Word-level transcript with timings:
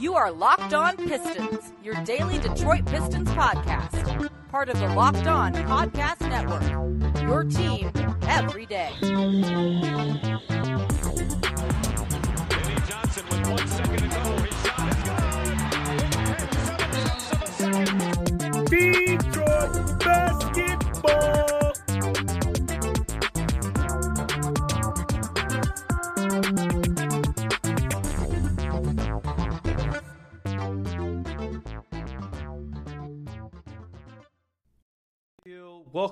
You 0.00 0.14
are 0.14 0.30
Locked 0.30 0.72
On 0.74 0.96
Pistons, 0.96 1.72
your 1.82 1.94
daily 2.04 2.38
Detroit 2.38 2.86
Pistons 2.86 3.28
podcast. 3.30 4.30
Part 4.50 4.68
of 4.68 4.78
the 4.78 4.86
Locked 4.94 5.26
On 5.26 5.52
Podcast 5.52 6.20
Network. 6.20 6.62
Your 7.22 7.42
team 7.44 7.90
every 8.28 8.66
day. 8.66 8.92
Eddie 9.02 9.42
Johnson 12.86 13.24
with 13.28 13.48
one 13.48 13.66
second 13.66 13.85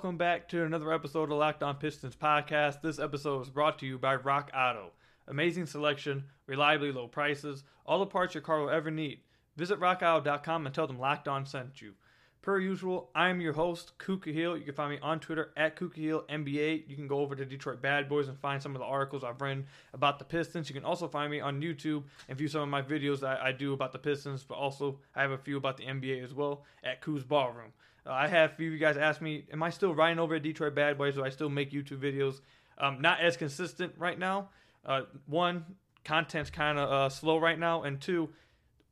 Welcome 0.05 0.19
back 0.19 0.51
to 0.51 0.65
another 0.65 0.93
episode 0.93 1.33
of 1.33 1.39
Locked 1.39 1.63
On 1.63 1.77
Pistons 1.77 2.15
podcast. 2.15 2.83
This 2.83 2.99
episode 2.99 3.41
is 3.41 3.49
brought 3.49 3.79
to 3.79 3.87
you 3.87 3.97
by 3.97 4.17
Rock 4.17 4.51
Auto. 4.55 4.93
Amazing 5.29 5.65
selection, 5.65 6.25
reliably 6.47 6.93
low 6.93 7.09
prices, 7.09 7.65
all 7.87 8.01
the 8.01 8.05
parts 8.05 8.35
your 8.35 8.43
car 8.43 8.61
will 8.61 8.69
ever 8.69 8.91
need. 8.91 9.21
Visit 9.57 9.81
rockauto.com 9.81 10.67
and 10.67 10.75
tell 10.75 10.87
them 10.87 10.99
Locked 10.99 11.27
On 11.27 11.47
sent 11.47 11.81
you. 11.81 11.95
Per 12.43 12.59
usual, 12.59 13.09
I 13.15 13.31
am 13.31 13.41
your 13.41 13.55
host, 13.55 13.97
Ku 13.97 14.19
Khahele. 14.19 14.59
You 14.59 14.67
can 14.67 14.75
find 14.75 14.91
me 14.91 14.99
on 15.01 15.21
Twitter 15.21 15.53
at 15.57 15.75
Ku 15.75 15.89
Khahele 15.89 16.29
NBA. 16.29 16.87
You 16.87 16.97
can 16.97 17.09
go 17.09 17.21
over 17.21 17.35
to 17.35 17.47
Detroit 17.47 17.81
Bad 17.81 18.07
Boys 18.07 18.29
and 18.29 18.39
find 18.39 18.63
some 18.63 18.75
of 18.75 18.81
the 18.81 18.87
articles 18.87 19.25
I've 19.25 19.41
written 19.41 19.65
about 19.95 20.19
the 20.19 20.27
Pistons. 20.27 20.69
You 20.69 20.75
can 20.75 20.85
also 20.85 21.09
find 21.09 21.31
me 21.31 21.41
on 21.41 21.63
YouTube 21.63 22.03
and 22.29 22.37
view 22.37 22.49
some 22.49 22.61
of 22.61 22.69
my 22.69 22.83
videos 22.83 23.21
that 23.21 23.41
I 23.41 23.53
do 23.53 23.73
about 23.73 23.93
the 23.93 23.99
Pistons, 23.99 24.45
but 24.45 24.57
also 24.57 24.99
I 25.17 25.23
have 25.23 25.31
a 25.31 25.39
few 25.39 25.57
about 25.57 25.79
the 25.79 25.85
NBA 25.85 26.23
as 26.23 26.35
well 26.35 26.67
at 26.85 27.01
Koo's 27.01 27.25
Ballroom. 27.25 27.73
Uh, 28.07 28.13
I 28.13 28.29
have 28.29 28.53
a 28.53 28.55
few 28.55 28.69
of 28.69 28.73
you 28.73 28.79
guys 28.79 28.97
ask 28.97 29.21
me, 29.21 29.45
am 29.53 29.63
I 29.63 29.71
still 29.71 29.95
writing 29.95 30.19
over 30.19 30.35
at 30.35 30.43
Detroit 30.43 30.75
Bad 30.75 30.99
Boys? 30.99 31.15
Do 31.15 31.25
I 31.25 31.31
still 31.31 31.49
make 31.49 31.73
YouTube 31.73 31.99
videos? 32.01 32.41
Um, 32.79 33.01
not 33.01 33.21
as 33.21 33.37
consistent 33.37 33.95
right 33.99 34.19
now. 34.19 34.51
Uh, 34.85 35.03
one, 35.27 35.65
content's 36.05 36.51
kind 36.51 36.79
of 36.79 36.91
uh, 36.91 37.09
slow 37.09 37.39
right 37.39 37.59
now, 37.59 37.83
and 37.83 38.01
two, 38.01 38.29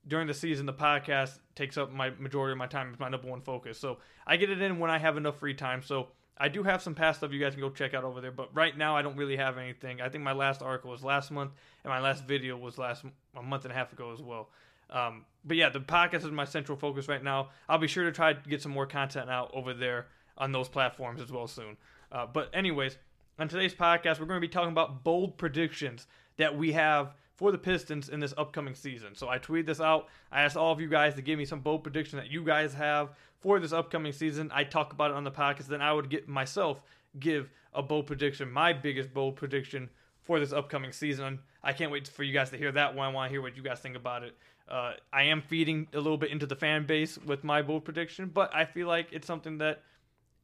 during 0.07 0.27
the 0.27 0.35
season, 0.35 0.67
the 0.67 0.73
podcast 0.73 1.39
takes 1.55 1.77
up 1.77 1.93
my 1.93 2.11
majority 2.11 2.53
of 2.53 2.59
my 2.59 2.67
time. 2.67 2.91
It's 2.91 2.99
my 3.01 3.09
number 3.09 3.29
one 3.29 3.43
focus. 3.43 3.79
So 3.79 3.99
I 4.27 4.37
get 4.37 4.51
it 4.51 4.63
in 4.63 4.79
when 4.79 4.91
I 4.91 4.99
have 4.99 5.17
enough 5.17 5.39
free 5.39 5.55
time. 5.55 5.83
So 5.83 6.09
I 6.39 6.49
do 6.49 6.63
have 6.63 6.83
some 6.83 6.95
past 6.95 7.19
stuff 7.19 7.33
you 7.33 7.39
guys 7.39 7.53
can 7.53 7.61
go 7.61 7.71
check 7.71 7.95
out 7.95 8.05
over 8.05 8.21
there. 8.21 8.33
But 8.33 8.55
right 8.55 8.77
now, 8.77 8.97
I 8.97 9.03
don't 9.03 9.17
really 9.17 9.37
have 9.37 9.59
anything. 9.59 10.01
I 10.01 10.09
think 10.09 10.25
my 10.25 10.33
last 10.33 10.63
article 10.63 10.91
was 10.91 11.05
last 11.05 11.31
month, 11.31 11.53
and 11.85 11.91
my 11.91 12.01
last 12.01 12.25
video 12.25 12.57
was 12.57 12.79
last 12.79 13.05
a 13.37 13.43
month 13.43 13.65
and 13.65 13.73
a 13.73 13.77
half 13.77 13.93
ago 13.93 14.13
as 14.13 14.21
well. 14.21 14.49
Um, 14.93 15.25
but 15.45 15.57
yeah, 15.57 15.71
the 15.71 15.81
podcast 15.81 16.25
is 16.25 16.31
my 16.31 16.45
central 16.45 16.79
focus 16.79 17.09
right 17.09 17.23
now. 17.23 17.49
I'll 17.69 17.79
be 17.79 17.89
sure 17.89 18.05
to 18.05 18.13
try 18.13 18.33
to 18.35 18.49
get 18.49 18.63
some 18.63 18.73
more 18.73 18.87
content 18.87 19.29
out 19.29 19.51
over 19.55 19.75
there 19.75 20.07
on 20.39 20.53
those 20.53 20.69
platforms 20.69 21.21
as 21.21 21.33
well 21.33 21.47
soon. 21.47 21.77
Uh, 22.13 22.27
but 22.27 22.51
anyways, 22.53 22.99
on 23.39 23.49
today's 23.49 23.75
podcast, 23.75 24.21
we're 24.21 24.27
going 24.27 24.41
to 24.41 24.47
be 24.47 24.49
talking 24.49 24.71
about 24.71 25.03
bold 25.03 25.39
predictions 25.39 26.07
that 26.37 26.57
we 26.57 26.73
have 26.73 27.15
for 27.35 27.51
the 27.51 27.59
Pistons 27.59 28.09
in 28.09 28.21
this 28.21 28.35
upcoming 28.37 28.75
season. 28.75 29.15
So 29.15 29.29
I 29.29 29.39
tweeted 29.39 29.67
this 29.67 29.81
out. 29.81 30.09
I 30.31 30.43
asked 30.43 30.57
all 30.57 30.73
of 30.73 30.81
you 30.81 30.89
guys 30.89 31.15
to 31.15 31.23
give 31.23 31.39
me 31.39 31.45
some 31.45 31.61
bold 31.61 31.83
prediction 31.83 32.19
that 32.19 32.31
you 32.31 32.45
guys 32.45 32.75
have 32.75 33.11
for 33.41 33.59
this 33.59 33.73
upcoming 33.73 34.13
season. 34.13 34.51
I 34.55 34.65
talk 34.65 34.93
about 34.93 35.11
it 35.11 35.17
on 35.17 35.25
the 35.25 35.31
podcast. 35.31 35.67
Then 35.67 35.83
I 35.83 35.93
would 35.93 36.09
get 36.09 36.29
myself 36.29 36.83
give 37.19 37.51
a 37.75 37.83
bold 37.83 38.07
prediction, 38.07 38.51
my 38.51 38.73
biggest 38.73 39.13
bold 39.13 39.37
prediction 39.37 39.89
for 40.23 40.39
this 40.39 40.53
upcoming 40.53 40.93
season. 40.93 41.41
I 41.63 41.73
can't 41.73 41.91
wait 41.91 42.07
for 42.09 42.23
you 42.23 42.33
guys 42.33 42.51
to 42.51 42.57
hear 42.57 42.73
that 42.73 42.95
one. 42.95 43.09
I 43.09 43.13
want 43.13 43.29
to 43.29 43.33
hear 43.33 43.43
what 43.43 43.57
you 43.57 43.63
guys 43.63 43.81
think 43.81 43.97
about 43.97 44.23
it. 44.23 44.37
Uh, 44.73 44.95
I 45.13 45.25
am 45.25 45.43
feeding 45.43 45.87
a 45.93 45.99
little 45.99 46.17
bit 46.17 46.31
into 46.31 46.47
the 46.47 46.57
fan 46.57 46.87
base 46.87 47.19
with 47.19 47.45
my 47.45 47.61
bold 47.61 47.85
prediction, 47.85 48.31
but 48.33 48.55
I 48.55 48.65
feel 48.65 48.89
like 48.89 49.09
it's 49.13 49.27
something 49.27 49.59
that 49.59 49.83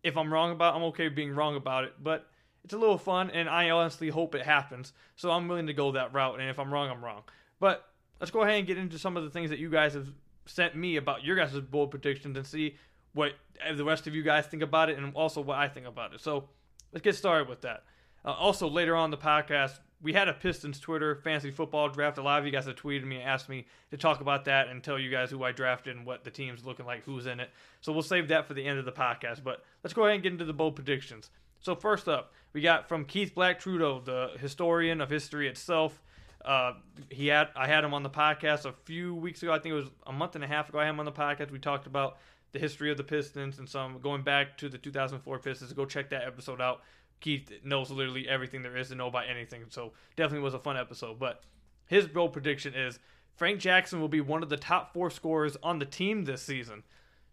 if 0.02 0.18
I'm 0.18 0.30
wrong 0.30 0.52
about, 0.52 0.76
I'm 0.76 0.82
okay 0.84 1.08
being 1.08 1.34
wrong 1.34 1.56
about 1.56 1.84
it. 1.84 1.94
But 2.02 2.26
it's 2.62 2.74
a 2.74 2.78
little 2.78 2.98
fun, 2.98 3.30
and 3.30 3.48
I 3.48 3.70
honestly 3.70 4.10
hope 4.10 4.34
it 4.34 4.44
happens. 4.44 4.92
So 5.16 5.30
I'm 5.30 5.48
willing 5.48 5.68
to 5.68 5.72
go 5.72 5.92
that 5.92 6.12
route, 6.12 6.38
and 6.40 6.50
if 6.50 6.58
I'm 6.58 6.70
wrong, 6.70 6.90
I'm 6.90 7.02
wrong. 7.02 7.22
But 7.58 7.88
let's 8.20 8.30
go 8.30 8.42
ahead 8.42 8.58
and 8.58 8.66
get 8.66 8.76
into 8.76 8.98
some 8.98 9.16
of 9.16 9.24
the 9.24 9.30
things 9.30 9.48
that 9.48 9.58
you 9.58 9.70
guys 9.70 9.94
have 9.94 10.08
sent 10.44 10.76
me 10.76 10.96
about 10.96 11.24
your 11.24 11.34
guys' 11.34 11.58
bold 11.60 11.90
predictions 11.90 12.36
and 12.36 12.46
see 12.46 12.76
what 13.14 13.32
the 13.74 13.84
rest 13.84 14.06
of 14.06 14.14
you 14.14 14.22
guys 14.22 14.46
think 14.46 14.62
about 14.62 14.90
it, 14.90 14.98
and 14.98 15.14
also 15.14 15.40
what 15.40 15.56
I 15.56 15.68
think 15.68 15.86
about 15.86 16.12
it. 16.12 16.20
So 16.20 16.50
let's 16.92 17.02
get 17.02 17.16
started 17.16 17.48
with 17.48 17.62
that. 17.62 17.84
Uh, 18.26 18.32
also, 18.32 18.68
later 18.68 18.94
on 18.94 19.10
the 19.10 19.16
podcast, 19.16 19.78
we 20.00 20.12
had 20.12 20.28
a 20.28 20.32
Pistons 20.32 20.78
Twitter 20.78 21.16
fantasy 21.16 21.50
football 21.50 21.88
draft. 21.88 22.18
A 22.18 22.22
lot 22.22 22.38
of 22.38 22.46
you 22.46 22.52
guys 22.52 22.66
have 22.66 22.76
tweeted 22.76 23.04
me 23.04 23.16
and 23.16 23.28
asked 23.28 23.48
me 23.48 23.66
to 23.90 23.96
talk 23.96 24.20
about 24.20 24.44
that 24.44 24.68
and 24.68 24.82
tell 24.82 24.98
you 24.98 25.10
guys 25.10 25.30
who 25.30 25.42
I 25.42 25.52
drafted 25.52 25.96
and 25.96 26.06
what 26.06 26.24
the 26.24 26.30
team's 26.30 26.64
looking 26.64 26.86
like, 26.86 27.04
who's 27.04 27.26
in 27.26 27.40
it. 27.40 27.50
So 27.80 27.92
we'll 27.92 28.02
save 28.02 28.28
that 28.28 28.46
for 28.46 28.54
the 28.54 28.64
end 28.64 28.78
of 28.78 28.84
the 28.84 28.92
podcast. 28.92 29.42
But 29.42 29.64
let's 29.82 29.94
go 29.94 30.04
ahead 30.04 30.14
and 30.14 30.22
get 30.22 30.32
into 30.32 30.44
the 30.44 30.52
bold 30.52 30.76
predictions. 30.76 31.30
So 31.60 31.74
first 31.74 32.08
up, 32.08 32.32
we 32.52 32.60
got 32.60 32.88
from 32.88 33.04
Keith 33.04 33.34
Black 33.34 33.58
Trudeau, 33.58 34.00
the 34.00 34.30
historian 34.38 35.00
of 35.00 35.10
history 35.10 35.48
itself. 35.48 36.00
Uh, 36.44 36.74
he 37.10 37.26
had 37.26 37.48
I 37.56 37.66
had 37.66 37.82
him 37.82 37.92
on 37.92 38.04
the 38.04 38.10
podcast 38.10 38.64
a 38.64 38.72
few 38.84 39.14
weeks 39.14 39.42
ago. 39.42 39.52
I 39.52 39.58
think 39.58 39.72
it 39.72 39.76
was 39.76 39.90
a 40.06 40.12
month 40.12 40.36
and 40.36 40.44
a 40.44 40.46
half 40.46 40.68
ago. 40.68 40.78
I 40.78 40.84
had 40.84 40.90
him 40.90 41.00
on 41.00 41.06
the 41.06 41.12
podcast. 41.12 41.50
We 41.50 41.58
talked 41.58 41.86
about 41.86 42.18
the 42.52 42.58
history 42.58 42.90
of 42.90 42.96
the 42.96 43.04
Pistons 43.04 43.58
and 43.58 43.68
some 43.68 43.98
going 44.00 44.22
back 44.22 44.56
to 44.58 44.68
the 44.68 44.78
2004 44.78 45.38
Pistons. 45.40 45.72
Go 45.72 45.84
check 45.84 46.10
that 46.10 46.24
episode 46.24 46.60
out. 46.60 46.82
Keith 47.20 47.50
knows 47.64 47.90
literally 47.90 48.28
everything 48.28 48.62
there 48.62 48.76
is 48.76 48.88
to 48.88 48.94
know 48.94 49.08
about 49.08 49.28
anything. 49.28 49.64
So 49.68 49.92
definitely 50.16 50.44
was 50.44 50.54
a 50.54 50.58
fun 50.58 50.76
episode. 50.76 51.18
But 51.18 51.42
his 51.86 52.06
bold 52.06 52.32
prediction 52.32 52.74
is 52.74 52.98
Frank 53.36 53.60
Jackson 53.60 54.00
will 54.00 54.08
be 54.08 54.20
one 54.20 54.42
of 54.42 54.48
the 54.48 54.56
top 54.56 54.92
four 54.92 55.10
scorers 55.10 55.56
on 55.62 55.78
the 55.78 55.84
team 55.84 56.24
this 56.24 56.42
season. 56.42 56.82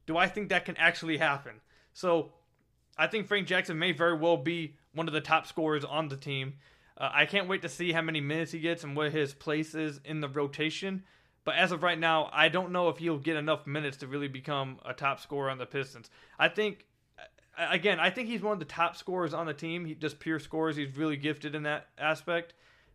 Do 0.06 0.18
I 0.18 0.28
think 0.28 0.50
that 0.50 0.66
can 0.66 0.78
actually 0.78 1.18
happen? 1.18 1.62
So 1.94 2.34
I 2.98 3.08
think 3.08 3.28
Frank 3.28 3.48
Jackson 3.48 3.80
may 3.80 3.92
very 3.92 4.18
well 4.18 4.38
be 4.38 4.76
one 4.94 5.08
of 5.08 5.14
the 5.14 5.22
top 5.22 5.48
scorers 5.48 5.84
on 5.84 6.08
the 6.08 6.18
team. 6.18 6.54
Uh, 6.98 7.10
I 7.14 7.26
can't 7.26 7.48
wait 7.48 7.62
to 7.64 7.70
see 7.70 7.92
how 7.92 8.02
many 8.02 8.22
minutes 8.22 8.52
he 8.52 8.60
gets 8.60 8.84
and 8.84 8.96
what 8.96 9.12
his 9.12 9.34
place 9.34 9.76
is 9.76 10.00
in 10.06 10.22
the 10.22 10.30
rotation. 10.30 11.04
But 11.44 11.56
as 11.56 11.72
of 11.72 11.84
right 11.84 12.00
now, 12.00 12.30
I 12.32 12.50
don't 12.50 12.72
know 12.72 12.90
if 12.90 12.98
he'll 12.98 13.18
get 13.18 13.36
enough 13.36 13.68
minutes 13.68 13.98
to 13.98 14.08
really 14.08 14.28
become 14.28 14.80
a 14.86 14.94
top 14.94 15.20
scorer 15.20 15.50
on 15.50 15.58
the 15.58 15.66
Pistons. 15.66 16.10
I 16.40 16.50
think 16.50 16.86
again, 17.58 18.00
I 18.00 18.10
think 18.10 18.28
he's 18.28 18.42
one 18.42 18.54
of 18.54 18.60
the 18.60 18.66
top 18.66 18.96
scorers 18.96 19.34
on 19.34 19.46
the 19.46 19.54
team. 19.54 19.86
He 19.86 19.96
just 19.96 20.20
pure 20.20 20.40
scores. 20.40 20.76
He's 20.76 20.96
really 20.96 21.18
gifted 21.18 21.56
in 21.56 21.64
that 21.64 21.88
aspect. 21.98 22.54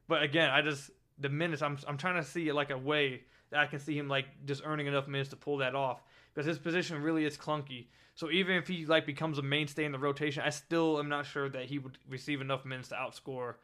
But 0.09 0.23
again, 0.23 0.51
I 0.51 0.63
just 0.63 0.91
the 1.19 1.29
minutes. 1.29 1.63
I'm 1.63 1.79
I'm 1.87 1.97
trying 1.97 2.17
to 2.17 2.29
see 2.29 2.51
like 2.53 2.71
a 2.71 2.79
way 2.79 3.23
that 3.51 3.61
I 3.61 3.67
can 3.67 3.79
see 3.79 3.97
him 3.97 4.09
like 4.09 4.27
just 4.47 4.63
earning 4.65 4.87
enough 4.87 5.09
minutes 5.09 5.31
to 5.31 5.37
pull 5.37 5.59
that 5.59 5.75
off 5.75 6.03
because 6.33 6.47
his 6.47 6.59
position 6.59 7.03
really 7.03 7.25
is 7.25 7.37
clunky. 7.37 7.87
So 8.15 8.31
even 8.31 8.57
if 8.57 8.69
he 8.69 8.87
like 8.87 9.07
becomes 9.07 9.39
a 9.39 9.43
mainstay 9.43 9.85
in 9.85 9.93
the 9.93 9.99
rotation, 9.99 10.43
I 10.45 10.51
still 10.51 10.99
am 10.99 11.09
not 11.09 11.27
sure 11.27 11.49
that 11.49 11.65
he 11.65 11.79
would 11.79 11.99
receive 12.09 12.41
enough 12.41 12.65
minutes 12.65 12.89
to 12.89 12.95
outscore. 12.95 13.55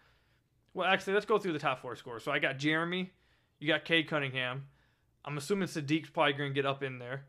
Well, 0.74 0.86
actually, 0.86 1.14
let's 1.14 1.26
go 1.26 1.38
through 1.38 1.52
the 1.52 1.58
top 1.58 1.80
four 1.80 1.96
scores. 1.96 2.22
So 2.22 2.30
I 2.30 2.38
got 2.38 2.58
Jerami, 2.58 3.10
you 3.58 3.68
got 3.68 3.84
Cade 3.84 4.08
Cunningham. 4.08 4.64
I'm 5.24 5.38
assuming 5.38 5.68
Saddiq's 5.68 6.10
probably 6.10 6.34
going 6.34 6.50
to 6.50 6.54
get 6.54 6.66
up 6.66 6.82
in 6.82 6.98
there. 6.98 7.24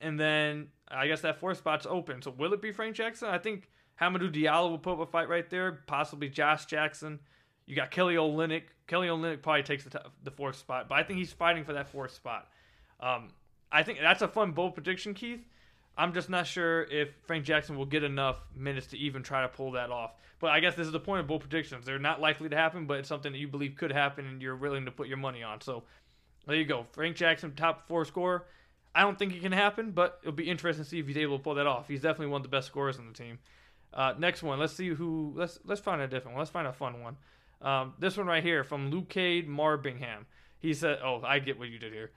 And 0.00 0.18
then 0.18 0.68
I 0.90 1.06
guess 1.06 1.20
that 1.20 1.38
fourth 1.38 1.58
spot's 1.58 1.86
open. 1.88 2.22
So 2.22 2.30
will 2.30 2.52
it 2.52 2.62
be 2.62 2.72
Frank 2.72 2.96
Jackson? 2.96 3.28
I 3.28 3.38
think 3.38 3.68
Hamidou 4.00 4.32
Diallo 4.32 4.70
will 4.70 4.78
put 4.78 4.94
up 4.94 5.00
a 5.00 5.06
fight 5.06 5.28
right 5.28 5.48
there. 5.48 5.80
Possibly 5.86 6.28
Josh 6.28 6.66
Jackson. 6.66 7.20
You 7.66 7.76
got 7.76 7.90
Kelly 7.90 8.16
Olynyk. 8.16 8.62
Kelly 8.86 9.08
Olynyk 9.08 9.42
probably 9.42 9.62
takes 9.62 9.84
the, 9.84 9.90
t- 9.90 9.98
the 10.24 10.30
fourth 10.30 10.56
spot, 10.56 10.88
but 10.88 10.96
I 10.96 11.04
think 11.04 11.18
he's 11.18 11.32
fighting 11.32 11.64
for 11.64 11.74
that 11.74 11.88
fourth 11.88 12.12
spot. 12.12 12.48
Um, 12.98 13.28
I 13.70 13.84
think 13.84 13.98
that's 14.00 14.22
a 14.22 14.28
fun 14.28 14.52
bold 14.52 14.74
prediction, 14.74 15.14
Keith. 15.14 15.46
I'm 15.96 16.12
just 16.12 16.30
not 16.30 16.46
sure 16.46 16.84
if 16.84 17.10
Frank 17.26 17.44
Jackson 17.44 17.76
will 17.76 17.86
get 17.86 18.02
enough 18.02 18.38
minutes 18.56 18.88
to 18.88 18.98
even 18.98 19.22
try 19.22 19.42
to 19.42 19.48
pull 19.48 19.72
that 19.72 19.90
off. 19.90 20.12
But 20.40 20.50
I 20.50 20.60
guess 20.60 20.74
this 20.74 20.86
is 20.86 20.92
the 20.92 21.00
point 21.00 21.20
of 21.20 21.26
bold 21.26 21.42
predictions. 21.42 21.84
They're 21.84 21.98
not 21.98 22.20
likely 22.20 22.48
to 22.48 22.56
happen, 22.56 22.86
but 22.86 22.98
it's 22.98 23.08
something 23.08 23.32
that 23.32 23.38
you 23.38 23.48
believe 23.48 23.76
could 23.76 23.92
happen 23.92 24.26
and 24.26 24.40
you're 24.40 24.56
willing 24.56 24.86
to 24.86 24.90
put 24.90 25.06
your 25.06 25.18
money 25.18 25.42
on. 25.42 25.60
So 25.60 25.84
there 26.46 26.56
you 26.56 26.64
go. 26.64 26.86
Frank 26.92 27.16
Jackson, 27.16 27.54
top 27.54 27.86
four 27.86 28.04
scorer. 28.04 28.46
I 28.94 29.02
don't 29.02 29.18
think 29.18 29.34
it 29.34 29.42
can 29.42 29.52
happen, 29.52 29.92
but 29.92 30.18
it'll 30.22 30.32
be 30.32 30.48
interesting 30.48 30.84
to 30.84 30.90
see 30.90 30.98
if 30.98 31.06
he's 31.06 31.16
able 31.16 31.38
to 31.38 31.44
pull 31.44 31.54
that 31.54 31.66
off. 31.66 31.88
He's 31.88 32.02
definitely 32.02 32.28
one 32.28 32.40
of 32.40 32.42
the 32.42 32.48
best 32.48 32.66
scorers 32.66 32.98
on 32.98 33.06
the 33.06 33.12
team. 33.12 33.38
Uh, 33.92 34.14
next 34.18 34.42
one, 34.42 34.58
let's 34.58 34.72
see 34.72 34.88
who. 34.88 35.32
Let's 35.36 35.58
let's 35.64 35.80
find 35.80 36.00
a 36.00 36.08
different 36.08 36.34
one. 36.34 36.40
Let's 36.40 36.50
find 36.50 36.66
a 36.66 36.72
fun 36.72 37.02
one. 37.02 37.16
Um, 37.62 37.94
this 37.98 38.16
one 38.16 38.26
right 38.26 38.42
here 38.42 38.64
from 38.64 38.90
Lucade 38.90 39.48
Marbingham. 39.48 40.26
He 40.58 40.74
said, 40.74 40.98
"Oh, 41.04 41.22
I 41.24 41.38
get 41.40 41.58
what 41.58 41.68
you 41.68 41.78
did 41.78 41.92
here." 41.92 42.10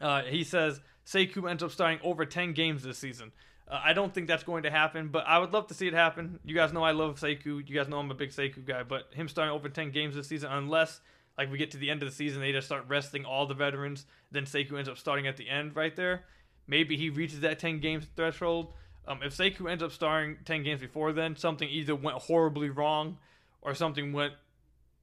Uh, 0.00 0.22
he 0.22 0.44
says 0.44 0.80
Sekou 1.06 1.50
ends 1.50 1.62
up 1.62 1.70
starting 1.70 1.98
over 2.02 2.24
10 2.24 2.52
games 2.52 2.82
this 2.82 2.98
season. 2.98 3.32
Uh, 3.66 3.80
I 3.82 3.92
don't 3.92 4.14
think 4.14 4.28
that's 4.28 4.44
going 4.44 4.62
to 4.62 4.70
happen, 4.70 5.08
but 5.08 5.24
I 5.26 5.38
would 5.38 5.52
love 5.52 5.66
to 5.68 5.74
see 5.74 5.88
it 5.88 5.94
happen. 5.94 6.38
You 6.44 6.54
guys 6.54 6.72
know 6.72 6.82
I 6.82 6.92
love 6.92 7.18
Sekou. 7.18 7.68
You 7.68 7.74
guys 7.76 7.88
know 7.88 7.98
I'm 7.98 8.10
a 8.10 8.14
big 8.14 8.30
Sekou 8.30 8.64
guy, 8.64 8.82
but 8.82 9.12
him 9.12 9.28
starting 9.28 9.54
over 9.54 9.68
10 9.68 9.90
games 9.90 10.14
this 10.14 10.28
season, 10.28 10.50
unless 10.52 11.00
like 11.38 11.50
we 11.50 11.56
get 11.56 11.70
to 11.70 11.78
the 11.78 11.88
end 11.88 12.02
of 12.02 12.08
the 12.08 12.14
season, 12.14 12.40
they 12.40 12.50
just 12.50 12.66
start 12.66 12.84
resting 12.88 13.24
all 13.24 13.46
the 13.46 13.54
veterans, 13.54 14.04
then 14.32 14.44
Sekou 14.44 14.76
ends 14.76 14.88
up 14.88 14.98
starting 14.98 15.28
at 15.28 15.36
the 15.36 15.48
end 15.48 15.76
right 15.76 15.94
there. 15.94 16.24
Maybe 16.66 16.96
he 16.96 17.08
reaches 17.08 17.40
that 17.40 17.60
10 17.60 17.78
games 17.78 18.06
threshold. 18.16 18.74
Um, 19.06 19.20
if 19.22 19.34
Sekou 19.34 19.70
ends 19.70 19.82
up 19.82 19.92
starting 19.92 20.36
10 20.44 20.64
games 20.64 20.80
before 20.80 21.12
then, 21.12 21.36
something 21.36 21.68
either 21.68 21.94
went 21.94 22.18
horribly 22.18 22.68
wrong 22.68 23.18
or 23.62 23.74
something 23.74 24.12
went 24.12 24.34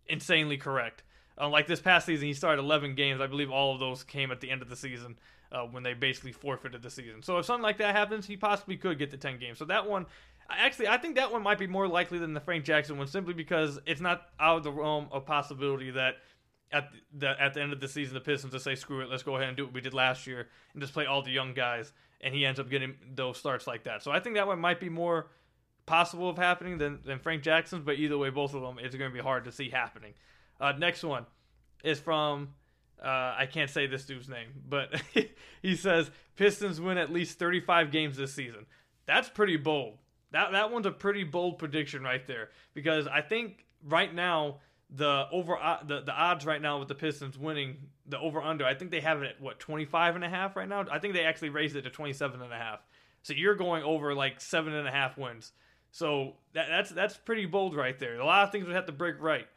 insanely 0.07 0.57
correct. 0.57 1.03
Uh, 1.39 1.49
like 1.49 1.67
this 1.67 1.81
past 1.81 2.05
season, 2.05 2.27
he 2.27 2.33
started 2.33 2.61
11 2.61 2.95
games. 2.95 3.21
I 3.21 3.27
believe 3.27 3.49
all 3.49 3.73
of 3.73 3.79
those 3.79 4.03
came 4.03 4.29
at 4.29 4.41
the 4.41 4.51
end 4.51 4.61
of 4.61 4.69
the 4.69 4.75
season 4.75 5.17
uh, 5.51 5.63
when 5.63 5.83
they 5.83 5.93
basically 5.93 6.33
forfeited 6.33 6.83
the 6.83 6.89
season. 6.89 7.23
So 7.23 7.37
if 7.37 7.45
something 7.45 7.63
like 7.63 7.77
that 7.77 7.95
happens, 7.95 8.27
he 8.27 8.37
possibly 8.37 8.77
could 8.77 8.99
get 8.99 9.11
to 9.11 9.17
10 9.17 9.39
games. 9.39 9.57
So 9.57 9.65
that 9.65 9.89
one, 9.89 10.05
actually, 10.49 10.87
I 10.87 10.97
think 10.97 11.15
that 11.15 11.31
one 11.31 11.43
might 11.43 11.57
be 11.57 11.67
more 11.67 11.87
likely 11.87 12.19
than 12.19 12.33
the 12.33 12.39
Frank 12.39 12.65
Jackson 12.65 12.97
one, 12.97 13.07
simply 13.07 13.33
because 13.33 13.79
it's 13.85 14.01
not 14.01 14.27
out 14.39 14.57
of 14.57 14.63
the 14.63 14.71
realm 14.71 15.07
of 15.11 15.25
possibility 15.25 15.91
that 15.91 16.15
at 16.71 16.89
the 17.13 17.41
at 17.41 17.53
the 17.53 17.61
end 17.61 17.73
of 17.73 17.79
the 17.79 17.87
season, 17.87 18.13
the 18.13 18.21
Pistons 18.21 18.53
just 18.53 18.65
say, 18.65 18.75
"Screw 18.75 19.01
it, 19.01 19.09
let's 19.09 19.23
go 19.23 19.35
ahead 19.35 19.47
and 19.47 19.57
do 19.57 19.65
what 19.65 19.73
we 19.73 19.81
did 19.81 19.93
last 19.93 20.27
year 20.27 20.47
and 20.73 20.81
just 20.81 20.93
play 20.93 21.05
all 21.05 21.21
the 21.21 21.31
young 21.31 21.53
guys," 21.53 21.93
and 22.21 22.33
he 22.33 22.45
ends 22.45 22.59
up 22.59 22.69
getting 22.69 22.95
those 23.13 23.37
starts 23.37 23.67
like 23.67 23.83
that. 23.83 24.03
So 24.03 24.11
I 24.11 24.19
think 24.19 24.35
that 24.35 24.47
one 24.47 24.59
might 24.59 24.79
be 24.79 24.89
more 24.89 25.27
possible 25.85 26.29
of 26.29 26.37
happening 26.37 26.77
than, 26.77 26.99
than 27.05 27.19
Frank 27.19 27.43
Jackson's, 27.43 27.83
but 27.83 27.95
either 27.95 28.17
way, 28.17 28.29
both 28.29 28.53
of 28.53 28.61
them, 28.61 28.77
it's 28.79 28.95
going 28.95 29.11
to 29.11 29.15
be 29.15 29.21
hard 29.21 29.45
to 29.45 29.51
see 29.51 29.69
happening. 29.69 30.13
Uh, 30.59 30.73
next 30.77 31.03
one 31.03 31.25
is 31.83 31.99
from 31.99 32.49
uh, 33.03 33.35
I 33.37 33.47
can't 33.51 33.69
say 33.69 33.87
this 33.87 34.05
dude's 34.05 34.29
name, 34.29 34.49
but 34.67 35.01
he 35.61 35.75
says 35.75 36.09
Pistons 36.35 36.79
win 36.79 36.97
at 36.97 37.11
least 37.11 37.39
35 37.39 37.91
games 37.91 38.17
this 38.17 38.33
season. 38.33 38.65
That's 39.05 39.29
pretty 39.29 39.57
bold. 39.57 39.99
That 40.35 40.51
that 40.51 40.69
one's 40.69 40.85
a 40.85 40.91
pretty 40.91 41.23
bold 41.23 41.59
prediction 41.59 42.03
right 42.03 42.27
there 42.27 42.49
because 42.73 43.07
I 43.07 43.21
think 43.21 43.65
right 43.87 44.13
now 44.13 44.57
the 44.89 45.27
over 45.31 45.57
uh, 45.57 45.77
the, 45.87 46.01
the 46.01 46.11
odds 46.11 46.45
right 46.45 46.61
now 46.61 46.77
with 46.77 46.89
the 46.89 46.95
Pistons 46.95 47.37
winning 47.37 47.77
the 48.05 48.19
over 48.19 48.41
under, 48.41 48.65
I 48.65 48.73
think 48.73 48.91
they 48.91 48.99
have 48.99 49.23
it 49.23 49.37
at 49.37 49.41
what 49.41 49.59
25 49.59 50.15
and 50.15 50.25
a 50.25 50.29
half 50.29 50.57
right 50.57 50.67
now. 50.67 50.83
I 50.91 50.99
think 50.99 51.13
they 51.13 51.23
actually 51.23 51.51
raised 51.51 51.77
it 51.77 51.83
to 51.83 51.89
27 51.89 52.41
and 52.41 52.51
a 52.51 52.57
half. 52.57 52.79
So 53.21 53.31
you're 53.31 53.55
going 53.55 53.83
over 53.83 54.13
like 54.13 54.41
seven 54.41 54.73
and 54.73 54.85
a 54.85 54.91
half 54.91 55.17
wins. 55.17 55.53
So 55.91 56.33
that, 56.51 56.67
that's 56.67 56.89
that's 56.89 57.15
pretty 57.15 57.45
bold 57.45 57.73
right 57.73 57.97
there. 57.97 58.19
A 58.19 58.25
lot 58.25 58.43
of 58.43 58.51
things 58.51 58.65
would 58.65 58.75
have 58.75 58.87
to 58.87 58.91
break 58.91 59.15
right. 59.21 59.47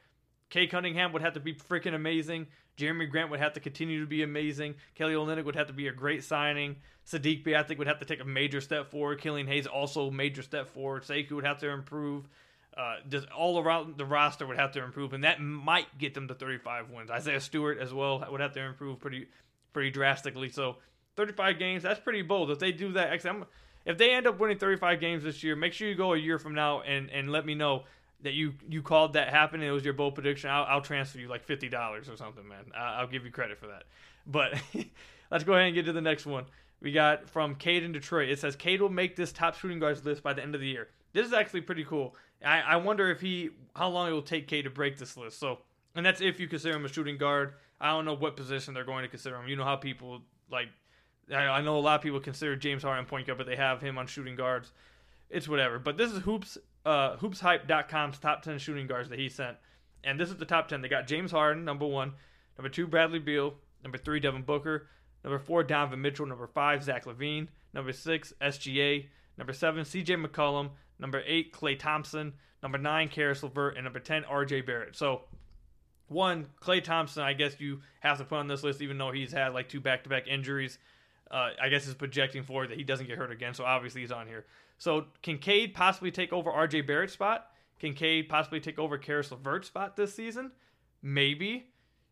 Cade 0.49 0.71
Cunningham 0.71 1.13
would 1.13 1.23
have 1.23 1.35
to 1.35 1.41
be 1.41 1.55
freaking 1.55 1.95
amazing. 1.97 2.47
Jerami 2.79 3.11
Grant 3.11 3.31
would 3.31 3.41
have 3.41 3.55
to 3.55 3.61
continue 3.61 4.01
to 4.01 4.07
be 4.07 4.23
amazing. 4.23 4.77
Kelly 4.95 5.15
Olynyk 5.15 5.45
would 5.45 5.57
have 5.57 5.67
to 5.67 5.73
be 5.73 5.89
a 5.89 5.93
great 5.93 6.23
signing. 6.25 6.77
Saddiq 7.07 7.43
Bey, 7.43 7.57
I 7.57 7.63
think, 7.63 7.79
would 7.79 7.89
have 7.89 7.99
to 7.99 8.05
take 8.05 8.21
a 8.21 8.25
major 8.25 8.61
step 8.61 8.91
forward. 8.91 9.21
Killian 9.21 9.47
Hayes 9.47 9.67
also 9.67 10.11
major 10.11 10.43
step 10.43 10.69
forward. 10.69 11.03
Sekou 11.03 11.33
would 11.33 11.47
have 11.47 11.59
to 11.59 11.69
improve. 11.69 12.29
Uh, 12.77 12.97
just 13.09 13.29
all 13.31 13.59
around 13.59 13.99
the 13.99 14.05
roster 14.05 14.47
would 14.47 14.57
have 14.57 14.71
to 14.73 14.85
improve, 14.85 15.13
and 15.13 15.25
that 15.25 15.41
might 15.41 15.87
get 15.99 16.15
them 16.15 16.29
to 16.29 16.35
35 16.35 16.91
wins. 16.91 17.11
Isaiah 17.11 17.41
Stewart 17.41 17.79
as 17.79 17.93
well 17.93 18.25
would 18.31 18.41
have 18.41 18.53
to 18.53 18.61
improve 18.61 19.01
pretty 19.01 19.27
pretty 19.73 19.91
drastically. 19.91 20.49
So 20.49 20.77
35 21.17 21.59
games, 21.59 21.83
that's 21.83 21.99
pretty 21.99 22.23
bold. 22.23 22.51
If 22.51 22.61
they 22.61 22.71
do 22.71 22.93
that, 22.93 23.09
actually, 23.09 23.31
I'm, 23.31 23.45
if 23.85 23.99
they 23.99 24.13
end 24.13 24.27
up 24.27 24.39
winning 24.39 24.59
35 24.59 25.01
games 25.01 25.25
this 25.25 25.43
year, 25.43 25.57
make 25.57 25.73
sure 25.73 25.89
you 25.89 25.95
go 25.95 26.15
a 26.15 26.17
year 26.17 26.39
from 26.39 26.55
now 26.55 26.83
and, 26.83 27.11
and 27.11 27.31
let 27.31 27.45
me 27.45 27.55
know 27.55 27.85
that 28.23 28.35
you 28.35 28.55
you 28.69 28.82
called 28.82 29.12
that 29.12 29.29
happen. 29.31 29.62
It 29.62 29.70
was 29.70 29.85
your 29.85 29.94
bold 29.94 30.15
prediction. 30.15 30.50
I'll, 30.50 30.65
I'll 30.65 30.81
transfer 30.81 31.19
you 31.19 31.29
like 31.29 31.44
fifty 31.44 31.69
dollars 31.69 32.09
or 32.09 32.17
something, 32.17 32.47
man. 32.47 32.73
I'll, 32.76 33.00
I'll 33.00 33.06
give 33.06 33.25
you 33.25 33.31
credit 33.31 33.59
for 33.59 33.69
that. 33.69 33.85
But 34.26 34.61
let's 35.31 35.44
go 35.44 35.55
ahead 35.55 35.67
and 35.67 35.75
get 35.75 35.87
to 35.87 35.93
the 35.93 36.00
next 36.00 36.26
one. 36.26 36.44
We 36.81 36.93
got 36.93 37.29
from 37.29 37.55
Cade 37.56 37.82
in 37.82 37.93
Detroit. 37.93 38.29
It 38.29 38.38
says 38.38 38.56
Cade 38.56 38.81
will 38.81 38.88
make 38.88 39.17
this 39.17 39.32
top 39.32 39.56
shooting 39.56 39.79
guards 39.79 40.05
list 40.05 40.23
by 40.23 40.32
the 40.32 40.43
end 40.43 40.55
of 40.55 40.61
the 40.61 40.69
year. 40.69 40.88
This 41.12 41.26
is 41.26 41.32
actually 41.32 41.62
pretty 41.62 41.85
cool. 41.85 42.15
I, 42.44 42.61
I 42.61 42.76
wonder 42.76 43.11
if 43.11 43.20
he 43.20 43.50
how 43.75 43.88
long 43.88 44.09
it 44.09 44.12
will 44.12 44.23
take 44.23 44.47
Cade 44.47 44.65
to 44.65 44.70
break 44.70 44.99
this 44.99 45.17
list. 45.17 45.38
So, 45.38 45.59
and 45.94 46.05
that's 46.05 46.20
if 46.20 46.38
you 46.38 46.49
consider 46.49 46.76
him 46.76 46.85
a 46.85 46.88
shooting 46.88 47.19
guard. 47.19 47.55
I 47.81 47.91
don't 47.91 48.05
know 48.05 48.15
what 48.15 48.37
position 48.37 48.75
they're 48.75 48.85
going 48.85 49.05
to 49.05 49.09
consider 49.09 49.37
him. 49.37 49.49
You 49.49 49.56
know 49.56 49.65
how 49.65 49.76
people 49.76 50.23
like. 50.50 50.69
I, 51.32 51.47
I 51.47 51.61
know 51.61 51.76
a 51.76 51.81
lot 51.81 51.97
of 51.97 52.03
people 52.03 52.20
consider 52.20 52.56
James 52.56 52.82
Harden 52.82 53.05
point 53.05 53.26
guard, 53.26 53.38
but 53.38 53.47
they 53.47 53.56
have 53.56 53.81
him 53.81 53.99
on 53.99 54.06
shooting 54.06 54.35
guards. 54.35 54.73
It's 55.31 55.47
whatever. 55.49 55.79
But 55.79 55.97
this 55.97 56.11
is 56.11 56.23
hoops 56.23 56.59
uh, 56.88 57.17
hoopshype.com's 57.19 58.19
top 58.19 58.43
10 58.43 58.58
shooting 58.58 58.87
guards 58.87 59.11
that 59.11 59.19
he 59.19 59.29
sent. 59.29 59.58
And 60.02 60.19
this 60.19 60.31
is 60.31 60.37
the 60.37 60.46
top 60.46 60.69
10. 60.69 60.81
They 60.81 60.88
got 60.88 61.06
James 61.06 61.31
Harden, 61.31 61.64
number 61.64 61.87
one. 61.87 62.14
Number 62.56 62.70
two, 62.70 62.87
Bradley 62.87 63.19
Beal. 63.19 63.55
Number 63.82 63.99
three, 63.99 64.20
Devin 64.20 64.43
Booker. 64.43 64.88
Number 65.23 65.38
four, 65.38 65.62
Donovan 65.62 66.00
Mitchell. 66.00 66.25
Number 66.25 66.46
five, 66.46 66.82
Zach 66.82 67.05
LaVine. 67.05 67.49
Number 67.75 67.93
six, 67.93 68.32
SGA. 68.40 69.06
Number 69.37 69.52
seven, 69.52 69.85
CJ 69.85 70.25
McCollum. 70.25 70.70
Number 70.99 71.23
eight, 71.26 71.52
Klay 71.52 71.79
Thompson. 71.79 72.32
Number 72.62 72.79
nine, 72.79 73.08
Caris 73.08 73.43
LeVert. 73.43 73.75
And 73.76 73.84
number 73.84 74.00
10, 74.00 74.23
RJ 74.23 74.64
Barrett. 74.64 74.96
So, 74.96 75.23
one, 76.08 76.46
Klay 76.62 76.82
Thompson, 76.82 77.23
I 77.23 77.34
guess 77.34 77.61
you 77.61 77.82
have 78.00 78.17
to 78.17 78.25
put 78.25 78.38
on 78.38 78.49
this 78.49 78.62
list, 78.62 78.81
even 78.81 78.96
though 78.96 79.12
he's 79.12 79.31
had 79.31 79.52
like 79.52 79.69
two 79.69 79.81
back 79.81 80.05
to 80.05 80.08
back 80.08 80.26
injuries. 80.26 80.79
Uh, 81.31 81.50
I 81.61 81.69
guess 81.69 81.87
is 81.87 81.93
projecting 81.93 82.44
forward 82.44 82.70
that 82.70 82.79
he 82.79 82.84
doesn't 82.84 83.06
get 83.06 83.19
hurt 83.19 83.31
again, 83.31 83.52
so 83.52 83.62
obviously 83.62 84.00
he's 84.00 84.11
on 84.11 84.26
here. 84.26 84.46
So 84.79 85.07
can 85.23 85.39
Cade 85.39 85.75
possibly 85.75 86.11
take 86.11 86.33
over 86.33 86.51
RJ 86.51 86.87
Barrett's 86.87 87.13
spot? 87.13 87.49
Can 87.79 87.95
Cade 87.95 88.29
possibly 88.29 88.61
take 88.61 88.79
over 88.79 88.97
Caris 88.97 89.31
LeVert's 89.31 89.69
spot 89.69 89.97
this 89.97 90.15
season? 90.15 90.53
Maybe. 91.03 91.67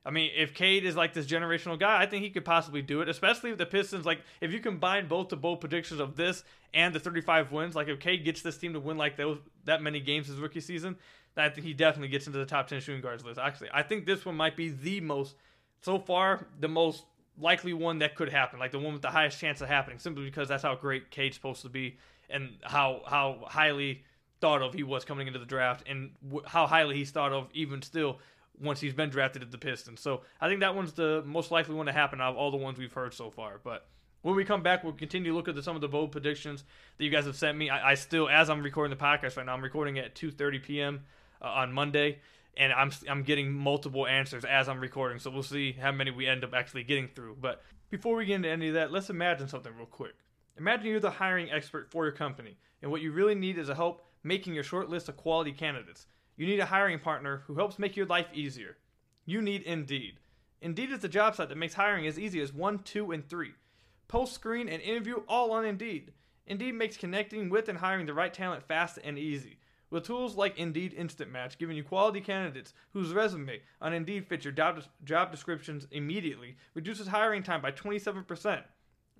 I 0.04 0.10
mean, 0.10 0.30
if 0.36 0.54
Cade 0.54 0.84
is 0.84 0.94
like 0.94 1.14
this 1.14 1.26
generational 1.26 1.78
guy, 1.78 2.00
I 2.00 2.06
think 2.06 2.22
he 2.22 2.30
could 2.30 2.44
possibly 2.44 2.82
do 2.82 3.00
it, 3.00 3.08
especially 3.08 3.50
if 3.50 3.58
the 3.58 3.66
Pistons, 3.66 4.06
like, 4.06 4.20
if 4.40 4.52
you 4.52 4.60
combine 4.60 5.08
both 5.08 5.30
the 5.30 5.36
bold 5.36 5.60
predictions 5.60 5.98
of 5.98 6.14
this 6.14 6.44
and 6.72 6.94
the 6.94 7.00
35 7.00 7.50
wins, 7.50 7.74
like, 7.74 7.88
if 7.88 7.98
Cade 7.98 8.24
gets 8.24 8.40
this 8.40 8.56
team 8.56 8.72
to 8.74 8.80
win 8.80 8.96
like 8.96 9.16
those 9.16 9.38
that 9.64 9.82
many 9.82 9.98
games 9.98 10.28
his 10.28 10.38
rookie 10.38 10.60
season, 10.60 10.96
I 11.36 11.48
think 11.48 11.66
he 11.66 11.74
definitely 11.74 12.08
gets 12.08 12.28
into 12.28 12.38
the 12.38 12.46
top 12.46 12.68
10 12.68 12.80
shooting 12.80 13.02
guards 13.02 13.24
list. 13.24 13.40
Actually, 13.40 13.70
I 13.74 13.82
think 13.82 14.06
this 14.06 14.24
one 14.24 14.36
might 14.36 14.56
be 14.56 14.68
the 14.68 15.00
most, 15.00 15.34
so 15.82 15.98
far, 15.98 16.46
the 16.60 16.68
most 16.68 17.04
likely 17.38 17.72
one 17.72 17.98
that 17.98 18.14
could 18.14 18.28
happen, 18.28 18.60
like 18.60 18.70
the 18.70 18.78
one 18.78 18.92
with 18.92 19.02
the 19.02 19.10
highest 19.10 19.40
chance 19.40 19.60
of 19.60 19.68
happening, 19.68 19.98
simply 19.98 20.24
because 20.24 20.48
that's 20.48 20.62
how 20.62 20.74
great 20.76 21.10
Cade's 21.10 21.36
supposed 21.36 21.62
to 21.62 21.68
be 21.68 21.96
and 22.30 22.56
how 22.62 23.02
how 23.06 23.44
highly 23.46 24.02
thought 24.40 24.62
of 24.62 24.74
he 24.74 24.82
was 24.82 25.04
coming 25.04 25.26
into 25.26 25.38
the 25.38 25.46
draft, 25.46 25.82
and 25.88 26.10
w- 26.22 26.44
how 26.46 26.66
highly 26.66 26.96
he's 26.96 27.10
thought 27.10 27.32
of 27.32 27.48
even 27.52 27.82
still 27.82 28.18
once 28.60 28.80
he's 28.80 28.94
been 28.94 29.10
drafted 29.10 29.42
at 29.42 29.50
the 29.50 29.58
Pistons. 29.58 30.00
So 30.00 30.22
I 30.40 30.48
think 30.48 30.60
that 30.60 30.74
one's 30.74 30.92
the 30.92 31.22
most 31.26 31.50
likely 31.50 31.74
one 31.74 31.86
to 31.86 31.92
happen 31.92 32.20
out 32.20 32.30
of 32.30 32.36
all 32.36 32.50
the 32.50 32.56
ones 32.56 32.78
we've 32.78 32.92
heard 32.92 33.14
so 33.14 33.30
far. 33.30 33.60
But 33.62 33.86
when 34.22 34.34
we 34.34 34.44
come 34.44 34.62
back, 34.62 34.82
we'll 34.82 34.92
continue 34.92 35.30
to 35.30 35.36
look 35.36 35.48
at 35.48 35.54
the, 35.54 35.62
some 35.62 35.76
of 35.76 35.82
the 35.82 35.88
bold 35.88 36.12
predictions 36.12 36.64
that 36.96 37.04
you 37.04 37.10
guys 37.10 37.26
have 37.26 37.36
sent 37.36 37.56
me. 37.56 37.70
I, 37.70 37.90
I, 37.90 37.94
still, 37.94 38.28
as 38.28 38.50
I'm 38.50 38.62
recording 38.62 38.96
the 38.96 39.02
podcast 39.02 39.36
right 39.36 39.46
now, 39.46 39.54
I'm 39.54 39.62
recording 39.62 39.98
at 39.98 40.14
2:30 40.14 40.62
p.m. 40.62 41.04
Uh, 41.40 41.46
on 41.46 41.72
Monday, 41.72 42.18
and 42.56 42.72
I'm 42.72 42.90
I'm 43.08 43.22
getting 43.22 43.52
multiple 43.52 44.06
answers 44.06 44.44
as 44.44 44.68
I'm 44.68 44.80
recording. 44.80 45.18
So 45.18 45.30
we'll 45.30 45.42
see 45.42 45.72
how 45.72 45.92
many 45.92 46.10
we 46.10 46.26
end 46.26 46.44
up 46.44 46.54
actually 46.54 46.84
getting 46.84 47.08
through. 47.08 47.36
But 47.40 47.62
before 47.90 48.16
we 48.16 48.26
get 48.26 48.36
into 48.36 48.48
any 48.48 48.68
of 48.68 48.74
that, 48.74 48.90
let's 48.90 49.10
imagine 49.10 49.48
something 49.48 49.72
real 49.76 49.86
quick. 49.86 50.14
Imagine 50.58 50.86
you're 50.86 51.00
the 51.00 51.10
hiring 51.10 51.50
expert 51.50 51.90
for 51.90 52.04
your 52.04 52.12
company, 52.12 52.56
and 52.80 52.90
what 52.90 53.02
you 53.02 53.12
really 53.12 53.34
need 53.34 53.58
is 53.58 53.68
a 53.68 53.74
help 53.74 54.06
making 54.22 54.54
your 54.54 54.64
short 54.64 54.88
list 54.88 55.08
of 55.08 55.16
quality 55.16 55.52
candidates. 55.52 56.06
You 56.36 56.46
need 56.46 56.60
a 56.60 56.66
hiring 56.66 56.98
partner 56.98 57.42
who 57.46 57.54
helps 57.54 57.78
make 57.78 57.94
your 57.94 58.06
life 58.06 58.26
easier. 58.32 58.78
You 59.26 59.42
need 59.42 59.62
Indeed. 59.62 60.18
Indeed 60.62 60.90
is 60.90 61.00
the 61.00 61.08
job 61.08 61.36
site 61.36 61.50
that 61.50 61.58
makes 61.58 61.74
hiring 61.74 62.06
as 62.06 62.18
easy 62.18 62.40
as 62.40 62.52
1, 62.52 62.78
2, 62.80 63.12
and 63.12 63.28
3. 63.28 63.52
Post, 64.08 64.32
screen, 64.34 64.68
and 64.68 64.80
interview 64.80 65.16
all 65.28 65.52
on 65.52 65.64
Indeed. 65.64 66.12
Indeed 66.46 66.72
makes 66.72 66.96
connecting 66.96 67.50
with 67.50 67.68
and 67.68 67.78
hiring 67.78 68.06
the 68.06 68.14
right 68.14 68.32
talent 68.32 68.62
fast 68.62 68.98
and 69.04 69.18
easy. 69.18 69.58
With 69.90 70.04
tools 70.04 70.36
like 70.36 70.58
Indeed 70.58 70.94
Instant 70.94 71.30
Match, 71.30 71.58
giving 71.58 71.76
you 71.76 71.84
quality 71.84 72.20
candidates 72.20 72.72
whose 72.92 73.12
resume 73.12 73.60
on 73.80 73.92
Indeed 73.92 74.26
fits 74.26 74.44
your 74.44 74.52
job, 74.52 74.82
job 75.04 75.30
descriptions 75.30 75.86
immediately, 75.90 76.56
reduces 76.74 77.08
hiring 77.08 77.42
time 77.42 77.60
by 77.60 77.72
27%. 77.72 78.62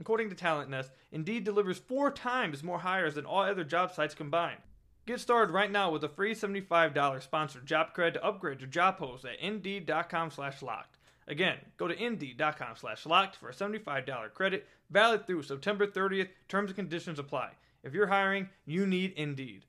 According 0.00 0.28
to 0.28 0.34
Talent 0.34 0.70
Nest, 0.70 0.90
Indeed 1.10 1.44
delivers 1.44 1.78
four 1.78 2.10
times 2.10 2.62
more 2.62 2.80
hires 2.80 3.14
than 3.14 3.24
all 3.24 3.40
other 3.40 3.64
job 3.64 3.92
sites 3.92 4.14
combined. 4.14 4.60
Get 5.06 5.20
started 5.20 5.52
right 5.52 5.70
now 5.70 5.90
with 5.90 6.02
a 6.04 6.08
free 6.08 6.34
$75 6.34 7.22
sponsored 7.22 7.64
job 7.64 7.94
credit 7.94 8.14
to 8.14 8.24
upgrade 8.24 8.60
your 8.60 8.68
job 8.68 8.98
post 8.98 9.24
at 9.24 9.38
Indeed.com 9.40 10.30
slash 10.30 10.62
locked. 10.62 10.98
Again, 11.28 11.58
go 11.76 11.88
to 11.88 11.94
Indeed.com 11.94 12.76
slash 12.76 13.06
locked 13.06 13.36
for 13.36 13.48
a 13.48 13.54
$75 13.54 14.34
credit, 14.34 14.66
valid 14.90 15.26
through 15.26 15.42
September 15.42 15.86
30th. 15.86 16.28
Terms 16.48 16.70
and 16.70 16.76
conditions 16.76 17.18
apply. 17.18 17.50
If 17.82 17.94
you're 17.94 18.08
hiring, 18.08 18.48
you 18.64 18.86
need 18.86 19.12
Indeed. 19.16 19.64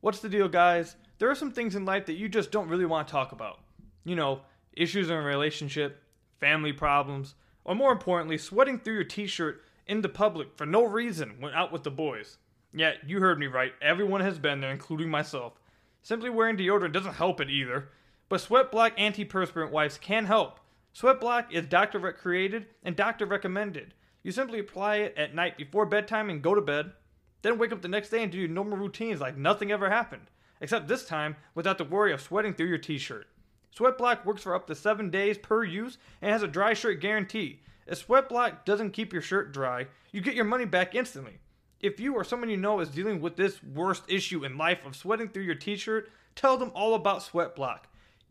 What's 0.00 0.20
the 0.20 0.28
deal, 0.28 0.48
guys? 0.48 0.96
There 1.18 1.30
are 1.30 1.34
some 1.34 1.52
things 1.52 1.74
in 1.74 1.84
life 1.84 2.06
that 2.06 2.14
you 2.14 2.28
just 2.28 2.50
don't 2.50 2.68
really 2.68 2.86
want 2.86 3.06
to 3.08 3.12
talk 3.12 3.32
about. 3.32 3.60
You 4.04 4.16
know, 4.16 4.40
issues 4.72 5.10
in 5.10 5.16
a 5.16 5.22
relationship, 5.22 6.02
family 6.40 6.72
problems, 6.72 7.34
or 7.64 7.74
more 7.74 7.92
importantly, 7.92 8.38
sweating 8.38 8.78
through 8.78 8.94
your 8.94 9.04
t 9.04 9.26
shirt 9.26 9.62
in 9.86 10.02
the 10.02 10.08
public 10.08 10.56
for 10.56 10.66
no 10.66 10.84
reason 10.84 11.36
when 11.40 11.52
out 11.54 11.72
with 11.72 11.82
the 11.82 11.90
boys. 11.90 12.38
Yeah, 12.74 12.92
you 13.06 13.20
heard 13.20 13.38
me 13.38 13.46
right. 13.46 13.72
Everyone 13.82 14.22
has 14.22 14.38
been 14.38 14.60
there, 14.60 14.72
including 14.72 15.10
myself. 15.10 15.60
Simply 16.02 16.30
wearing 16.30 16.56
deodorant 16.56 16.92
doesn't 16.92 17.14
help 17.14 17.40
it 17.40 17.50
either. 17.50 17.90
But 18.28 18.40
Sweat 18.40 18.70
Block 18.70 18.96
antiperspirant 18.96 19.70
wipes 19.70 19.98
can 19.98 20.24
help. 20.24 20.58
Sweat 20.94 21.20
Block 21.20 21.52
is 21.52 21.66
doctor 21.66 22.12
created 22.12 22.66
and 22.82 22.96
doctor 22.96 23.26
recommended. 23.26 23.94
You 24.22 24.32
simply 24.32 24.58
apply 24.58 24.96
it 24.96 25.14
at 25.16 25.34
night 25.34 25.58
before 25.58 25.84
bedtime 25.84 26.30
and 26.30 26.42
go 26.42 26.54
to 26.54 26.60
bed. 26.60 26.92
Then 27.42 27.58
wake 27.58 27.72
up 27.72 27.82
the 27.82 27.88
next 27.88 28.10
day 28.10 28.22
and 28.22 28.30
do 28.30 28.38
your 28.38 28.48
normal 28.48 28.78
routines 28.78 29.20
like 29.20 29.36
nothing 29.36 29.70
ever 29.72 29.90
happened. 29.90 30.28
Except 30.60 30.88
this 30.88 31.04
time 31.04 31.36
without 31.54 31.76
the 31.76 31.84
worry 31.84 32.12
of 32.12 32.20
sweating 32.20 32.54
through 32.54 32.68
your 32.68 32.78
t 32.78 32.98
shirt. 32.98 33.26
Sweat 33.74 33.96
Block 33.96 34.24
works 34.26 34.42
for 34.42 34.54
up 34.54 34.66
to 34.66 34.74
7 34.74 35.10
days 35.10 35.38
per 35.38 35.64
use 35.64 35.98
and 36.20 36.30
has 36.30 36.42
a 36.42 36.48
dry 36.48 36.74
shirt 36.74 37.00
guarantee. 37.00 37.60
If 37.86 38.06
Sweatblock 38.06 38.64
doesn't 38.64 38.92
keep 38.92 39.12
your 39.12 39.22
shirt 39.22 39.52
dry, 39.52 39.86
you 40.12 40.20
get 40.20 40.34
your 40.34 40.44
money 40.44 40.66
back 40.66 40.94
instantly. 40.94 41.38
If 41.80 41.98
you 41.98 42.14
or 42.14 42.22
someone 42.22 42.50
you 42.50 42.56
know 42.56 42.80
is 42.80 42.90
dealing 42.90 43.20
with 43.20 43.36
this 43.36 43.62
worst 43.62 44.04
issue 44.08 44.44
in 44.44 44.56
life 44.56 44.86
of 44.86 44.94
sweating 44.94 45.28
through 45.28 45.44
your 45.44 45.56
t 45.56 45.76
shirt, 45.76 46.10
tell 46.36 46.56
them 46.56 46.70
all 46.74 46.94
about 46.94 47.20
Sweatblock. 47.22 47.80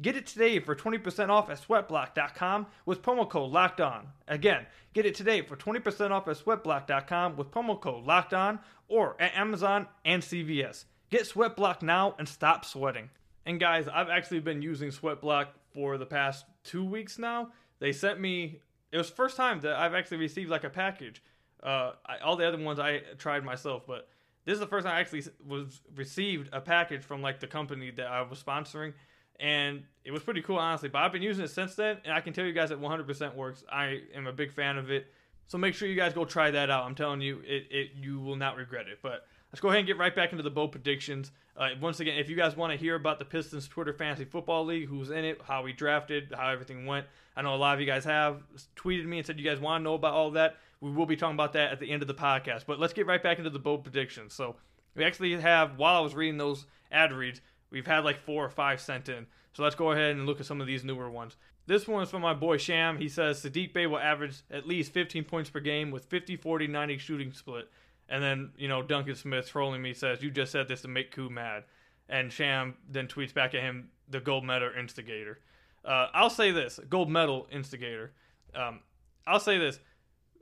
Get 0.02 0.16
it 0.16 0.26
today 0.26 0.60
for 0.60 0.76
20% 0.76 1.30
off 1.30 1.50
at 1.50 1.62
sweatblock.com 1.62 2.68
with 2.86 3.02
promo 3.02 3.30
code 3.30 3.52
locked 3.52 3.82
on. 3.82 4.08
Again, 4.28 4.66
get 4.94 5.06
it 5.06 5.16
today 5.16 5.42
for 5.42 5.56
20% 5.56 6.12
off 6.12 6.28
at 6.28 6.38
sweatblock.com 6.38 7.36
with 7.36 7.52
promo 7.52 7.80
code 7.80 8.06
locked 8.06 8.34
on 8.34 8.60
or 8.88 9.16
at 9.20 9.36
Amazon 9.36 9.88
and 10.06 10.24
CVS. 10.24 10.86
Get 11.10 11.24
Sweatblock 11.24 11.82
now 11.82 12.16
and 12.18 12.28
stop 12.28 12.64
sweating. 12.64 13.10
And 13.46 13.60
guys, 13.60 13.88
I've 13.88 14.10
actually 14.10 14.40
been 14.40 14.62
using 14.62 14.90
Sweatblock 14.90 15.48
for 15.74 15.98
the 15.98 16.06
past 16.06 16.46
two 16.64 16.86
weeks 16.86 17.18
now. 17.18 17.52
They 17.80 17.92
sent 17.92 18.20
me, 18.20 18.60
it 18.92 18.98
was 18.98 19.10
first 19.10 19.36
time 19.36 19.62
that 19.62 19.76
I've 19.76 19.96
actually 19.96 20.18
received 20.18 20.50
like 20.50 20.64
a 20.64 20.70
package. 20.70 21.24
Uh, 21.64 21.94
I, 22.06 22.20
all 22.20 22.36
the 22.36 22.48
other 22.48 22.58
ones 22.58 22.80
I 22.80 23.02
tried 23.18 23.44
myself, 23.44 23.84
but 23.88 24.08
this 24.46 24.54
is 24.54 24.60
the 24.60 24.68
first 24.68 24.86
time 24.86 24.96
I 24.96 25.00
actually 25.00 25.24
was 25.46 25.82
received 25.96 26.50
a 26.54 26.62
package 26.62 27.04
from 27.04 27.22
like 27.22 27.40
the 27.40 27.48
company 27.48 27.92
that 27.92 28.08
I 28.08 28.22
was 28.22 28.42
sponsoring 28.42 28.94
and 29.42 29.84
it 30.06 30.12
was 30.12 30.22
pretty 30.22 30.42
cool, 30.42 30.58
honestly. 30.58 30.88
But 30.88 31.00
I've 31.00 31.12
been 31.12 31.24
using 31.24 31.44
it 31.44 31.50
since 31.50 31.76
then, 31.76 31.98
and 32.06 32.14
I 32.14 32.22
can 32.22 32.32
tell 32.32 32.46
you 32.46 32.54
guys 32.54 32.70
it 32.70 32.80
100% 32.80 33.36
works. 33.36 33.64
I 33.70 34.02
am 34.16 34.28
a 34.28 34.32
big 34.32 34.54
fan 34.54 34.78
of 34.78 34.92
it, 34.92 35.08
so 35.48 35.58
make 35.58 35.74
sure 35.74 35.88
you 35.88 35.96
guys 35.96 36.14
go 36.14 36.24
try 36.26 36.52
that 36.52 36.70
out. 36.70 36.86
I'm 36.86 36.96
telling 36.96 37.22
you, 37.22 37.42
it, 37.44 37.66
it 37.72 37.92
you 37.96 38.20
will 38.20 38.36
not 38.36 38.56
regret 38.56 38.88
it. 38.88 39.00
But 39.02 39.26
let's 39.52 39.60
go 39.60 39.70
ahead 39.70 39.80
and 39.80 39.88
get 39.88 39.98
right 39.98 40.16
back 40.16 40.32
into 40.32 40.44
the 40.44 40.50
bowl 40.50 40.68
predictions. 40.68 41.32
Uh, 41.58 41.70
once 41.82 42.00
again, 42.00 42.18
if 42.18 42.30
you 42.30 42.36
guys 42.36 42.56
want 42.56 42.72
to 42.72 42.78
hear 42.78 42.96
about 42.96 43.20
the 43.20 43.26
Pistons 43.26 43.68
Twitter 43.68 43.94
Fantasy 43.94 44.26
Football 44.26 44.66
League, 44.66 44.88
who's 44.88 45.10
in 45.10 45.26
it, 45.26 45.42
how 45.46 45.62
we 45.64 45.74
drafted, 45.74 46.34
how 46.36 46.50
everything 46.50 46.86
went, 46.86 47.06
I 47.36 47.42
know 47.42 47.54
a 47.54 47.58
lot 47.58 47.74
of 47.74 47.80
you 47.80 47.86
guys 47.86 48.06
have 48.06 48.44
tweeted 48.76 49.06
me 49.06 49.18
and 49.18 49.28
said 49.28 49.40
you 49.40 49.46
guys 49.46 49.60
want 49.60 49.82
to 49.82 49.84
know 49.84 49.94
about 49.96 50.14
all 50.14 50.32
that. 50.32 50.58
We 50.80 50.92
will 50.92 51.06
be 51.06 51.16
talking 51.16 51.36
about 51.36 51.54
that 51.54 51.72
at 51.72 51.80
the 51.80 51.92
end 51.92 52.02
of 52.02 52.08
the 52.08 52.14
podcast. 52.14 52.66
But 52.66 52.80
let's 52.80 52.94
get 52.94 53.06
right 53.06 53.22
back 53.22 53.38
into 53.38 53.50
the 53.50 53.60
bowl 53.60 53.78
predictions. 53.78 54.34
So 54.34 54.56
we 54.96 55.04
actually 55.04 55.40
have, 55.40 55.78
while 55.78 55.96
I 55.96 56.00
was 56.00 56.16
reading 56.16 56.38
those 56.38 56.66
ad 56.92 57.14
reads, 57.14 57.42
we've 57.70 57.86
had 57.86 58.04
like 58.04 58.20
four 58.20 58.44
or 58.44 58.50
five 58.50 58.82
sent 58.82 59.10
in. 59.10 59.28
So 59.54 59.64
let's 59.64 59.76
go 59.76 59.92
ahead 59.92 60.16
and 60.16 60.26
look 60.26 60.40
at 60.40 60.46
some 60.46 60.62
of 60.62 60.68
these 60.68 60.84
newer 60.84 61.10
ones. 61.10 61.36
This 61.68 61.88
one 61.88 62.04
is 62.04 62.10
from 62.10 62.22
my 62.22 62.34
boy 62.34 62.58
Sham. 62.58 62.98
He 62.98 63.08
says 63.08 63.44
Saddiq 63.44 63.74
Bey 63.74 63.86
will 63.86 64.00
average 64.00 64.42
at 64.50 64.68
least 64.68 64.92
15 64.94 65.24
points 65.26 65.50
per 65.50 65.60
game 65.60 65.92
with 65.92 66.06
50 66.06 66.38
40 66.38 66.68
90 66.68 66.98
shooting 66.98 67.32
split. 67.32 67.70
And 68.12 68.22
then, 68.22 68.52
you 68.58 68.68
know, 68.68 68.84
Duncan 68.84 69.16
Smith 69.16 69.48
trolling 69.50 69.82
me 69.82 69.94
says, 69.94 70.22
You 70.22 70.30
just 70.30 70.52
said 70.52 70.68
this 70.68 70.82
to 70.82 70.90
make 70.90 71.12
Ku 71.12 71.30
mad. 71.30 71.64
And 72.10 72.32
Sham 72.32 72.76
then 72.90 73.08
tweets 73.08 73.34
back 73.34 73.56
at 73.56 73.62
him, 73.62 73.90
the 74.10 74.20
gold 74.20 74.44
medal 74.44 74.70
instigator. 74.78 75.40
Uh, 75.86 76.08
I'll 76.14 76.30
say 76.30 76.52
this 76.52 76.80
gold 76.90 77.10
medal 77.10 77.48
instigator. 77.52 78.12
Um, 78.54 78.82
I'll 79.26 79.40
say 79.40 79.58
this. 79.58 79.80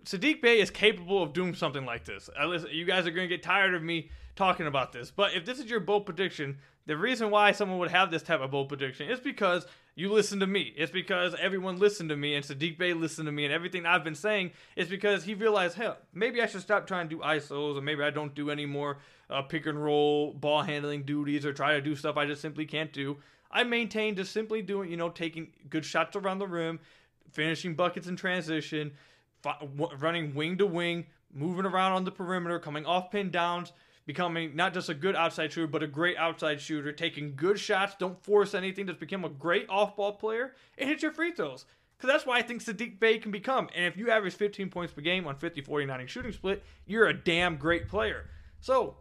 Saddiq 0.03 0.41
Bey 0.41 0.59
is 0.59 0.71
capable 0.71 1.21
of 1.21 1.31
doing 1.31 1.53
something 1.53 1.85
like 1.85 2.05
this. 2.05 2.27
You 2.71 2.85
guys 2.85 3.05
are 3.05 3.11
going 3.11 3.29
to 3.29 3.35
get 3.35 3.43
tired 3.43 3.75
of 3.75 3.83
me 3.83 4.09
talking 4.35 4.65
about 4.65 4.91
this. 4.91 5.11
But 5.11 5.35
if 5.35 5.45
this 5.45 5.59
is 5.59 5.69
your 5.69 5.79
bold 5.79 6.07
prediction, 6.07 6.57
the 6.87 6.97
reason 6.97 7.29
why 7.29 7.51
someone 7.51 7.77
would 7.77 7.91
have 7.91 8.09
this 8.09 8.23
type 8.23 8.39
of 8.39 8.49
bold 8.49 8.69
prediction 8.69 9.09
is 9.09 9.19
because 9.19 9.67
you 9.99 10.13
listen 10.13 10.39
to 10.39 10.47
me. 10.47 10.73
It's 10.77 10.93
because 10.93 11.35
everyone 11.41 11.77
listened 11.77 12.07
to 12.07 12.15
me 12.15 12.33
and 12.33 12.45
Saddiq 12.45 12.77
Bey 12.77 12.93
listened 12.93 13.25
to 13.25 13.33
me 13.33 13.43
and 13.43 13.53
everything 13.53 13.85
I've 13.85 14.03
been 14.03 14.15
saying 14.15 14.51
is 14.77 14.87
because 14.87 15.25
he 15.25 15.33
realized, 15.33 15.75
hell, 15.75 15.97
maybe 16.13 16.41
I 16.41 16.45
should 16.45 16.61
stop 16.61 16.87
trying 16.87 17.09
to 17.09 17.17
do 17.17 17.21
ISOs 17.21 17.77
or 17.77 17.81
maybe 17.81 18.01
I 18.01 18.09
don't 18.09 18.33
do 18.33 18.49
any 18.49 18.65
more 18.65 18.99
uh, 19.29 19.41
pick 19.41 19.65
and 19.65 19.83
roll 19.83 20.31
ball 20.31 20.61
handling 20.61 21.03
duties 21.03 21.45
or 21.45 21.51
try 21.51 21.73
to 21.73 21.81
do 21.81 21.97
stuff 21.97 22.15
I 22.15 22.25
just 22.25 22.41
simply 22.41 22.65
can't 22.65 22.93
do. 22.93 23.17
I 23.51 23.65
maintain 23.65 24.15
just 24.15 24.31
simply 24.31 24.61
doing, 24.61 24.89
you 24.89 24.95
know, 24.95 25.09
taking 25.09 25.49
good 25.69 25.83
shots 25.83 26.15
around 26.15 26.39
the 26.39 26.47
rim, 26.47 26.79
finishing 27.33 27.75
buckets 27.75 28.07
in 28.07 28.15
transition, 28.15 28.93
running 29.99 30.33
wing 30.33 30.57
to 30.59 30.65
wing, 30.65 31.07
moving 31.33 31.65
around 31.65 31.91
on 31.91 32.05
the 32.05 32.11
perimeter, 32.11 32.57
coming 32.57 32.85
off 32.85 33.11
pin 33.11 33.31
downs, 33.31 33.73
becoming 34.09 34.55
not 34.55 34.73
just 34.73 34.89
a 34.89 34.95
good 34.95 35.15
outside 35.15 35.53
shooter, 35.53 35.67
but 35.67 35.83
a 35.83 35.87
great 35.87 36.17
outside 36.17 36.59
shooter, 36.59 36.91
taking 36.91 37.35
good 37.35 37.59
shots, 37.59 37.93
don't 37.99 38.19
force 38.23 38.55
anything, 38.55 38.87
just 38.87 38.99
become 38.99 39.23
a 39.23 39.29
great 39.29 39.67
off 39.69 39.95
ball 39.95 40.13
player, 40.13 40.55
and 40.79 40.89
hit 40.89 41.03
your 41.03 41.11
free 41.11 41.31
throws. 41.31 41.65
Because 41.95 42.11
that's 42.11 42.25
why 42.25 42.39
I 42.39 42.41
think 42.41 42.63
Saddiq 42.63 42.99
Bey 42.99 43.19
can 43.19 43.29
become. 43.29 43.69
And 43.75 43.85
if 43.85 43.97
you 43.97 44.09
average 44.09 44.33
15 44.33 44.71
points 44.71 44.91
per 44.91 45.01
game 45.01 45.27
on 45.27 45.35
50 45.35 45.61
49 45.61 46.07
shooting 46.07 46.31
split, 46.31 46.63
you're 46.87 47.05
a 47.05 47.13
damn 47.13 47.57
great 47.57 47.87
player. 47.87 48.31
So, 48.61 48.97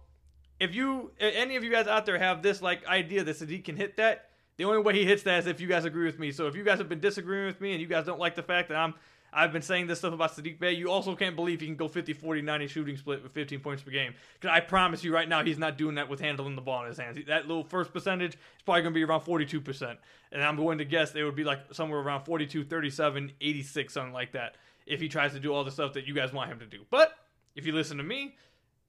if 0.61 0.75
you, 0.75 1.13
any 1.19 1.57
of 1.57 1.65
you 1.65 1.71
guys 1.71 1.87
out 1.87 2.05
there 2.05 2.19
have 2.19 2.43
this 2.43 2.61
like 2.61 2.87
idea 2.87 3.25
that 3.25 3.35
Saddiq 3.35 3.65
can 3.65 3.77
hit 3.77 3.97
that, 3.97 4.29
the 4.59 4.65
only 4.65 4.83
way 4.83 4.93
he 4.93 5.07
hits 5.07 5.23
that 5.23 5.39
is 5.39 5.47
if 5.47 5.59
you 5.59 5.69
guys 5.69 5.87
agree 5.87 6.05
with 6.05 6.19
me. 6.19 6.33
So 6.33 6.49
if 6.49 6.55
you 6.55 6.65
guys 6.65 6.77
have 6.77 6.91
been 6.91 7.01
disagreeing 7.01 7.47
with 7.47 7.63
me 7.63 7.73
and 7.73 7.81
you 7.81 7.87
guys 7.87 8.05
don't 8.05 8.21
like 8.21 8.35
the 8.35 8.43
fact 8.43 8.69
that 8.69 8.77
I'm 8.77 8.95
I've 9.33 9.53
been 9.53 9.63
saying 9.63 9.87
this 9.87 9.99
stuff 9.99 10.15
about 10.15 10.35
Saddiq 10.35 10.59
Bey. 10.59 10.73
You 10.73 10.91
also 10.91 11.15
can't 11.15 11.37
believe 11.37 11.61
he 11.61 11.67
can 11.67 11.77
go 11.77 11.89
50, 11.89 12.13
40, 12.13 12.43
90 12.43 12.67
shooting 12.67 12.97
split 12.97 13.23
with 13.23 13.33
15 13.33 13.61
points 13.61 13.83
per 13.83 13.91
game. 13.91 14.15
Because 14.35 14.55
I 14.55 14.61
promise 14.61 15.05
you 15.05 15.13
right 15.13 15.29
now, 15.29 15.45
he's 15.45 15.59
not 15.59 15.77
doing 15.77 15.97
that 15.97 16.09
with 16.09 16.21
handling 16.21 16.57
the 16.57 16.63
ball 16.63 16.83
in 16.83 16.89
his 16.89 16.99
hands. 16.99 17.19
That 17.27 17.47
little 17.47 17.65
first 17.65 17.93
percentage 17.93 18.35
is 18.35 18.41
probably 18.65 18.83
going 18.83 18.95
to 18.95 18.99
be 18.99 19.05
around 19.05 19.23
42%. 19.23 19.97
And 20.33 20.43
I'm 20.43 20.57
going 20.57 20.79
to 20.79 20.85
guess 20.85 21.15
it 21.15 21.23
would 21.25 21.37
be 21.37 21.45
like 21.45 21.61
somewhere 21.73 22.01
around 22.01 22.25
42, 22.25 22.65
37, 22.65 23.33
86, 23.41 23.93
something 23.93 24.13
like 24.13 24.33
that, 24.33 24.57
if 24.87 25.01
he 25.01 25.09
tries 25.09 25.33
to 25.33 25.41
do 25.41 25.53
all 25.53 25.65
the 25.65 25.71
stuff 25.71 25.93
that 25.95 26.07
you 26.07 26.15
guys 26.15 26.33
want 26.33 26.51
him 26.51 26.59
to 26.61 26.67
do. 26.67 26.85
But 26.91 27.13
if 27.55 27.67
you 27.67 27.73
listen 27.73 27.99
to 27.99 28.05
me, 28.05 28.37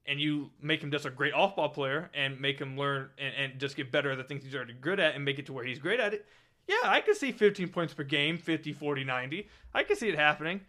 and 0.06 0.18
you 0.18 0.50
make 0.60 0.82
him 0.82 0.90
just 0.90 1.04
a 1.04 1.10
great 1.10 1.34
off 1.34 1.54
ball 1.54 1.68
player 1.68 2.10
and 2.14 2.40
make 2.40 2.58
him 2.58 2.76
learn 2.76 3.10
and, 3.18 3.34
and, 3.34 3.60
just 3.60 3.76
get 3.76 3.92
better 3.92 4.10
at 4.10 4.18
the 4.18 4.24
things 4.24 4.42
he's 4.42 4.54
already 4.54 4.72
good 4.72 4.98
at 4.98 5.14
and 5.14 5.24
make 5.24 5.38
it 5.38 5.46
to 5.46 5.52
where 5.52 5.64
he's 5.64 5.78
great 5.78 6.00
at 6.00 6.14
it, 6.14 6.26
yeah, 6.70 6.88
I 6.88 7.00
could 7.00 7.16
see 7.16 7.32
15 7.32 7.68
points 7.68 7.94
per 7.94 8.04
game, 8.04 8.38
50, 8.38 8.72
40, 8.72 9.02
90. 9.04 9.48
I 9.74 9.82
could 9.82 9.98
see 9.98 10.08
it 10.08 10.14
happening. 10.14 10.60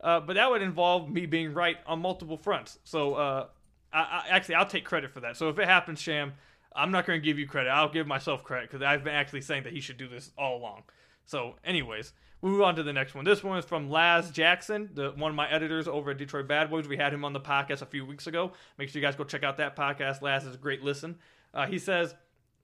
Uh, 0.00 0.20
but 0.20 0.34
that 0.34 0.48
would 0.48 0.62
involve 0.62 1.10
me 1.10 1.26
being 1.26 1.52
right 1.52 1.76
on 1.84 2.00
multiple 2.00 2.36
fronts. 2.36 2.78
So, 2.84 3.14
uh, 3.14 3.46
I, 3.92 3.98
I, 3.98 4.24
actually, 4.30 4.54
I'll 4.54 4.66
take 4.66 4.84
credit 4.84 5.10
for 5.10 5.20
that. 5.20 5.36
So 5.36 5.48
if 5.48 5.58
it 5.58 5.66
happens, 5.66 6.00
Sham, 6.00 6.34
I'm 6.76 6.92
not 6.92 7.06
going 7.06 7.20
to 7.20 7.24
give 7.24 7.38
you 7.38 7.48
credit. 7.48 7.70
I'll 7.70 7.88
give 7.88 8.06
myself 8.06 8.44
credit 8.44 8.70
because 8.70 8.84
I've 8.84 9.02
been 9.02 9.14
actually 9.14 9.40
saying 9.40 9.64
that 9.64 9.72
he 9.72 9.80
should 9.80 9.96
do 9.96 10.06
this 10.06 10.30
all 10.38 10.58
along. 10.58 10.84
So, 11.24 11.56
anyways, 11.64 12.12
we 12.40 12.50
move 12.50 12.62
on 12.62 12.76
to 12.76 12.84
the 12.84 12.92
next 12.92 13.16
one. 13.16 13.24
This 13.24 13.42
one 13.42 13.58
is 13.58 13.64
from 13.64 13.90
Laz 13.90 14.30
Jackson, 14.30 14.90
the, 14.94 15.10
one 15.10 15.30
of 15.30 15.36
my 15.36 15.50
editors 15.50 15.88
over 15.88 16.12
at 16.12 16.18
Detroit 16.18 16.46
Bad 16.46 16.70
Boys. 16.70 16.86
We 16.86 16.96
had 16.96 17.12
him 17.12 17.24
on 17.24 17.32
the 17.32 17.40
podcast 17.40 17.82
a 17.82 17.86
few 17.86 18.06
weeks 18.06 18.28
ago. 18.28 18.52
Make 18.78 18.90
sure 18.90 19.00
you 19.00 19.06
guys 19.06 19.16
go 19.16 19.24
check 19.24 19.42
out 19.42 19.56
that 19.56 19.74
podcast. 19.74 20.22
Laz 20.22 20.44
is 20.44 20.54
a 20.54 20.58
great 20.58 20.84
listen. 20.84 21.16
Uh, 21.52 21.66
he 21.66 21.78
says 21.78 22.14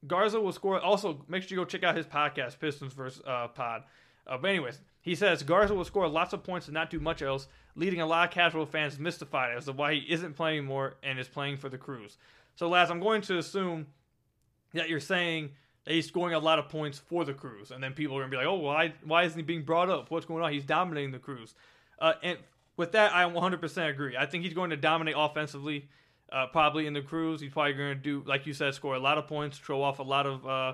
Garza 0.06 0.40
will 0.40 0.52
score. 0.52 0.80
Also, 0.80 1.24
make 1.28 1.42
sure 1.42 1.56
you 1.56 1.56
go 1.56 1.64
check 1.64 1.82
out 1.82 1.96
his 1.96 2.06
podcast, 2.06 2.58
Pistons 2.58 2.92
vs. 2.92 3.22
Uh, 3.26 3.48
Pod. 3.48 3.82
Uh, 4.26 4.38
but 4.38 4.48
anyways, 4.48 4.80
he 5.00 5.14
says 5.14 5.42
Garza 5.42 5.74
will 5.74 5.84
score 5.84 6.08
lots 6.08 6.32
of 6.32 6.42
points 6.42 6.66
and 6.66 6.74
not 6.74 6.90
do 6.90 6.98
much 6.98 7.22
else, 7.22 7.46
leading 7.74 8.00
a 8.00 8.06
lot 8.06 8.28
of 8.28 8.34
casual 8.34 8.66
fans 8.66 8.98
mystified 8.98 9.56
as 9.56 9.66
to 9.66 9.72
why 9.72 9.94
he 9.94 10.00
isn't 10.08 10.34
playing 10.34 10.64
more 10.64 10.96
and 11.02 11.18
is 11.18 11.28
playing 11.28 11.58
for 11.58 11.68
the 11.68 11.78
Cruise. 11.78 12.16
So, 12.56 12.68
Laz, 12.68 12.90
I'm 12.90 13.00
going 13.00 13.20
to 13.22 13.38
assume 13.38 13.86
that 14.72 14.88
you're 14.88 15.00
saying 15.00 15.50
that 15.84 15.92
he's 15.92 16.06
scoring 16.06 16.34
a 16.34 16.38
lot 16.38 16.58
of 16.58 16.68
points 16.68 16.98
for 16.98 17.24
the 17.24 17.34
Cruise, 17.34 17.70
and 17.70 17.82
then 17.82 17.92
people 17.92 18.16
are 18.16 18.20
going 18.20 18.30
to 18.30 18.36
be 18.36 18.38
like, 18.38 18.46
"Oh, 18.46 18.54
why 18.54 18.94
why 19.04 19.24
isn't 19.24 19.38
he 19.38 19.42
being 19.42 19.62
brought 19.62 19.90
up? 19.90 20.10
What's 20.10 20.26
going 20.26 20.42
on? 20.42 20.52
He's 20.52 20.64
dominating 20.64 21.12
the 21.12 21.18
Cruise." 21.18 21.54
Uh, 21.98 22.14
and 22.22 22.38
with 22.76 22.92
that, 22.92 23.14
I 23.14 23.24
100% 23.24 23.90
agree. 23.90 24.16
I 24.16 24.26
think 24.26 24.42
he's 24.42 24.54
going 24.54 24.70
to 24.70 24.76
dominate 24.76 25.14
offensively 25.16 25.88
uh, 26.34 26.46
probably 26.48 26.86
in 26.86 26.92
the 26.92 27.00
Cruise. 27.00 27.40
He's 27.40 27.52
probably 27.52 27.74
going 27.74 27.90
to 27.90 28.02
do, 28.02 28.22
like 28.26 28.44
you 28.44 28.52
said, 28.52 28.74
score 28.74 28.96
a 28.96 29.00
lot 29.00 29.18
of 29.18 29.28
points, 29.28 29.56
throw 29.56 29.82
off 29.82 30.00
a 30.00 30.02
lot 30.02 30.26
of 30.26 30.46
uh, 30.46 30.72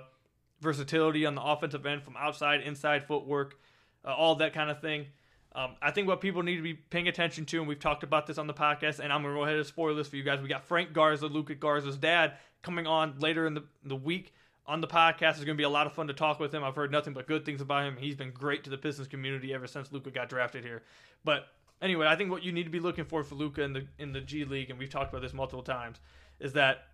versatility 0.60 1.26
on 1.26 1.34
the 1.34 1.42
offensive 1.42 1.84
end 1.84 2.02
from 2.02 2.16
outside, 2.16 2.62
inside 2.62 3.06
footwork, 3.06 3.58
uh, 4.04 4.14
all 4.14 4.36
that 4.36 4.54
kind 4.54 4.70
of 4.70 4.80
thing. 4.80 5.06
Um, 5.54 5.76
I 5.82 5.90
think 5.90 6.08
what 6.08 6.20
people 6.22 6.42
need 6.42 6.56
to 6.56 6.62
be 6.62 6.74
paying 6.74 7.08
attention 7.08 7.44
to, 7.46 7.58
and 7.58 7.68
we've 7.68 7.78
talked 7.78 8.04
about 8.04 8.26
this 8.26 8.38
on 8.38 8.46
the 8.46 8.54
podcast, 8.54 9.00
and 9.00 9.12
I'm 9.12 9.22
going 9.22 9.34
to 9.34 9.38
go 9.40 9.44
ahead 9.44 9.56
and 9.56 9.66
spoil 9.66 9.94
this 9.94 10.08
for 10.08 10.16
you 10.16 10.22
guys. 10.22 10.40
We 10.40 10.48
got 10.48 10.64
Frank 10.64 10.94
Garza, 10.94 11.26
Luca 11.26 11.54
Garza's 11.54 11.98
dad, 11.98 12.34
coming 12.62 12.86
on 12.86 13.18
later 13.18 13.46
in 13.46 13.54
the, 13.54 13.64
the 13.84 13.96
week 13.96 14.32
on 14.66 14.80
the 14.80 14.86
podcast. 14.86 15.30
It's 15.30 15.44
going 15.44 15.48
to 15.48 15.54
be 15.54 15.64
a 15.64 15.68
lot 15.68 15.86
of 15.86 15.92
fun 15.92 16.06
to 16.06 16.14
talk 16.14 16.40
with 16.40 16.54
him. 16.54 16.64
I've 16.64 16.76
heard 16.76 16.92
nothing 16.92 17.12
but 17.12 17.26
good 17.26 17.44
things 17.44 17.60
about 17.60 17.84
him. 17.84 17.96
He's 17.98 18.14
been 18.14 18.30
great 18.30 18.64
to 18.64 18.70
the 18.70 18.78
Pistons 18.78 19.08
community 19.08 19.52
ever 19.52 19.66
since 19.66 19.92
Luca 19.92 20.10
got 20.10 20.28
drafted 20.28 20.64
here. 20.64 20.82
But 21.24 21.48
anyway, 21.80 22.06
I 22.06 22.16
think 22.16 22.30
what 22.30 22.42
you 22.42 22.52
need 22.52 22.64
to 22.64 22.70
be 22.70 22.80
looking 22.80 23.04
for 23.04 23.22
for 23.22 23.34
Luca 23.34 23.62
in 23.62 23.72
the 23.72 23.86
in 23.98 24.12
the 24.12 24.20
G 24.20 24.44
League, 24.44 24.70
and 24.70 24.78
we've 24.78 24.90
talked 24.90 25.10
about 25.10 25.22
this 25.22 25.32
multiple 25.32 25.62
times, 25.62 25.98
is 26.38 26.52
that 26.54 26.88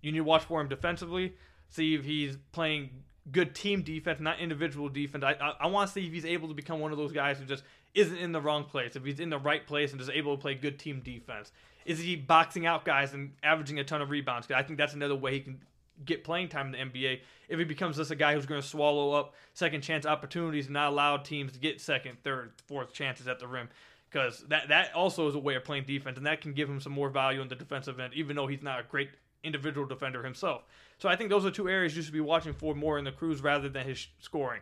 you 0.00 0.12
need 0.12 0.18
to 0.18 0.24
watch 0.24 0.44
for 0.44 0.60
him 0.60 0.68
defensively, 0.68 1.34
see 1.68 1.94
if 1.94 2.04
he's 2.04 2.36
playing 2.52 2.90
good 3.30 3.54
team 3.54 3.82
defense, 3.82 4.20
not 4.20 4.40
individual 4.40 4.88
defense. 4.88 5.24
I 5.24 5.32
I, 5.32 5.54
I 5.60 5.66
want 5.66 5.88
to 5.88 5.94
see 5.94 6.06
if 6.06 6.12
he's 6.12 6.24
able 6.24 6.48
to 6.48 6.54
become 6.54 6.80
one 6.80 6.92
of 6.92 6.98
those 6.98 7.12
guys 7.12 7.38
who 7.38 7.44
just 7.44 7.64
isn't 7.94 8.18
in 8.18 8.32
the 8.32 8.40
wrong 8.40 8.64
place. 8.64 8.96
If 8.96 9.04
he's 9.04 9.20
in 9.20 9.30
the 9.30 9.38
right 9.38 9.66
place 9.66 9.92
and 9.92 10.00
just 10.00 10.10
able 10.12 10.36
to 10.36 10.40
play 10.40 10.54
good 10.54 10.78
team 10.78 11.00
defense, 11.04 11.52
is 11.84 11.98
he 11.98 12.16
boxing 12.16 12.66
out 12.66 12.84
guys 12.84 13.12
and 13.12 13.32
averaging 13.42 13.78
a 13.78 13.84
ton 13.84 14.02
of 14.02 14.10
rebounds? 14.10 14.46
Cause 14.46 14.56
I 14.56 14.62
think 14.62 14.78
that's 14.78 14.94
another 14.94 15.16
way 15.16 15.34
he 15.34 15.40
can 15.40 15.60
get 16.04 16.24
playing 16.24 16.48
time 16.48 16.72
in 16.74 16.92
the 16.92 16.98
NBA. 16.98 17.20
If 17.48 17.58
he 17.58 17.64
becomes 17.64 17.96
just 17.96 18.10
a 18.10 18.16
guy 18.16 18.34
who's 18.34 18.46
going 18.46 18.60
to 18.60 18.66
swallow 18.66 19.12
up 19.12 19.34
second 19.52 19.82
chance 19.82 20.06
opportunities 20.06 20.66
and 20.66 20.74
not 20.74 20.90
allow 20.90 21.18
teams 21.18 21.52
to 21.52 21.58
get 21.58 21.80
second, 21.80 22.18
third, 22.22 22.52
fourth 22.66 22.92
chances 22.92 23.28
at 23.28 23.38
the 23.38 23.46
rim 23.46 23.68
because 24.12 24.44
that 24.48 24.68
that 24.68 24.94
also 24.94 25.28
is 25.28 25.34
a 25.34 25.38
way 25.38 25.54
of 25.54 25.64
playing 25.64 25.84
defense, 25.84 26.16
and 26.16 26.26
that 26.26 26.40
can 26.40 26.52
give 26.52 26.68
him 26.68 26.80
some 26.80 26.92
more 26.92 27.08
value 27.08 27.40
in 27.40 27.48
the 27.48 27.54
defensive 27.54 27.98
end, 27.98 28.12
even 28.14 28.36
though 28.36 28.46
he's 28.46 28.62
not 28.62 28.80
a 28.80 28.82
great 28.82 29.10
individual 29.42 29.86
defender 29.86 30.22
himself. 30.22 30.62
So 30.98 31.08
I 31.08 31.16
think 31.16 31.30
those 31.30 31.44
are 31.44 31.50
two 31.50 31.68
areas 31.68 31.96
you 31.96 32.02
should 32.02 32.12
be 32.12 32.20
watching 32.20 32.52
for 32.52 32.74
more 32.74 32.98
in 32.98 33.04
the 33.04 33.12
Cruise 33.12 33.42
rather 33.42 33.68
than 33.68 33.86
his 33.86 34.06
scoring. 34.20 34.60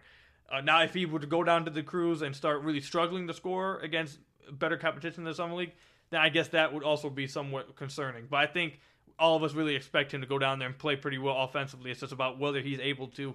Uh, 0.51 0.61
now, 0.61 0.83
if 0.83 0.95
he 0.95 1.07
were 1.07 1.19
to 1.19 1.27
go 1.27 1.45
down 1.45 1.65
to 1.65 1.71
the 1.71 1.83
Cruise 1.83 2.23
and 2.23 2.35
start 2.35 2.63
really 2.63 2.81
struggling 2.81 3.27
to 3.27 3.35
score 3.35 3.79
against 3.81 4.19
better 4.53 4.77
competition 4.77 5.21
in 5.21 5.25
the 5.25 5.35
summer 5.35 5.55
league, 5.55 5.73
then 6.11 6.21
I 6.21 6.29
guess 6.29 6.49
that 6.49 6.73
would 6.73 6.83
also 6.83 7.11
be 7.11 7.27
somewhat 7.27 7.77
concerning. 7.77 8.27
But 8.29 8.39
I 8.39 8.47
think 8.47 8.81
all 9.19 9.37
of 9.37 9.43
us 9.43 9.53
really 9.55 9.77
expect 9.77 10.13
him 10.13 10.23
to 10.23 10.27
go 10.27 10.39
down 10.39 10.59
there 10.59 10.69
and 10.69 10.77
play 10.77 10.97
pretty 10.97 11.19
well 11.19 11.37
offensively. 11.43 11.91
It's 11.91 12.01
just 12.01 12.13
about 12.13 12.39
whether 12.39 12.61
he's 12.61 12.81
able 12.81 13.09
to 13.09 13.35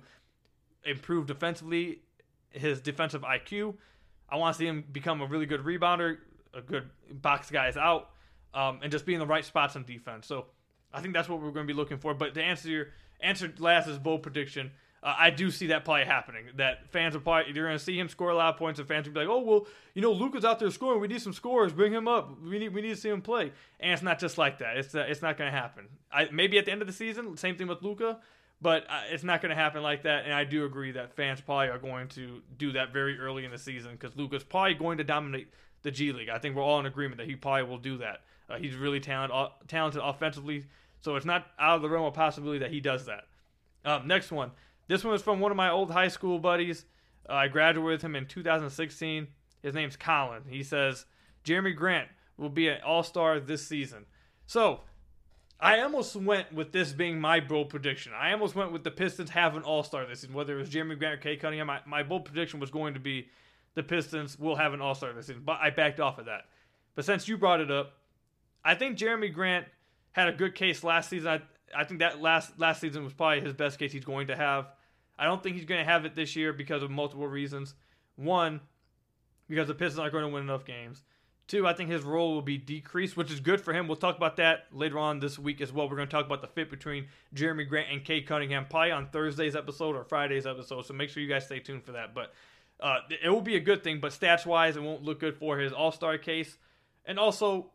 improve 0.84 1.28
defensively, 1.28 2.00
his 2.50 2.82
defensive 2.82 3.22
IQ. 3.22 3.76
I 4.30 4.38
want 4.38 4.56
to 4.56 4.60
see 4.60 4.68
him 4.68 4.84
become 4.92 5.22
a 5.22 5.26
really 5.26 5.46
good 5.46 5.62
rebounder, 5.62 6.18
a 6.54 6.62
good 6.62 6.90
box 7.12 7.52
guys 7.52 7.78
out, 7.78 8.10
um, 8.54 8.80
and 8.82 8.92
just 8.92 9.06
be 9.06 9.14
in 9.14 9.20
the 9.20 9.26
right 9.26 9.46
spots 9.46 9.76
on 9.76 9.84
defense. 9.84 10.28
So 10.28 10.46
I 10.94 11.02
think 11.02 11.14
that's 11.14 11.30
what 11.30 11.42
we're 11.42 11.52
going 11.52 11.68
to 11.68 11.74
be 11.74 11.78
looking 11.78 11.98
for. 11.98 12.14
But 12.14 12.34
to 12.36 12.44
answer 12.44 12.70
your 12.70 12.88
answer 13.22 13.52
last's 13.60 13.98
bold 13.98 14.24
prediction, 14.24 14.72
uh, 15.04 15.16
I 15.20 15.30
do 15.30 15.52
see 15.52 15.68
that 15.68 15.86
probably 15.86 16.06
happening. 16.06 16.46
That 16.56 16.90
fans 16.92 17.16
are 17.16 17.20
probably 17.20 17.54
you're 17.54 17.68
going 17.68 17.78
to 17.78 17.84
see 17.84 17.98
him 18.00 18.10
score 18.10 18.30
a 18.30 18.36
lot 18.36 18.54
of 18.54 18.58
points, 18.58 18.80
and 18.80 18.88
fans 18.88 19.08
will 19.08 19.14
be 19.14 19.20
like, 19.20 19.30
"Oh 19.30 19.42
well, 19.42 19.68
you 19.94 20.02
know, 20.02 20.12
Luca's 20.12 20.44
out 20.44 20.60
there 20.60 20.72
scoring. 20.72 21.00
We 21.00 21.08
need 21.08 21.22
some 21.22 21.34
scores. 21.34 21.74
Bring 21.74 21.94
him 21.94 22.08
up. 22.08 22.42
We 22.42 22.58
need 22.58 22.74
we 22.74 22.82
need 22.82 22.96
to 22.96 22.96
see 22.96 23.10
him 23.10 23.22
play." 23.22 23.52
And 23.80 23.94
it's 23.94 24.02
not 24.02 24.18
just 24.20 24.40
like 24.40 24.58
that. 24.60 24.78
It's 24.78 24.96
uh, 24.96 25.06
it's 25.08 25.22
not 25.22 25.38
going 25.38 25.52
to 25.52 25.58
happen. 25.58 25.90
I, 26.12 26.30
maybe 26.32 26.58
at 26.58 26.66
the 26.66 26.72
end 26.72 26.82
of 26.82 26.88
the 26.88 26.94
season, 26.94 27.38
same 27.38 27.56
thing 27.56 27.68
with 27.68 27.84
Luka, 27.84 28.18
but 28.62 28.86
uh, 28.90 29.02
it's 29.12 29.24
not 29.24 29.42
going 29.42 29.50
to 29.50 29.56
happen 29.56 29.84
like 29.84 30.04
that. 30.04 30.26
And 30.26 30.34
I 30.34 30.44
do 30.44 30.66
agree 30.66 30.92
that 30.92 31.16
fans 31.16 31.42
probably 31.42 31.68
are 31.68 31.78
going 31.78 32.08
to 32.10 32.42
do 32.58 32.72
that 32.74 32.94
very 32.94 33.20
early 33.20 33.46
in 33.46 33.52
the 33.52 33.58
season 33.58 33.92
because 33.92 34.16
Luca's 34.16 34.44
probably 34.44 34.74
going 34.74 34.98
to 34.98 35.04
dominate 35.04 35.50
the 35.84 35.92
G 35.92 36.12
League. 36.12 36.30
I 36.30 36.40
think 36.40 36.56
we're 36.56 36.64
all 36.64 36.80
in 36.80 36.86
agreement 36.86 37.18
that 37.20 37.28
he 37.28 37.36
probably 37.36 37.64
will 37.64 37.78
do 37.78 37.98
that. 37.98 38.22
Uh, 38.50 38.58
he's 38.58 38.76
really 38.76 39.00
talented, 39.00 39.36
talented 39.68 40.02
offensively, 40.04 40.66
so 41.02 41.16
it's 41.16 41.26
not 41.26 41.48
out 41.60 41.78
of 41.78 41.82
the 41.82 41.90
realm 41.90 42.06
of 42.06 42.14
possibility 42.14 42.60
that 42.60 42.72
he 42.72 42.80
does 42.80 43.06
that. 43.06 43.26
Um, 43.84 44.08
next 44.08 44.32
one. 44.32 44.52
This 44.88 45.04
one 45.04 45.16
is 45.16 45.22
from 45.22 45.40
one 45.40 45.52
of 45.52 45.58
my 45.58 45.70
old 45.70 45.92
high 45.92 46.08
school 46.08 46.40
buddies. 46.40 46.86
Uh, 47.30 47.34
I 47.34 47.48
graduated 47.48 47.84
with 47.84 48.02
him 48.02 48.16
in 48.16 48.26
2016. 48.26 49.28
His 49.62 49.74
name's 49.74 49.96
Colin. 49.96 50.44
He 50.48 50.64
says 50.64 51.06
Jerami 51.44 51.76
Grant 51.76 52.10
will 52.38 52.50
be 52.50 52.68
an 52.68 52.82
All 52.86 53.04
Star 53.04 53.40
this 53.40 53.66
season. 53.68 54.06
So 54.46 54.82
I 55.60 55.80
almost 55.82 56.16
went 56.16 56.54
with 56.54 56.72
this 56.72 56.92
being 56.92 57.20
my 57.20 57.40
bold 57.40 57.70
prediction. 57.70 58.12
I 58.14 58.34
almost 58.34 58.56
went 58.56 58.72
with 58.72 58.84
the 58.84 58.92
Pistons 58.92 59.30
have 59.30 59.56
an 59.56 59.64
All 59.64 59.84
Star 59.84 60.06
this 60.06 60.22
season, 60.22 60.36
whether 60.36 60.56
it 60.56 60.60
was 60.60 60.70
Jerami 60.70 60.98
Grant 60.98 61.16
or 61.16 61.18
Cade 61.18 61.40
Cunningham. 61.40 61.68
My, 61.68 61.80
my 61.86 62.04
bold 62.04 62.26
prediction 62.26 62.60
was 62.60 62.70
going 62.70 62.94
to 62.94 63.00
be 63.00 63.30
the 63.74 63.84
Pistons 63.84 64.38
will 64.38 64.56
have 64.56 64.74
an 64.74 64.82
All 64.82 64.96
Star 64.96 65.14
this 65.14 65.28
season, 65.28 65.44
but 65.46 65.60
I 65.62 65.70
backed 65.70 66.00
off 66.00 66.20
of 66.20 66.26
that. 66.26 66.46
But 66.96 67.06
since 67.06 67.28
you 67.28 67.38
brought 67.38 67.62
it 67.62 67.72
up, 67.72 67.94
I 68.64 68.76
think 68.76 68.98
Jerami 68.98 69.34
Grant 69.34 69.66
had 70.12 70.28
a 70.28 70.34
good 70.34 70.56
case 70.56 70.84
last 70.84 71.10
season. 71.10 71.28
I, 71.28 71.42
I 71.80 71.84
think 71.84 72.00
that 72.00 72.22
last 72.22 72.58
last 72.60 72.82
season 72.82 73.04
was 73.04 73.14
probably 73.14 73.42
his 73.42 73.54
best 73.54 73.80
case 73.80 73.92
he's 73.92 74.06
going 74.06 74.28
to 74.28 74.36
have. 74.36 74.68
I 75.18 75.26
don't 75.26 75.42
think 75.42 75.56
he's 75.56 75.66
going 75.66 75.84
to 75.84 75.90
have 75.90 76.06
it 76.06 76.16
this 76.16 76.36
year 76.36 76.52
because 76.52 76.84
of 76.84 76.92
multiple 76.92 77.28
reasons. 77.28 77.74
One, 78.18 78.62
because 79.48 79.68
the 79.68 79.74
Pistons 79.74 80.00
aren't 80.00 80.14
going 80.14 80.26
to 80.26 80.30
win 80.30 80.44
enough 80.44 80.66
games. 80.66 81.04
Two, 81.48 81.68
I 81.68 81.74
think 81.74 81.92
his 81.92 82.02
role 82.02 82.34
will 82.34 82.42
be 82.42 82.58
decreased, 82.58 83.16
which 83.16 83.32
is 83.32 83.40
good 83.40 83.62
for 83.62 83.72
him. 83.72 83.88
We'll 83.88 83.98
talk 83.98 84.18
about 84.18 84.38
that 84.38 84.66
later 84.72 84.98
on 84.98 85.20
this 85.20 85.38
week 85.38 85.62
as 85.62 85.72
well. 85.72 85.88
We're 85.88 85.96
going 85.96 86.08
to 86.08 86.12
talk 86.12 86.26
about 86.26 86.42
the 86.42 86.48
fit 86.48 86.72
between 86.72 87.08
Jerami 87.36 87.70
Grant 87.70 87.88
and 87.92 88.04
Cade 88.04 88.26
Cunningham, 88.26 88.66
probably 88.68 88.92
on 88.92 89.10
Thursday's 89.10 89.56
episode 89.56 89.96
or 89.96 90.04
Friday's 90.04 90.48
episode. 90.48 90.88
So 90.88 90.96
make 90.96 91.12
sure 91.12 91.22
you 91.22 91.30
guys 91.30 91.46
stay 91.46 91.60
tuned 91.60 91.84
for 91.84 91.92
that. 91.92 92.16
But 92.16 92.34
uh, 92.80 93.00
it 93.24 93.30
will 93.30 93.42
be 93.42 93.58
a 93.58 93.60
good 93.60 93.84
thing, 93.84 94.00
but 94.00 94.12
stats 94.12 94.44
wise, 94.44 94.76
it 94.76 94.82
won't 94.82 95.04
look 95.04 95.20
good 95.20 95.38
for 95.38 95.60
his 95.60 95.72
All 95.72 95.92
Star 95.92 96.18
case. 96.18 96.58
And 97.06 97.20
also, 97.20 97.72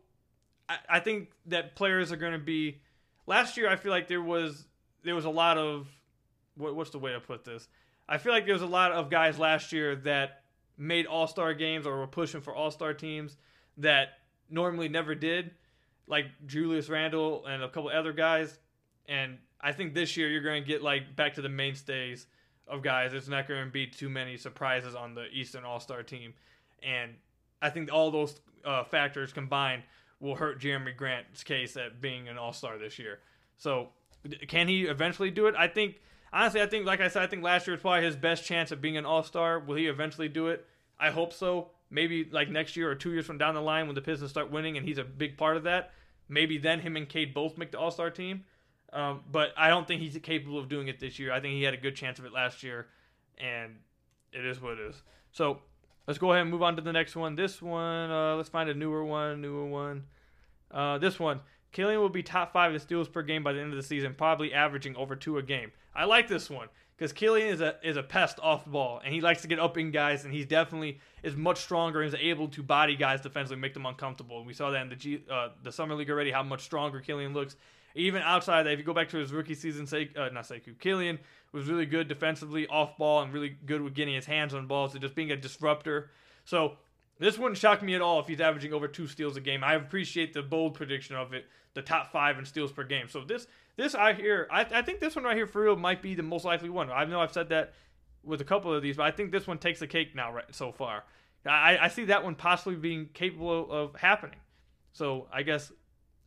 I, 0.67 0.77
I 0.89 0.99
think 0.99 1.31
that 1.45 1.75
players 1.75 2.11
are 2.11 2.17
going 2.17 2.33
to 2.33 2.39
be. 2.39 2.81
Last 3.25 3.55
year, 3.55 3.69
I 3.69 3.77
feel 3.77 3.91
like 3.91 4.09
there 4.09 4.21
was 4.21 4.65
there 5.03 5.15
was 5.15 5.25
a 5.25 5.29
lot 5.29 5.57
of 5.57 5.87
what, 6.57 6.75
what's 6.75 6.89
the 6.89 6.99
way 6.99 7.13
to 7.13 7.21
put 7.21 7.45
this? 7.45 7.69
I 8.09 8.17
feel 8.17 8.33
like 8.33 8.45
there 8.45 8.55
was 8.55 8.63
a 8.63 8.67
lot 8.67 8.91
of 8.91 9.09
guys 9.09 9.39
last 9.39 9.71
year 9.71 9.95
that 9.97 10.41
made 10.77 11.05
All 11.05 11.27
Star 11.27 11.53
games 11.53 11.87
or 11.87 11.99
were 11.99 12.07
pushing 12.07 12.41
for 12.41 12.53
All 12.53 12.69
Star 12.69 12.93
teams 12.93 13.37
that 13.81 14.09
normally 14.49 14.89
never 14.89 15.15
did, 15.15 15.51
like 16.07 16.25
Julius 16.45 16.89
Randle 16.89 17.45
and 17.45 17.63
a 17.63 17.69
couple 17.69 17.89
other 17.89 18.13
guys. 18.13 18.59
And 19.07 19.37
I 19.59 19.71
think 19.71 19.93
this 19.93 20.17
year 20.17 20.29
you're 20.29 20.41
going 20.41 20.63
to 20.63 20.67
get 20.67 20.81
like 20.81 21.15
back 21.15 21.35
to 21.35 21.41
the 21.41 21.49
mainstays 21.49 22.27
of 22.67 22.81
guys. 22.81 23.13
It's 23.13 23.27
not 23.27 23.47
going 23.47 23.65
to 23.65 23.71
be 23.71 23.87
too 23.87 24.09
many 24.09 24.37
surprises 24.37 24.95
on 24.95 25.13
the 25.13 25.25
Eastern 25.31 25.63
All 25.65 25.79
Star 25.79 26.03
team, 26.03 26.33
and 26.81 27.11
I 27.61 27.69
think 27.69 27.91
all 27.91 28.11
those 28.11 28.39
uh, 28.65 28.83
factors 28.83 29.33
combined 29.33 29.83
will 30.19 30.35
hurt 30.35 30.61
Jerami 30.61 30.95
Grant's 30.95 31.43
case 31.43 31.75
at 31.75 32.01
being 32.01 32.27
an 32.27 32.37
All 32.37 32.53
Star 32.53 32.77
this 32.77 32.97
year. 32.97 33.19
So, 33.57 33.89
can 34.47 34.67
he 34.67 34.83
eventually 34.83 35.31
do 35.31 35.47
it? 35.47 35.55
I 35.57 35.67
think 35.67 35.99
honestly, 36.33 36.61
I 36.61 36.67
think, 36.67 36.85
like 36.85 37.01
I 37.01 37.07
said, 37.07 37.23
I 37.23 37.27
think 37.27 37.43
last 37.43 37.67
year 37.67 37.75
was 37.75 37.81
probably 37.81 38.05
his 38.05 38.15
best 38.15 38.45
chance 38.45 38.71
of 38.71 38.81
being 38.81 38.97
an 38.97 39.05
All 39.05 39.23
Star. 39.23 39.59
Will 39.59 39.75
he 39.75 39.87
eventually 39.87 40.29
do 40.29 40.47
it? 40.47 40.65
I 40.99 41.11
hope 41.11 41.33
so. 41.33 41.71
Maybe 41.91 42.27
like 42.31 42.49
next 42.49 42.77
year 42.77 42.89
or 42.89 42.95
two 42.95 43.11
years 43.11 43.25
from 43.25 43.37
down 43.37 43.53
the 43.53 43.61
line 43.61 43.85
when 43.85 43.95
the 43.95 44.01
Pistons 44.01 44.31
start 44.31 44.49
winning 44.49 44.77
and 44.77 44.87
he's 44.87 44.97
a 44.97 45.03
big 45.03 45.37
part 45.37 45.57
of 45.57 45.63
that. 45.63 45.91
Maybe 46.29 46.57
then 46.57 46.79
him 46.79 46.95
and 46.95 47.07
Cade 47.07 47.33
both 47.33 47.57
make 47.57 47.71
the 47.71 47.79
All 47.79 47.91
Star 47.91 48.09
team. 48.09 48.45
Um, 48.93 49.21
but 49.29 49.53
I 49.57 49.69
don't 49.69 49.87
think 49.87 50.01
he's 50.01 50.17
capable 50.23 50.57
of 50.57 50.69
doing 50.69 50.87
it 50.87 50.99
this 50.99 51.19
year. 51.19 51.31
I 51.31 51.39
think 51.39 51.53
he 51.53 51.63
had 51.63 51.73
a 51.73 51.77
good 51.77 51.95
chance 51.95 52.19
of 52.19 52.25
it 52.25 52.33
last 52.33 52.63
year, 52.63 52.87
and 53.37 53.77
it 54.33 54.45
is 54.45 54.61
what 54.61 54.73
it 54.73 54.79
is. 54.79 55.01
So 55.31 55.61
let's 56.07 56.17
go 56.17 56.31
ahead 56.31 56.41
and 56.41 56.51
move 56.51 56.63
on 56.63 56.75
to 56.75 56.81
the 56.81 56.91
next 56.91 57.15
one. 57.15 57.35
This 57.35 57.61
one, 57.61 58.11
uh, 58.11 58.35
let's 58.35 58.49
find 58.49 58.69
a 58.69 58.73
newer 58.73 59.05
one, 59.05 59.41
newer 59.41 59.65
one. 59.65 60.05
Uh, 60.69 60.97
this 60.97 61.19
one, 61.19 61.39
Killian 61.71 62.01
will 62.01 62.09
be 62.09 62.23
top 62.23 62.51
five 62.51 62.73
in 62.73 62.79
steals 62.79 63.07
per 63.07 63.21
game 63.21 63.43
by 63.43 63.53
the 63.53 63.61
end 63.61 63.71
of 63.71 63.77
the 63.77 63.83
season, 63.83 64.13
probably 64.13 64.53
averaging 64.53 64.95
over 64.97 65.15
two 65.15 65.37
a 65.37 65.43
game. 65.43 65.71
I 65.95 66.05
like 66.05 66.27
this 66.27 66.49
one 66.49 66.67
because 67.01 67.13
Killian 67.13 67.47
is 67.47 67.61
a 67.61 67.77
is 67.81 67.97
a 67.97 68.03
pest 68.03 68.39
off 68.43 68.63
the 68.63 68.69
ball, 68.69 69.01
and 69.03 69.11
he 69.11 69.21
likes 69.21 69.41
to 69.41 69.47
get 69.47 69.57
up 69.57 69.75
in 69.75 69.89
guys, 69.89 70.23
and 70.23 70.31
he's 70.31 70.45
definitely 70.45 70.99
is 71.23 71.35
much 71.35 71.57
stronger 71.57 72.03
and 72.03 72.13
is 72.13 72.19
able 72.21 72.47
to 72.49 72.61
body 72.61 72.95
guys 72.95 73.21
defensively, 73.21 73.59
make 73.59 73.73
them 73.73 73.87
uncomfortable. 73.87 74.45
We 74.45 74.53
saw 74.53 74.69
that 74.69 74.83
in 74.83 74.89
the 74.89 74.95
G, 74.95 75.23
uh, 75.27 75.47
the 75.63 75.71
summer 75.71 75.95
league 75.95 76.11
already, 76.11 76.29
how 76.29 76.43
much 76.43 76.61
stronger 76.61 76.99
Killian 76.99 77.33
looks. 77.33 77.55
Even 77.95 78.21
outside 78.21 78.67
that, 78.67 78.73
if 78.73 78.77
you 78.77 78.85
go 78.85 78.93
back 78.93 79.09
to 79.09 79.17
his 79.17 79.33
rookie 79.33 79.55
season, 79.55 79.87
say 79.87 80.11
uh, 80.15 80.29
not 80.31 80.43
Sekou, 80.43 80.77
Killian 80.77 81.17
was 81.53 81.65
really 81.65 81.87
good 81.87 82.07
defensively, 82.07 82.67
off 82.67 82.95
ball, 82.99 83.23
and 83.23 83.33
really 83.33 83.57
good 83.65 83.81
with 83.81 83.95
getting 83.95 84.13
his 84.13 84.27
hands 84.27 84.53
on 84.53 84.67
balls 84.67 84.93
and 84.93 85.01
just 85.01 85.15
being 85.15 85.31
a 85.31 85.35
disruptor. 85.35 86.11
So 86.45 86.73
this 87.17 87.39
wouldn't 87.39 87.57
shock 87.57 87.81
me 87.81 87.95
at 87.95 88.01
all 88.01 88.19
if 88.19 88.27
he's 88.27 88.41
averaging 88.41 88.73
over 88.73 88.87
two 88.87 89.07
steals 89.07 89.37
a 89.37 89.41
game. 89.41 89.63
I 89.63 89.73
appreciate 89.73 90.33
the 90.35 90.43
bold 90.43 90.75
prediction 90.75 91.15
of 91.15 91.33
it, 91.33 91.45
the 91.73 91.81
top 91.81 92.11
five 92.11 92.37
in 92.37 92.45
steals 92.45 92.71
per 92.71 92.83
game. 92.83 93.09
So 93.09 93.23
this 93.23 93.47
this 93.81 93.95
I 93.95 94.13
hear 94.13 94.47
I, 94.51 94.61
I 94.61 94.81
think 94.81 94.99
this 94.99 95.15
one 95.15 95.25
right 95.25 95.35
here 95.35 95.47
for 95.47 95.63
real 95.63 95.75
might 95.75 96.01
be 96.01 96.15
the 96.15 96.23
most 96.23 96.45
likely 96.45 96.69
one. 96.69 96.89
I 96.89 97.05
know 97.05 97.19
I've 97.19 97.33
said 97.33 97.49
that 97.49 97.73
with 98.23 98.41
a 98.41 98.43
couple 98.45 98.73
of 98.73 98.83
these, 98.83 98.97
but 98.97 99.03
I 99.03 99.11
think 99.11 99.31
this 99.31 99.47
one 99.47 99.57
takes 99.57 99.79
the 99.79 99.87
cake 99.87 100.15
now 100.15 100.31
right 100.31 100.45
so 100.51 100.71
far. 100.71 101.03
I, 101.45 101.77
I 101.81 101.87
see 101.87 102.05
that 102.05 102.23
one 102.23 102.35
possibly 102.35 102.75
being 102.75 103.09
capable 103.13 103.71
of 103.71 103.95
happening. 103.95 104.39
So 104.93 105.27
I 105.33 105.41
guess 105.41 105.71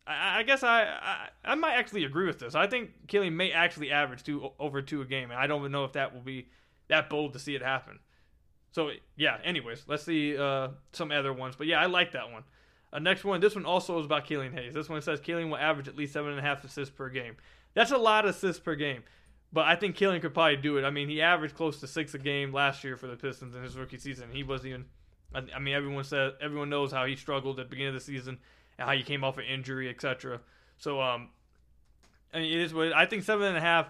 I, 0.05 0.39
I 0.39 0.43
guess 0.43 0.63
I, 0.63 0.83
I, 0.83 1.29
I 1.45 1.55
might 1.55 1.75
actually 1.75 2.03
agree 2.03 2.27
with 2.27 2.39
this. 2.39 2.55
I 2.55 2.67
think 2.67 3.07
Killian 3.07 3.35
may 3.37 3.51
actually 3.51 3.91
average 3.91 4.23
two 4.23 4.51
over 4.59 4.81
two 4.81 5.01
a 5.01 5.05
game, 5.05 5.31
and 5.31 5.39
I 5.39 5.47
don't 5.47 5.61
even 5.61 5.71
know 5.71 5.85
if 5.85 5.93
that 5.93 6.13
will 6.13 6.21
be 6.21 6.49
that 6.89 7.09
bold 7.09 7.33
to 7.33 7.39
see 7.39 7.55
it 7.55 7.61
happen. 7.61 7.99
So 8.71 8.91
yeah. 9.15 9.37
Anyways, 9.43 9.85
let's 9.87 10.03
see 10.03 10.37
uh, 10.37 10.69
some 10.91 11.11
other 11.11 11.31
ones. 11.31 11.55
But 11.57 11.67
yeah, 11.67 11.79
I 11.79 11.85
like 11.85 12.11
that 12.11 12.31
one. 12.31 12.43
Uh, 12.95 12.99
next 12.99 13.25
one. 13.25 13.41
This 13.41 13.55
one 13.55 13.65
also 13.65 13.99
is 13.99 14.05
about 14.05 14.25
Killian 14.25 14.53
Hayes. 14.53 14.73
This 14.73 14.87
one 14.87 15.01
says 15.01 15.19
Killian 15.19 15.49
will 15.49 15.57
average 15.57 15.89
at 15.89 15.97
least 15.97 16.13
seven 16.13 16.31
and 16.31 16.39
a 16.39 16.41
half 16.41 16.63
assists 16.63 16.95
per 16.95 17.09
game. 17.09 17.35
That's 17.73 17.91
a 17.91 17.97
lot 17.97 18.23
of 18.23 18.33
assists 18.33 18.61
per 18.61 18.75
game. 18.75 19.03
But 19.51 19.65
I 19.65 19.75
think 19.75 19.95
Killian 19.95 20.21
could 20.21 20.33
probably 20.33 20.57
do 20.57 20.77
it. 20.77 20.85
I 20.85 20.89
mean, 20.89 21.09
he 21.09 21.21
averaged 21.21 21.55
close 21.55 21.79
to 21.81 21.87
six 21.87 22.13
a 22.13 22.17
game 22.17 22.53
last 22.53 22.83
year 22.83 22.95
for 22.95 23.07
the 23.07 23.17
Pistons 23.17 23.55
in 23.55 23.63
his 23.63 23.75
rookie 23.75 23.97
season. 23.97 24.29
He 24.31 24.43
wasn't 24.43 24.69
even. 24.69 24.85
I 25.53 25.59
mean, 25.59 25.73
everyone 25.73 26.05
said 26.05 26.33
everyone 26.41 26.69
knows 26.69 26.93
how 26.93 27.05
he 27.05 27.17
struggled 27.17 27.59
at 27.59 27.65
the 27.65 27.69
beginning 27.69 27.89
of 27.89 27.95
the 27.95 27.99
season 27.99 28.37
and 28.77 28.87
how 28.87 28.95
he 28.95 29.03
came 29.03 29.25
off 29.25 29.37
an 29.37 29.43
injury, 29.43 29.89
etc. 29.89 30.39
So, 30.77 31.01
um, 31.01 31.29
I 32.33 32.39
mean, 32.39 32.53
it 32.53 32.61
is 32.61 32.73
what 32.73 32.93
I 32.93 33.05
think 33.05 33.23
seven 33.23 33.47
and 33.47 33.57
a 33.57 33.61
half 33.61 33.87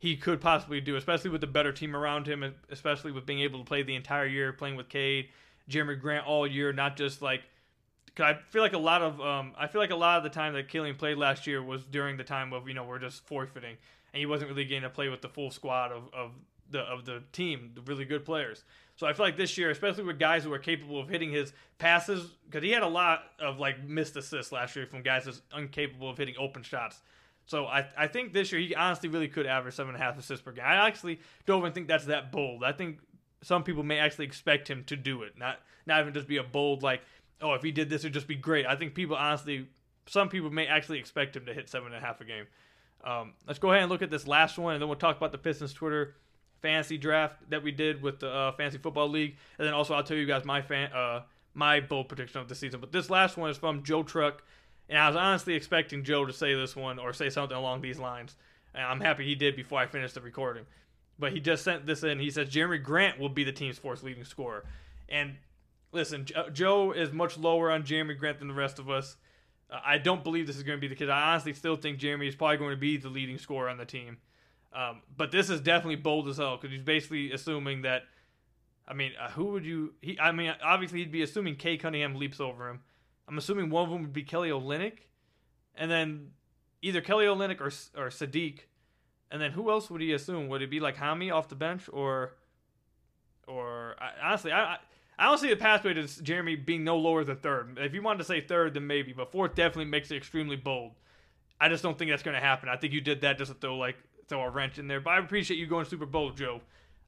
he 0.00 0.16
could 0.16 0.40
possibly 0.40 0.80
do, 0.80 0.96
especially 0.96 1.30
with 1.30 1.40
the 1.40 1.46
better 1.46 1.70
team 1.72 1.94
around 1.94 2.26
him, 2.26 2.54
especially 2.70 3.12
with 3.12 3.26
being 3.26 3.40
able 3.40 3.60
to 3.60 3.64
play 3.64 3.84
the 3.84 3.94
entire 3.94 4.26
year, 4.26 4.52
playing 4.52 4.74
with 4.74 4.88
Cade, 4.88 5.28
Jerami 5.70 6.00
Grant 6.00 6.26
all 6.26 6.46
year, 6.46 6.72
not 6.72 6.96
just 6.96 7.22
like. 7.22 7.42
I 8.24 8.34
feel 8.50 8.62
like 8.62 8.72
a 8.72 8.78
lot 8.78 9.02
of 9.02 9.20
um, 9.20 9.52
I 9.56 9.66
feel 9.66 9.80
like 9.80 9.90
a 9.90 9.96
lot 9.96 10.18
of 10.18 10.24
the 10.24 10.30
time 10.30 10.54
that 10.54 10.68
Killian 10.68 10.96
played 10.96 11.18
last 11.18 11.46
year 11.46 11.62
was 11.62 11.84
during 11.84 12.16
the 12.16 12.24
time 12.24 12.52
of 12.52 12.68
you 12.68 12.74
know 12.74 12.84
we're 12.84 12.98
just 12.98 13.26
forfeiting, 13.26 13.76
and 14.12 14.20
he 14.20 14.26
wasn't 14.26 14.50
really 14.50 14.64
getting 14.64 14.82
to 14.82 14.90
play 14.90 15.08
with 15.08 15.22
the 15.22 15.28
full 15.28 15.50
squad 15.50 15.92
of, 15.92 16.08
of 16.12 16.32
the 16.70 16.80
of 16.80 17.04
the 17.04 17.22
team, 17.32 17.72
the 17.74 17.82
really 17.82 18.04
good 18.04 18.24
players. 18.24 18.64
So 18.96 19.06
I 19.06 19.12
feel 19.12 19.26
like 19.26 19.36
this 19.36 19.56
year, 19.56 19.70
especially 19.70 20.04
with 20.04 20.18
guys 20.18 20.42
who 20.42 20.52
are 20.52 20.58
capable 20.58 20.98
of 20.98 21.08
hitting 21.08 21.30
his 21.30 21.52
passes, 21.78 22.32
because 22.46 22.64
he 22.64 22.70
had 22.70 22.82
a 22.82 22.88
lot 22.88 23.22
of 23.38 23.58
like 23.58 23.84
missed 23.84 24.16
assists 24.16 24.52
last 24.52 24.74
year 24.74 24.86
from 24.86 25.02
guys 25.02 25.24
that's 25.24 25.40
incapable 25.56 26.10
of 26.10 26.18
hitting 26.18 26.34
open 26.38 26.62
shots. 26.62 27.00
So 27.46 27.66
I, 27.66 27.86
I 27.96 28.08
think 28.08 28.32
this 28.34 28.52
year 28.52 28.60
he 28.60 28.74
honestly 28.74 29.08
really 29.08 29.28
could 29.28 29.46
average 29.46 29.74
seven 29.74 29.94
and 29.94 30.02
a 30.02 30.04
half 30.04 30.18
assists 30.18 30.44
per 30.44 30.52
game. 30.52 30.64
I 30.66 30.86
actually 30.86 31.20
don't 31.46 31.60
even 31.60 31.72
think 31.72 31.88
that's 31.88 32.04
that 32.06 32.30
bold. 32.30 32.62
I 32.62 32.72
think 32.72 32.98
some 33.42 33.62
people 33.62 33.82
may 33.82 33.98
actually 33.98 34.26
expect 34.26 34.68
him 34.68 34.84
to 34.84 34.96
do 34.96 35.22
it, 35.22 35.38
not 35.38 35.60
not 35.86 36.00
even 36.00 36.12
just 36.12 36.28
be 36.28 36.36
a 36.36 36.42
bold 36.42 36.82
like, 36.82 37.00
oh, 37.40 37.54
if 37.54 37.62
he 37.62 37.70
did 37.70 37.88
this, 37.88 38.02
it'd 38.02 38.12
just 38.12 38.28
be 38.28 38.34
great. 38.34 38.66
I 38.66 38.76
think 38.76 38.94
people 38.94 39.16
honestly, 39.16 39.68
some 40.06 40.28
people 40.28 40.50
may 40.50 40.66
actually 40.66 40.98
expect 40.98 41.36
him 41.36 41.46
to 41.46 41.54
hit 41.54 41.68
seven 41.68 41.92
and 41.92 41.96
a 41.96 42.00
half 42.00 42.20
a 42.20 42.24
game. 42.24 42.46
Um, 43.04 43.34
let's 43.46 43.58
go 43.58 43.70
ahead 43.70 43.82
and 43.82 43.92
look 43.92 44.02
at 44.02 44.10
this 44.10 44.26
last 44.26 44.58
one, 44.58 44.74
and 44.74 44.82
then 44.82 44.88
we'll 44.88 44.98
talk 44.98 45.16
about 45.16 45.32
the 45.32 45.38
Pistons 45.38 45.72
Twitter 45.72 46.16
fantasy 46.60 46.98
draft 46.98 47.36
that 47.50 47.62
we 47.62 47.70
did 47.70 48.02
with 48.02 48.18
the 48.18 48.28
uh, 48.28 48.52
fantasy 48.52 48.78
football 48.78 49.08
league, 49.08 49.36
and 49.58 49.66
then 49.66 49.74
also 49.74 49.94
I'll 49.94 50.02
tell 50.02 50.16
you 50.16 50.26
guys 50.26 50.44
my 50.44 50.60
fan 50.60 50.92
uh, 50.92 51.22
my 51.54 51.80
bold 51.80 52.08
prediction 52.08 52.40
of 52.40 52.48
the 52.48 52.54
season. 52.54 52.80
But 52.80 52.92
this 52.92 53.10
last 53.10 53.36
one 53.36 53.50
is 53.50 53.56
from 53.56 53.82
Joe 53.82 54.02
Truck 54.02 54.42
And 54.88 54.98
I 54.98 55.08
was 55.08 55.16
honestly 55.16 55.54
expecting 55.54 56.04
Joe 56.04 56.24
to 56.24 56.32
say 56.32 56.54
this 56.54 56.76
one 56.76 56.98
or 56.98 57.12
say 57.12 57.30
something 57.30 57.56
along 57.56 57.80
these 57.80 57.98
lines. 57.98 58.36
And 58.74 58.84
I'm 58.84 59.00
happy 59.00 59.24
he 59.24 59.34
did 59.34 59.56
before 59.56 59.80
I 59.80 59.86
finished 59.86 60.14
the 60.14 60.20
recording. 60.20 60.66
But 61.18 61.32
he 61.32 61.40
just 61.40 61.64
sent 61.64 61.84
this 61.84 62.04
in. 62.04 62.20
He 62.20 62.30
says 62.30 62.48
Jerami 62.48 62.82
Grant 62.82 63.18
will 63.18 63.28
be 63.28 63.44
the 63.44 63.52
team's 63.52 63.78
fourth 63.78 64.02
leading 64.02 64.24
scorer. 64.24 64.64
And 65.08 65.36
listen, 65.92 66.26
Joe 66.52 66.92
is 66.92 67.12
much 67.12 67.38
lower 67.38 67.70
on 67.70 67.82
Jerami 67.82 68.18
Grant 68.18 68.38
than 68.38 68.48
the 68.48 68.54
rest 68.54 68.78
of 68.78 68.90
us. 68.90 69.16
Uh, 69.70 69.78
I 69.84 69.98
don't 69.98 70.24
believe 70.24 70.46
this 70.46 70.56
is 70.56 70.62
going 70.62 70.78
to 70.78 70.80
be 70.80 70.88
the 70.88 70.94
case. 70.94 71.08
I 71.08 71.30
honestly 71.30 71.52
still 71.52 71.76
think 71.76 71.98
Jerami 71.98 72.28
is 72.28 72.34
probably 72.34 72.56
going 72.56 72.70
to 72.70 72.76
be 72.76 72.96
the 72.96 73.08
leading 73.08 73.38
scorer 73.38 73.68
on 73.68 73.78
the 73.78 73.84
team. 73.84 74.18
Um, 74.72 75.02
but 75.16 75.30
this 75.30 75.50
is 75.50 75.60
definitely 75.60 75.96
bold 75.96 76.28
as 76.28 76.36
hell 76.36 76.56
because 76.56 76.70
he's 76.74 76.84
basically 76.84 77.32
assuming 77.32 77.82
that. 77.82 78.02
I 78.86 78.94
mean, 78.94 79.12
uh, 79.22 79.30
who 79.30 79.46
would 79.46 79.66
you? 79.66 79.94
He, 80.00 80.18
I 80.18 80.32
mean, 80.32 80.54
obviously 80.62 81.00
he'd 81.00 81.12
be 81.12 81.22
assuming 81.22 81.56
Cade 81.56 81.80
Cunningham 81.80 82.14
leaps 82.14 82.40
over 82.40 82.70
him. 82.70 82.80
I'm 83.26 83.36
assuming 83.36 83.68
one 83.68 83.84
of 83.84 83.90
them 83.90 84.02
would 84.02 84.12
be 84.12 84.22
Kelly 84.22 84.48
Olynyk, 84.48 85.00
and 85.74 85.90
then 85.90 86.30
either 86.80 87.00
Kelly 87.02 87.26
Olynyk 87.26 87.60
or 87.60 87.66
or 88.00 88.08
Saddiq, 88.08 88.60
and 89.30 89.40
then 89.40 89.52
who 89.52 89.70
else 89.70 89.90
would 89.90 90.00
he 90.00 90.12
assume? 90.12 90.48
Would 90.48 90.62
it 90.62 90.70
be 90.70 90.80
like 90.80 90.96
Hami 90.96 91.32
off 91.32 91.48
the 91.48 91.54
bench 91.54 91.88
or, 91.92 92.36
or 93.46 93.94
I, 94.00 94.28
honestly, 94.28 94.52
I, 94.52 94.74
I 94.74 94.78
I 95.18 95.24
don't 95.24 95.38
see 95.38 95.50
the 95.50 95.56
pathway 95.56 95.94
to 95.94 96.02
Jerami 96.02 96.64
being 96.64 96.84
no 96.84 96.96
lower 96.96 97.24
than 97.24 97.36
third. 97.36 97.78
If 97.80 97.92
you 97.92 98.02
wanted 98.02 98.18
to 98.18 98.24
say 98.24 98.40
third, 98.40 98.74
then 98.74 98.86
maybe, 98.86 99.12
but 99.12 99.32
fourth 99.32 99.54
definitely 99.54 99.86
makes 99.86 100.10
it 100.10 100.16
extremely 100.16 100.56
bold. 100.56 100.92
I 101.60 101.68
just 101.68 101.82
don't 101.82 101.98
think 101.98 102.10
that's 102.10 102.22
going 102.22 102.36
to 102.36 102.40
happen. 102.40 102.68
I 102.68 102.76
think 102.76 102.92
you 102.92 103.00
did 103.00 103.22
that 103.22 103.36
just 103.36 103.50
to 103.50 103.58
throw 103.58 103.76
like 103.76 103.96
throw 104.28 104.42
a 104.42 104.50
wrench 104.50 104.78
in 104.78 104.86
there. 104.86 105.00
But 105.00 105.10
I 105.10 105.18
appreciate 105.18 105.56
you 105.56 105.66
going 105.66 105.86
Super 105.86 106.06
bold, 106.06 106.36
Joe. 106.36 106.60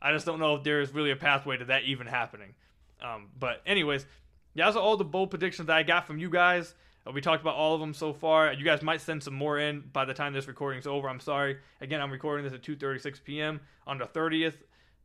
I 0.02 0.12
just 0.12 0.26
don't 0.26 0.40
know 0.40 0.56
if 0.56 0.64
there 0.64 0.80
is 0.80 0.92
really 0.92 1.10
a 1.10 1.16
pathway 1.16 1.58
to 1.58 1.66
that 1.66 1.84
even 1.84 2.06
happening. 2.06 2.54
Um, 3.02 3.28
but 3.38 3.62
anyways, 3.66 4.06
yeah, 4.54 4.66
those 4.66 4.76
are 4.76 4.82
all 4.82 4.96
the 4.96 5.04
bold 5.04 5.30
predictions 5.30 5.66
that 5.66 5.76
I 5.76 5.82
got 5.82 6.06
from 6.06 6.18
you 6.18 6.30
guys. 6.30 6.74
Uh, 7.06 7.12
we 7.12 7.20
talked 7.20 7.42
about 7.42 7.54
all 7.54 7.74
of 7.74 7.80
them 7.80 7.94
so 7.94 8.12
far. 8.12 8.52
You 8.52 8.64
guys 8.64 8.82
might 8.82 9.00
send 9.00 9.22
some 9.22 9.34
more 9.34 9.58
in 9.58 9.84
by 9.92 10.04
the 10.04 10.14
time 10.14 10.32
this 10.32 10.48
recording's 10.48 10.86
over. 10.86 11.08
I'm 11.08 11.20
sorry. 11.20 11.58
Again, 11.80 12.00
I'm 12.00 12.10
recording 12.10 12.44
this 12.44 12.54
at 12.54 12.62
2:36 12.62 13.22
p.m. 13.22 13.60
on 13.86 13.98
the 13.98 14.06
30th. 14.06 14.54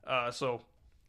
Uh, 0.08 0.32
so 0.32 0.62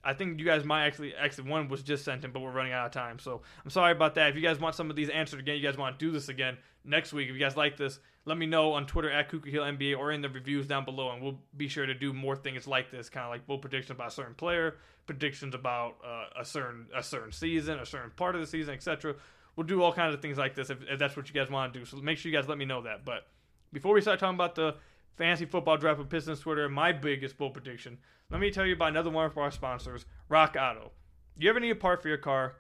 I 0.07 0.12
think 0.12 0.38
you 0.38 0.45
guys 0.45 0.64
might 0.64 0.87
actually 0.87 1.14
actually 1.16 1.51
one 1.51 1.69
was 1.69 1.83
just 1.83 2.05
sent 2.05 2.25
in, 2.25 2.31
but 2.31 2.40
we're 2.40 2.53
running 2.53 2.73
out 2.73 2.87
of 2.87 2.92
time. 2.92 3.19
So 3.19 3.42
I'm 3.64 3.71
sorry 3.71 3.90
about 3.90 4.14
that. 4.14 4.31
If 4.31 4.37
you 4.37 4.40
guys 4.40 4.61
want 4.61 4.77
some 4.77 4.88
of 4.88 4.95
these 4.95 5.09
answered 5.09 5.40
again, 5.40 5.57
you 5.57 5.62
guys 5.62 5.77
want 5.77 5.99
to 5.99 6.05
do 6.05 6.12
this 6.12 6.29
again 6.29 6.57
next 6.85 7.12
week. 7.12 7.29
If 7.29 7.35
you 7.35 7.40
guys 7.40 7.57
like 7.57 7.77
this, 7.77 7.99
let 8.25 8.38
me 8.38 8.47
know 8.47 8.73
on 8.75 8.87
Twitter 8.87 9.11
at 9.11 9.29
Ku 9.29 9.40
Khahele 9.40 9.77
NBA 9.77 9.99
or 9.99 10.12
in 10.12 10.23
the 10.23 10.29
reviews 10.29 10.69
down 10.69 10.85
below, 10.85 11.11
and 11.11 11.21
we'll 11.21 11.40
be 11.57 11.66
sure 11.66 11.87
to 11.87 11.95
do 11.95 12.12
more 12.12 12.37
things 12.37 12.69
like 12.69 12.92
this, 12.92 13.09
kind 13.09 13.25
of 13.25 13.31
like 13.31 13.49
bold 13.49 13.62
predictions 13.62 13.90
about 13.90 14.09
a 14.09 14.11
certain 14.12 14.35
player, 14.35 14.77
predictions 15.07 15.57
about 15.57 15.97
uh, 16.07 16.40
a 16.40 16.45
certain 16.45 16.87
a 16.95 17.03
certain 17.03 17.33
season, 17.33 17.81
a 17.81 17.87
certain 17.87 18.12
part 18.12 18.37
of 18.37 18.40
the 18.40 18.47
season, 18.47 18.75
etc. 18.75 19.16
We'll 19.57 19.66
do 19.66 19.83
all 19.83 19.92
kinds 19.92 20.14
of 20.14 20.23
things 20.23 20.38
like 20.38 20.55
this 20.55 20.71
if, 20.71 20.79
if 20.88 21.01
that's 21.01 21.16
what 21.16 21.29
you 21.29 21.35
guys 21.35 21.51
want 21.51 21.75
to 21.75 21.81
do. 21.81 21.85
So 21.85 21.97
make 21.97 22.19
sure 22.19 22.31
you 22.31 22.38
guys 22.38 22.49
let 22.49 22.59
me 22.59 22.64
know 22.64 22.83
that. 22.83 23.05
But 23.05 23.27
before 23.73 23.92
we 23.92 24.01
start 24.01 24.21
talking 24.21 24.37
about 24.37 24.55
the 24.55 24.77
fantasy 25.16 25.46
football 25.46 25.76
draft 25.76 25.98
with 25.98 26.11
Pistons 26.11 26.40
Twitter, 26.40 26.68
my 26.68 26.92
biggest 26.92 27.38
bold 27.38 27.55
prediction, 27.55 27.98
let 28.31 28.40
me 28.40 28.50
tell 28.50 28.66
you 28.66 28.74
about 28.74 28.90
another 28.90 29.11
one 29.11 29.26
of 29.26 29.38
our 29.38 29.50
sponsors, 29.50 30.05
Rock 30.29 30.57
Auto. 30.61 30.92
You 31.38 31.48
ever 31.48 31.61
need 31.61 31.70
a 31.70 31.76
part 31.76 32.02
for 32.02 32.09
your 32.09 32.18
car? 32.18 32.57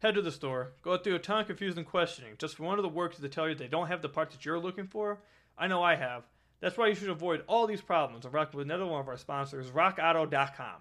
Head 0.00 0.14
to 0.14 0.22
the 0.22 0.32
store, 0.32 0.72
go 0.82 0.96
through 0.96 1.16
a 1.16 1.18
ton 1.18 1.40
of 1.40 1.46
confusing 1.46 1.84
questioning 1.84 2.34
just 2.38 2.56
for 2.56 2.62
one 2.62 2.78
of 2.78 2.82
the 2.82 2.88
workers 2.88 3.20
to 3.20 3.28
tell 3.28 3.48
you 3.48 3.54
they 3.54 3.68
don't 3.68 3.88
have 3.88 4.02
the 4.02 4.08
part 4.08 4.30
that 4.30 4.44
you're 4.44 4.58
looking 4.58 4.86
for. 4.86 5.20
I 5.58 5.66
know 5.66 5.82
I 5.82 5.96
have. 5.96 6.24
That's 6.60 6.76
why 6.76 6.88
you 6.88 6.94
should 6.94 7.10
avoid 7.10 7.42
all 7.46 7.66
these 7.66 7.80
problems 7.80 8.24
and 8.24 8.32
rock 8.32 8.54
with 8.54 8.64
another 8.64 8.86
one 8.86 9.00
of 9.00 9.08
our 9.08 9.16
sponsors, 9.16 9.70
RockAuto.com. 9.70 10.76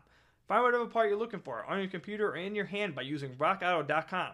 Find 0.48 0.64
whatever 0.64 0.86
part 0.86 1.10
you're 1.10 1.18
looking 1.18 1.40
for 1.40 1.66
on 1.66 1.80
your 1.80 1.88
computer 1.88 2.30
or 2.30 2.36
in 2.36 2.56
your 2.56 2.66
hand 2.66 2.96
by 2.96 3.04
using 3.04 3.36
RockAuto.com. 3.36 4.32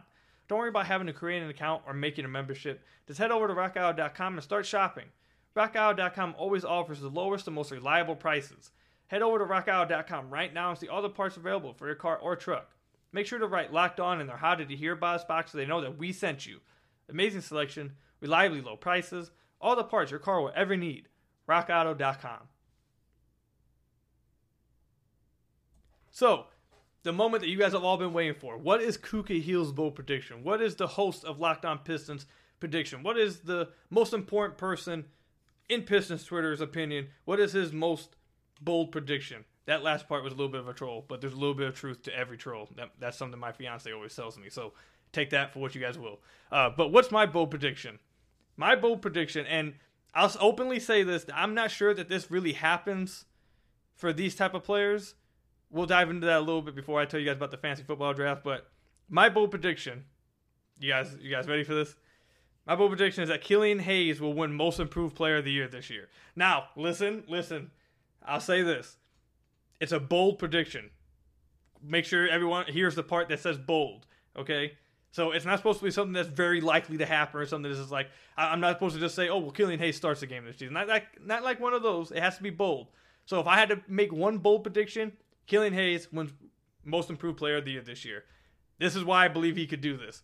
Don't 0.48 0.60
worry 0.60 0.70
about 0.70 0.86
having 0.86 1.08
to 1.08 1.14
create 1.14 1.42
an 1.42 1.50
account 1.50 1.84
or 1.86 1.94
making 1.94 2.26
a 2.26 2.30
membership. 2.30 2.84
Just 3.08 3.20
head 3.20 3.32
over 3.32 3.48
to 3.48 3.54
RockAuto.com 3.54 4.34
and 4.34 4.44
start 4.44 4.66
shopping. 4.66 5.06
RockAuto.com 5.56 6.36
always 6.38 6.66
offers 6.66 7.00
the 7.00 7.10
lowest 7.10 7.48
and 7.48 7.56
most 7.56 7.72
reliable 7.72 8.16
prices. 8.16 8.72
Head 9.08 9.22
over 9.22 9.40
to 9.40 9.46
RockAuto.com 9.46 10.30
right 10.30 10.54
now 10.54 10.72
and 10.72 10.80
see 10.80 10.88
all 10.88 11.02
the 11.02 11.10
parts 11.10 11.38
available 11.38 11.74
for 11.74 11.86
your 11.88 11.96
car 11.96 12.18
or 12.18 12.36
truck. 12.36 12.72
Make 13.14 13.28
sure 13.28 13.40
to 13.40 13.48
write 13.48 13.72
locked 13.72 14.00
on 14.00 14.20
in 14.20 14.28
their 14.28 14.38
how 14.38 14.56
did 14.56 14.70
you 14.70 14.76
hear 14.76 14.94
about 14.94 15.16
us 15.16 15.24
box 15.24 15.52
so 15.52 15.58
they 15.58 15.66
know 15.66 15.82
that 15.82 15.98
we 15.98 16.12
sent 16.12 16.46
you. 16.46 16.60
Amazing 17.10 17.42
selection, 17.42 17.94
reliably 18.20 18.62
low 18.62 18.76
prices, 18.76 19.32
all 19.62 19.76
the 19.76 19.84
parts 19.84 20.12
your 20.12 20.20
car 20.20 20.42
will 20.42 20.52
ever 20.56 20.76
need. 20.76 21.08
RockAuto.com. 21.48 22.50
So, 26.12 26.48
the 27.04 27.14
moment 27.14 27.42
that 27.44 27.50
you 27.50 27.58
guys 27.58 27.74
have 27.74 27.84
all 27.84 27.98
been 27.98 28.14
waiting 28.14 28.34
for. 28.34 28.58
What 28.58 28.82
is 28.82 28.98
Ku 28.98 29.24
Khahele's 29.24 29.72
bold 29.72 29.96
prediction? 29.96 30.44
What 30.44 30.62
is 30.62 30.76
the 30.76 30.88
host 30.88 31.24
of 31.24 31.40
Locked 31.40 31.64
On 31.64 31.78
Pistons 31.78 32.26
prediction? 32.60 33.04
What 33.04 33.18
is 33.18 33.42
the 33.42 33.70
most 33.92 34.12
important 34.14 34.58
person 34.58 35.06
in 35.70 35.84
Pistons 35.84 36.24
Twitter's 36.24 36.62
opinion? 36.62 37.08
What 37.26 37.40
is 37.40 37.54
his 37.54 37.74
most 37.74 38.16
bold 38.62 38.92
prediction? 38.92 39.46
That 39.66 39.84
last 39.84 40.08
part 40.08 40.24
was 40.24 40.34
a 40.34 40.36
little 40.36 40.52
bit 40.52 40.62
of 40.62 40.68
a 40.68 40.74
troll, 40.74 41.06
but 41.08 41.22
there's 41.22 41.34
a 41.34 41.38
little 41.38 41.56
bit 41.56 41.68
of 41.68 41.76
truth 41.76 42.04
to 42.04 42.16
every 42.16 42.38
troll. 42.38 42.70
That, 42.76 42.92
that's 43.00 43.18
something 43.18 43.40
my 43.40 43.52
fiance 43.52 43.92
always 43.92 44.16
tells 44.16 44.38
me. 44.38 44.50
So 44.50 44.74
take 45.12 45.32
that 45.32 45.54
for 45.54 45.60
what 45.60 45.74
you 45.74 45.82
guys 45.82 45.98
will. 45.98 46.20
Uh, 46.52 46.70
but 46.70 46.92
what's 46.92 47.12
my 47.12 47.26
bold 47.26 47.50
prediction? 47.50 48.00
My 48.58 48.76
bold 48.76 49.02
prediction, 49.02 49.46
and 49.48 49.74
I'll 50.14 50.32
openly 50.40 50.80
say 50.80 51.04
this: 51.04 51.26
I'm 51.34 51.54
not 51.54 51.72
sure 51.72 51.94
that 51.94 52.10
this 52.10 52.32
really 52.32 52.54
happens 52.54 53.26
for 53.96 54.14
these 54.14 54.36
type 54.36 54.54
of 54.54 54.64
players. 54.64 55.16
We'll 55.72 55.88
dive 55.88 56.10
into 56.10 56.28
that 56.28 56.38
a 56.38 56.42
little 56.42 56.62
bit 56.62 56.76
before 56.76 57.02
I 57.02 57.06
tell 57.06 57.20
you 57.20 57.26
guys 57.26 57.36
about 57.36 57.52
the 57.52 57.58
fancy 57.58 57.84
football 57.84 58.14
draft. 58.14 58.44
But 58.44 58.70
my 59.10 59.30
bold 59.30 59.52
prediction, 59.52 60.06
you 60.80 60.90
guys, 60.90 61.18
you 61.20 61.32
guys 61.32 61.48
ready 61.48 61.64
for 61.64 61.74
this? 61.74 61.96
My 62.66 62.76
bold 62.76 62.92
prediction 62.92 63.24
is 63.24 63.30
that 63.30 63.42
Killian 63.42 63.80
Hayes 63.80 64.20
will 64.20 64.34
win 64.34 64.54
Most 64.54 64.80
Improved 64.80 65.16
Player 65.16 65.38
of 65.38 65.46
the 65.46 65.52
Year 65.52 65.68
this 65.68 65.90
year. 65.90 66.08
Now, 66.36 66.66
listen, 66.76 67.24
listen. 67.28 67.72
I'll 68.26 68.40
say 68.40 68.64
this 68.64 68.98
it's 69.80 69.92
a 69.92 70.00
bold 70.00 70.40
prediction. 70.40 70.90
Make 71.84 72.06
sure 72.06 72.28
everyone 72.28 72.66
hears 72.68 72.96
the 72.96 73.04
part 73.04 73.30
that 73.30 73.40
says 73.40 73.58
bold. 73.58 74.08
Okay. 74.38 74.74
So 75.12 75.32
it's 75.32 75.46
not 75.46 75.60
supposed 75.60 75.80
to 75.80 75.86
be 75.86 75.92
something 75.92 76.12
that's 76.12 76.28
very 76.28 76.60
likely 76.60 76.98
to 76.98 77.06
happen 77.06 77.40
or 77.40 77.46
something 77.46 77.72
that's 77.72 77.80
just 77.80 77.92
like 77.92 78.10
I'm 78.36 78.60
not 78.60 78.76
supposed 78.76 78.96
to 78.96 79.02
just 79.02 79.16
say, 79.16 79.30
oh 79.30 79.38
well, 79.38 79.52
Killian 79.52 79.80
Hayes 79.80 79.96
starts 79.96 80.20
the 80.20 80.28
game 80.28 80.44
this 80.46 80.58
season. 80.58 80.74
Not 80.74 80.88
like 80.88 81.24
not 81.24 81.44
like 81.44 81.60
one 81.60 81.74
of 81.74 81.84
those. 81.84 82.12
It 82.12 82.20
has 82.20 82.36
to 82.38 82.44
be 82.44 82.50
bold. 82.50 82.88
So 83.26 83.40
if 83.40 83.48
I 83.48 83.58
had 83.58 83.70
to 83.70 83.82
make 83.88 84.12
one 84.12 84.40
bold 84.40 84.64
prediction, 84.64 85.14
Killian 85.48 85.74
Hayes 85.74 86.12
wins 86.12 86.34
Most 86.84 87.10
Improved 87.10 87.38
Player 87.38 87.58
of 87.58 87.66
the 87.66 87.72
Year 87.72 87.82
this 87.82 88.04
year. 88.04 88.26
This 88.78 88.96
is 88.96 89.04
why 89.04 89.26
I 89.26 89.28
believe 89.30 89.56
he 89.56 89.68
could 89.68 89.82
do 89.82 89.96
this. 89.96 90.24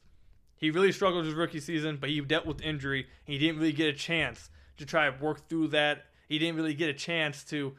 He 0.61 0.69
really 0.69 0.91
struggled 0.91 1.25
his 1.25 1.33
rookie 1.33 1.59
season, 1.59 1.97
but 1.99 2.09
he 2.09 2.21
dealt 2.21 2.45
with 2.45 2.61
injury. 2.61 3.07
he 3.25 3.39
didn't 3.39 3.57
really 3.57 3.73
get 3.73 3.89
a 3.89 3.97
chance 3.97 4.51
to 4.77 4.85
try 4.85 5.09
to 5.09 5.23
work 5.23 5.49
through 5.49 5.69
that. 5.69 6.05
He 6.29 6.37
didn't 6.37 6.55
really 6.55 6.75
get 6.75 6.87
a 6.87 6.93
chance 6.93 7.43
to 7.45 7.75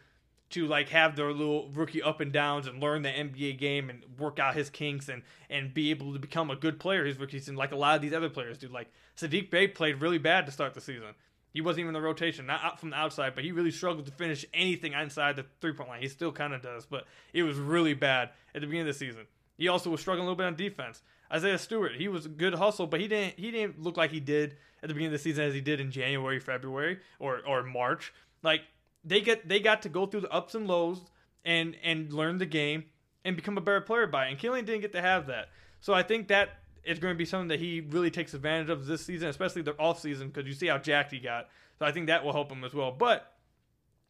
to 0.51 0.67
like 0.67 0.91
have 0.91 1.17
their 1.17 1.33
little 1.33 1.71
rookie 1.71 2.03
up 2.03 2.21
and 2.21 2.31
downs 2.31 2.67
and 2.67 2.79
learn 2.79 3.01
the 3.01 3.09
NBA 3.09 3.59
game 3.59 3.89
and 3.89 4.05
work 4.19 4.39
out 4.39 4.55
his 4.55 4.69
kinks 4.69 5.09
and 5.09 5.23
and 5.49 5.73
be 5.73 5.91
able 5.91 6.13
to 6.13 6.19
become 6.19 6.51
a 6.51 6.57
good 6.57 6.79
player 6.79 7.07
his 7.07 7.19
rookie 7.19 7.39
season 7.39 7.57
like 7.57 7.73
a 7.73 7.77
lot 7.77 7.97
of 7.97 8.03
these 8.03 8.13
other 8.13 8.29
players 8.29 8.59
do. 8.59 8.69
Like 8.69 8.91
Saddiq 9.17 9.49
Bey 9.49 9.69
played 9.69 10.03
really 10.03 10.19
bad 10.19 10.45
to 10.47 10.53
start 10.53 10.75
the 10.75 10.81
season. 10.81 11.15
He 11.55 11.61
wasn't 11.61 11.81
even 11.81 11.95
in 11.95 12.03
the 12.03 12.07
rotation, 12.07 12.47
not 12.47 12.65
out 12.65 12.81
from 12.81 12.91
the 12.91 12.97
outside, 12.97 13.35
but 13.35 13.45
he 13.45 13.53
really 13.53 13.71
struggled 13.71 14.07
to 14.07 14.13
finish 14.13 14.45
anything 14.53 14.93
inside 14.93 15.37
the 15.37 15.47
three 15.61 15.73
point 15.73 15.89
line. 15.89 16.03
He 16.03 16.09
still 16.09 16.33
kind 16.33 16.53
of 16.53 16.63
does, 16.63 16.85
but 16.85 17.05
it 17.33 17.45
was 17.45 17.59
really 17.59 17.95
bad 17.95 18.31
at 18.55 18.61
the 18.61 18.67
beginning 18.67 18.89
of 18.89 18.95
the 18.95 18.99
season. 18.99 19.27
He 19.57 19.69
also 19.69 19.91
was 19.91 20.01
struggling 20.01 20.27
a 20.27 20.31
little 20.31 20.37
bit 20.37 20.47
on 20.47 20.57
defense. 20.57 21.03
Isaiah 21.33 21.59
Stewart, 21.59 21.97
he 21.97 22.09
was 22.09 22.27
a 22.27 22.29
good 22.29 22.55
hustle, 22.55 22.87
but 22.87 23.01
he 23.01 23.09
didn't 23.09 23.39
he 23.39 23.51
didn't 23.51 23.81
look 23.81 23.97
like 23.97 24.11
he 24.11 24.21
did 24.21 24.57
at 24.83 24.89
the 24.89 24.95
beginning 24.95 25.07
of 25.07 25.13
the 25.13 25.19
season 25.19 25.45
as 25.45 25.55
he 25.55 25.61
did 25.61 25.81
in 25.81 25.91
January, 25.91 26.39
February, 26.39 26.99
or 27.19 27.41
or 27.47 27.63
March. 27.63 28.13
Like 28.43 28.63
they 29.05 29.21
get 29.21 29.49
they 29.49 29.61
got 29.61 29.83
to 29.83 29.89
go 29.89 30.07
through 30.07 30.23
the 30.23 30.31
ups 30.31 30.55
and 30.55 30.67
lows 30.67 31.01
and 31.45 31.77
and 31.83 32.13
learn 32.13 32.39
the 32.39 32.47
game 32.47 32.85
and 33.25 33.37
become 33.37 33.57
a 33.57 33.61
better 33.61 33.81
player 33.81 34.07
by 34.07 34.27
it. 34.27 34.31
And 34.31 34.39
Killian 34.39 34.65
didn't 34.65 34.83
get 34.83 34.93
to 34.93 35.01
have 35.01 35.27
that. 35.29 35.49
So 35.81 35.95
I 35.95 36.03
think 36.03 36.29
that 36.29 36.51
is 36.85 36.99
going 36.99 37.15
to 37.15 37.19
be 37.19 37.25
something 37.25 37.49
that 37.49 37.61
he 37.61 37.81
really 37.81 38.11
takes 38.11 38.35
advantage 38.35 38.69
of 38.69 38.87
this 38.87 39.05
season, 39.05 39.29
especially 39.29 39.63
the 39.63 39.79
off 39.79 40.01
season, 40.01 40.29
because 40.29 40.47
you 40.49 40.55
see 40.55 40.67
how 40.67 40.79
jacked 40.79 41.13
he 41.13 41.19
got. 41.19 41.49
So 41.79 41.87
I 41.87 41.93
think 41.93 42.09
that 42.09 42.25
will 42.25 42.33
help 42.33 42.51
him 42.51 42.65
as 42.65 42.75
well. 42.75 42.91
But 42.91 43.33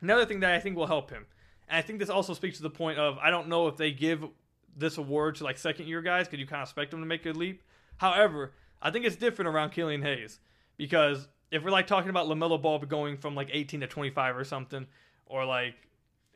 another 0.01 0.25
thing 0.25 0.41
that 0.41 0.53
I 0.53 0.61
think 0.61 0.77
will 0.77 0.87
help 0.87 1.11
him, 1.11 1.27
and 1.69 1.79
I 1.79 1.83
think 1.83 1.99
this 1.99 2.11
also 2.11 2.35
speaks 2.35 2.57
to 2.57 2.63
the 2.63 2.71
point 2.71 2.99
of 2.99 3.19
I 3.19 3.31
don't 3.31 3.49
know 3.49 3.69
if 3.69 3.77
they 3.77 3.93
give 3.93 4.25
this 4.77 4.99
award 4.99 5.37
to 5.37 5.45
like 5.45 5.59
second 5.59 5.87
year 5.87 6.03
guys 6.03 6.27
because 6.27 6.41
you 6.41 6.47
kind 6.47 6.63
of 6.63 6.69
expect 6.69 6.91
them 6.91 7.01
to 7.01 7.07
make 7.07 7.27
a 7.27 7.31
leap. 7.33 7.63
However, 7.99 8.53
I 8.81 8.91
think 8.91 9.05
it's 9.05 9.17
different 9.17 9.49
around 9.49 9.71
Killian 9.71 10.03
Hayes 10.03 10.41
because 10.77 11.29
if 11.51 11.63
we're 11.63 11.71
like 11.71 11.87
talking 11.87 12.11
about 12.11 12.27
LaMelo 12.27 12.61
Ball 12.61 12.79
going 12.81 13.17
from 13.17 13.35
like 13.35 13.51
18 13.53 13.81
to 13.81 13.87
25 13.87 14.37
or 14.37 14.45
something, 14.45 14.87
or 15.27 15.45
like 15.45 15.75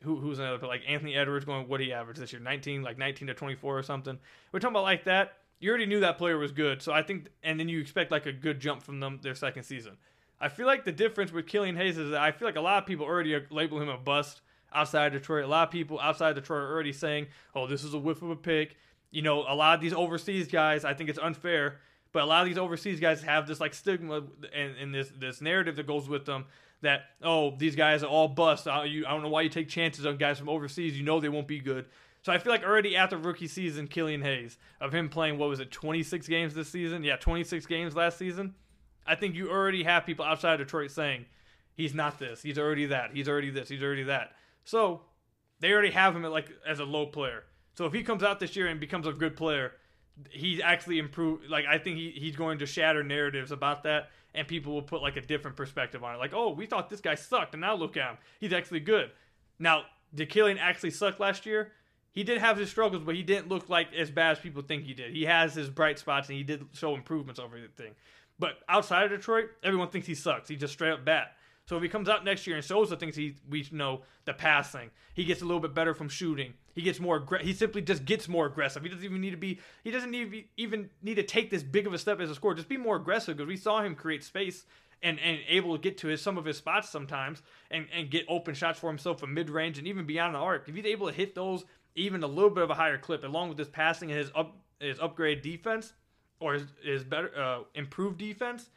who, 0.01 0.17
who's 0.17 0.39
another 0.39 0.65
like 0.67 0.83
Anthony 0.87 1.15
Edwards 1.15 1.45
going 1.45 1.67
what 1.67 1.79
he 1.79 1.91
averaged 1.91 2.19
this 2.19 2.31
year 2.31 2.41
19 2.41 2.83
like 2.83 2.97
19 2.97 3.27
to 3.27 3.33
24 3.33 3.77
or 3.77 3.83
something. 3.83 4.17
We're 4.51 4.59
talking 4.59 4.75
about 4.75 4.83
like 4.83 5.05
that. 5.05 5.33
You 5.59 5.69
already 5.69 5.87
knew 5.87 6.01
that 6.01 6.19
player 6.19 6.37
was 6.37 6.51
good, 6.51 6.83
so 6.83 6.93
I 6.93 7.01
think, 7.01 7.29
and 7.41 7.59
then 7.59 7.67
you 7.67 7.79
expect 7.79 8.11
like 8.11 8.27
a 8.27 8.31
good 8.31 8.59
jump 8.59 8.83
from 8.83 8.99
them 8.99 9.19
their 9.23 9.33
second 9.33 9.63
season. 9.63 9.97
I 10.39 10.49
feel 10.49 10.67
like 10.67 10.85
the 10.85 10.91
difference 10.91 11.31
with 11.31 11.47
Killian 11.47 11.75
Hayes 11.77 11.97
is 11.97 12.11
that 12.11 12.21
I 12.21 12.31
feel 12.31 12.47
like 12.47 12.57
a 12.57 12.61
lot 12.61 12.77
of 12.77 12.85
people 12.85 13.07
already 13.07 13.35
label 13.49 13.81
him 13.81 13.89
a 13.89 13.97
bust 13.97 14.41
outside 14.73 15.11
Detroit. 15.13 15.45
A 15.45 15.47
lot 15.47 15.67
of 15.67 15.71
people 15.71 15.99
outside 15.99 16.35
Detroit 16.35 16.61
are 16.63 16.71
already 16.71 16.93
saying, 16.93 17.27
"Oh, 17.55 17.67
this 17.67 17.83
is 17.83 17.93
a 17.93 17.97
whiff 17.97 18.21
of 18.21 18.29
a 18.29 18.35
pick." 18.35 18.75
You 19.11 19.21
know, 19.21 19.45
a 19.47 19.55
lot 19.55 19.75
of 19.75 19.81
these 19.81 19.93
overseas 19.93 20.47
guys, 20.47 20.83
I 20.85 20.93
think 20.93 21.09
it's 21.09 21.19
unfair 21.19 21.79
But 22.11 22.23
a 22.23 22.25
lot 22.25 22.41
of 22.41 22.47
these 22.47 22.57
overseas 22.57 22.99
guys 22.99 23.21
have 23.23 23.47
this 23.47 23.59
like 23.59 23.73
stigma 23.73 24.23
and, 24.53 24.75
and 24.77 24.93
this 24.93 25.11
this 25.17 25.41
narrative 25.41 25.75
that 25.77 25.87
goes 25.87 26.09
with 26.09 26.25
them 26.25 26.45
that 26.81 27.05
oh 27.23 27.55
these 27.57 27.75
guys 27.75 28.03
are 28.03 28.07
all 28.07 28.27
bust. 28.27 28.67
I, 28.67 28.85
you, 28.85 29.05
I 29.05 29.11
don't 29.11 29.21
know 29.23 29.29
why 29.29 29.41
you 29.41 29.49
take 29.49 29.69
chances 29.69 30.05
on 30.05 30.17
guys 30.17 30.37
from 30.39 30.49
overseas. 30.49 30.97
You 30.97 31.03
know 31.03 31.19
they 31.19 31.29
won't 31.29 31.47
be 31.47 31.59
good. 31.59 31.85
So 32.23 32.33
I 32.33 32.39
feel 32.39 32.51
like 32.51 32.63
already 32.63 32.95
after 32.97 33.17
rookie 33.17 33.47
season, 33.47 33.87
Killian 33.87 34.21
Hayes 34.21 34.57
of 34.81 34.93
him 34.93 35.07
playing 35.09 35.37
what 35.37 35.47
was 35.49 35.59
it 35.59 35.71
26 35.71 36.27
games 36.27 36.53
this 36.53 36.67
season? 36.69 37.03
Yeah, 37.03 37.15
26 37.15 37.65
games 37.67 37.95
last 37.95 38.17
season. 38.17 38.55
I 39.05 39.15
think 39.15 39.35
you 39.35 39.49
already 39.49 39.83
have 39.83 40.05
people 40.05 40.25
outside 40.25 40.59
of 40.59 40.67
Detroit 40.67 40.91
saying 40.91 41.25
he's 41.75 41.93
not 41.93 42.19
this, 42.19 42.41
he's 42.41 42.59
already 42.59 42.87
that, 42.87 43.11
he's 43.13 43.29
already 43.29 43.49
this, 43.49 43.69
he's 43.69 43.81
already 43.81 44.03
that. 44.03 44.33
So 44.67 44.99
they 45.61 45.71
already 45.71 45.91
have 45.91 46.13
him 46.13 46.25
at 46.25 46.31
like 46.31 46.49
as 46.67 46.79
a 46.79 46.83
low 46.83 47.05
player. 47.05 47.45
So 47.77 47.85
if 47.85 47.93
he 47.93 48.03
comes 48.03 48.21
out 48.21 48.41
this 48.41 48.53
year 48.57 48.67
and 48.67 48.81
becomes 48.81 49.07
a 49.07 49.13
good 49.13 49.37
player, 49.37 49.71
he's 50.29 50.59
actually 50.59 50.99
improved. 50.99 51.49
Like 51.49 51.65
I 51.65 51.77
think 51.77 51.95
he, 51.95 52.11
he's 52.11 52.35
going 52.35 52.59
to 52.59 52.65
shatter 52.65 53.01
narratives 53.01 53.53
about 53.53 53.83
that, 53.83 54.09
and 54.35 54.45
people 54.45 54.73
will 54.73 54.81
put 54.81 55.01
like 55.01 55.15
a 55.15 55.21
different 55.21 55.55
perspective 55.55 56.03
on 56.03 56.15
it. 56.15 56.17
Like, 56.17 56.33
oh, 56.33 56.51
we 56.51 56.65
thought 56.65 56.89
this 56.89 56.99
guy 56.99 57.15
sucked, 57.15 57.53
and 57.53 57.61
now 57.61 57.75
look 57.75 57.95
at 57.95 58.09
him, 58.09 58.17
he's 58.41 58.51
actually 58.51 58.81
good. 58.81 59.11
Now, 59.57 59.83
did 60.13 60.29
Killian 60.29 60.57
actually 60.57 60.91
suck 60.91 61.17
last 61.17 61.45
year? 61.45 61.71
He 62.11 62.25
did 62.25 62.39
have 62.39 62.57
his 62.57 62.69
struggles, 62.69 63.03
but 63.05 63.15
he 63.15 63.23
didn't 63.23 63.47
look 63.47 63.69
like 63.69 63.93
as 63.93 64.11
bad 64.11 64.33
as 64.33 64.39
people 64.39 64.63
think 64.63 64.83
he 64.83 64.93
did. 64.93 65.13
He 65.13 65.23
has 65.23 65.55
his 65.55 65.69
bright 65.69 65.97
spots, 65.97 66.27
and 66.27 66.37
he 66.37 66.43
did 66.43 66.65
show 66.73 66.93
improvements 66.93 67.39
over 67.39 67.57
the 67.57 67.69
thing. 67.69 67.93
But 68.37 68.57
outside 68.67 69.05
of 69.05 69.11
Detroit, 69.11 69.45
everyone 69.63 69.91
thinks 69.91 70.07
he 70.07 70.15
sucks. 70.15 70.49
He's 70.49 70.59
just 70.59 70.73
straight 70.73 70.91
up 70.91 71.05
bad. 71.05 71.27
So 71.67 71.75
if 71.75 71.83
he 71.83 71.89
comes 71.89 72.07
out 72.07 72.23
next 72.23 72.47
year 72.47 72.55
and 72.55 72.63
shows 72.63 72.89
the 72.89 72.95
things 72.95 73.15
he 73.15 73.35
we 73.49 73.67
know, 73.71 74.01
the 74.25 74.33
passing, 74.33 74.89
he 75.13 75.25
gets 75.25 75.41
a 75.41 75.45
little 75.45 75.59
bit 75.59 75.73
better 75.73 75.93
from 75.93 76.07
shooting. 76.07 76.53
He 76.73 76.81
gets 76.81 76.99
more. 76.99 77.19
Aggr- 77.19 77.41
he 77.41 77.53
simply 77.53 77.81
just 77.81 78.05
gets 78.05 78.29
more 78.29 78.45
aggressive. 78.45 78.83
He 78.83 78.89
doesn't 78.89 79.03
even 79.03 79.19
need 79.19 79.31
to 79.31 79.37
be. 79.37 79.59
He 79.83 79.91
doesn't 79.91 80.11
need, 80.11 80.45
even 80.55 80.89
need 81.01 81.15
to 81.15 81.23
take 81.23 81.49
this 81.49 81.63
big 81.63 81.85
of 81.85 81.93
a 81.93 81.97
step 81.97 82.21
as 82.21 82.29
a 82.29 82.35
scorer. 82.35 82.55
Just 82.55 82.69
be 82.69 82.77
more 82.77 82.95
aggressive 82.95 83.35
because 83.35 83.49
we 83.49 83.57
saw 83.57 83.81
him 83.81 83.95
create 83.95 84.23
space 84.23 84.65
and 85.03 85.19
and 85.19 85.39
able 85.47 85.75
to 85.75 85.81
get 85.81 85.97
to 85.99 86.07
his 86.07 86.21
some 86.21 86.37
of 86.37 86.45
his 86.45 86.57
spots 86.57 86.89
sometimes 86.89 87.41
and 87.69 87.87
and 87.93 88.09
get 88.09 88.25
open 88.29 88.55
shots 88.55 88.79
for 88.79 88.89
himself 88.89 89.19
from 89.19 89.33
mid 89.33 89.49
range 89.49 89.77
and 89.77 89.87
even 89.87 90.05
beyond 90.05 90.35
the 90.35 90.39
arc. 90.39 90.69
If 90.69 90.75
he's 90.75 90.85
able 90.85 91.07
to 91.07 91.13
hit 91.13 91.35
those 91.35 91.65
even 91.95 92.23
a 92.23 92.27
little 92.27 92.49
bit 92.49 92.63
of 92.63 92.69
a 92.69 92.75
higher 92.75 92.97
clip, 92.97 93.23
along 93.23 93.49
with 93.49 93.57
his 93.57 93.67
passing 93.67 94.09
and 94.09 94.19
his 94.19 94.31
up 94.35 94.55
his 94.79 94.99
upgrade 94.99 95.41
defense 95.41 95.93
or 96.39 96.53
his, 96.53 96.63
his 96.83 97.03
better 97.03 97.31
uh, 97.37 97.59
improved 97.73 98.17
defense, 98.17 98.69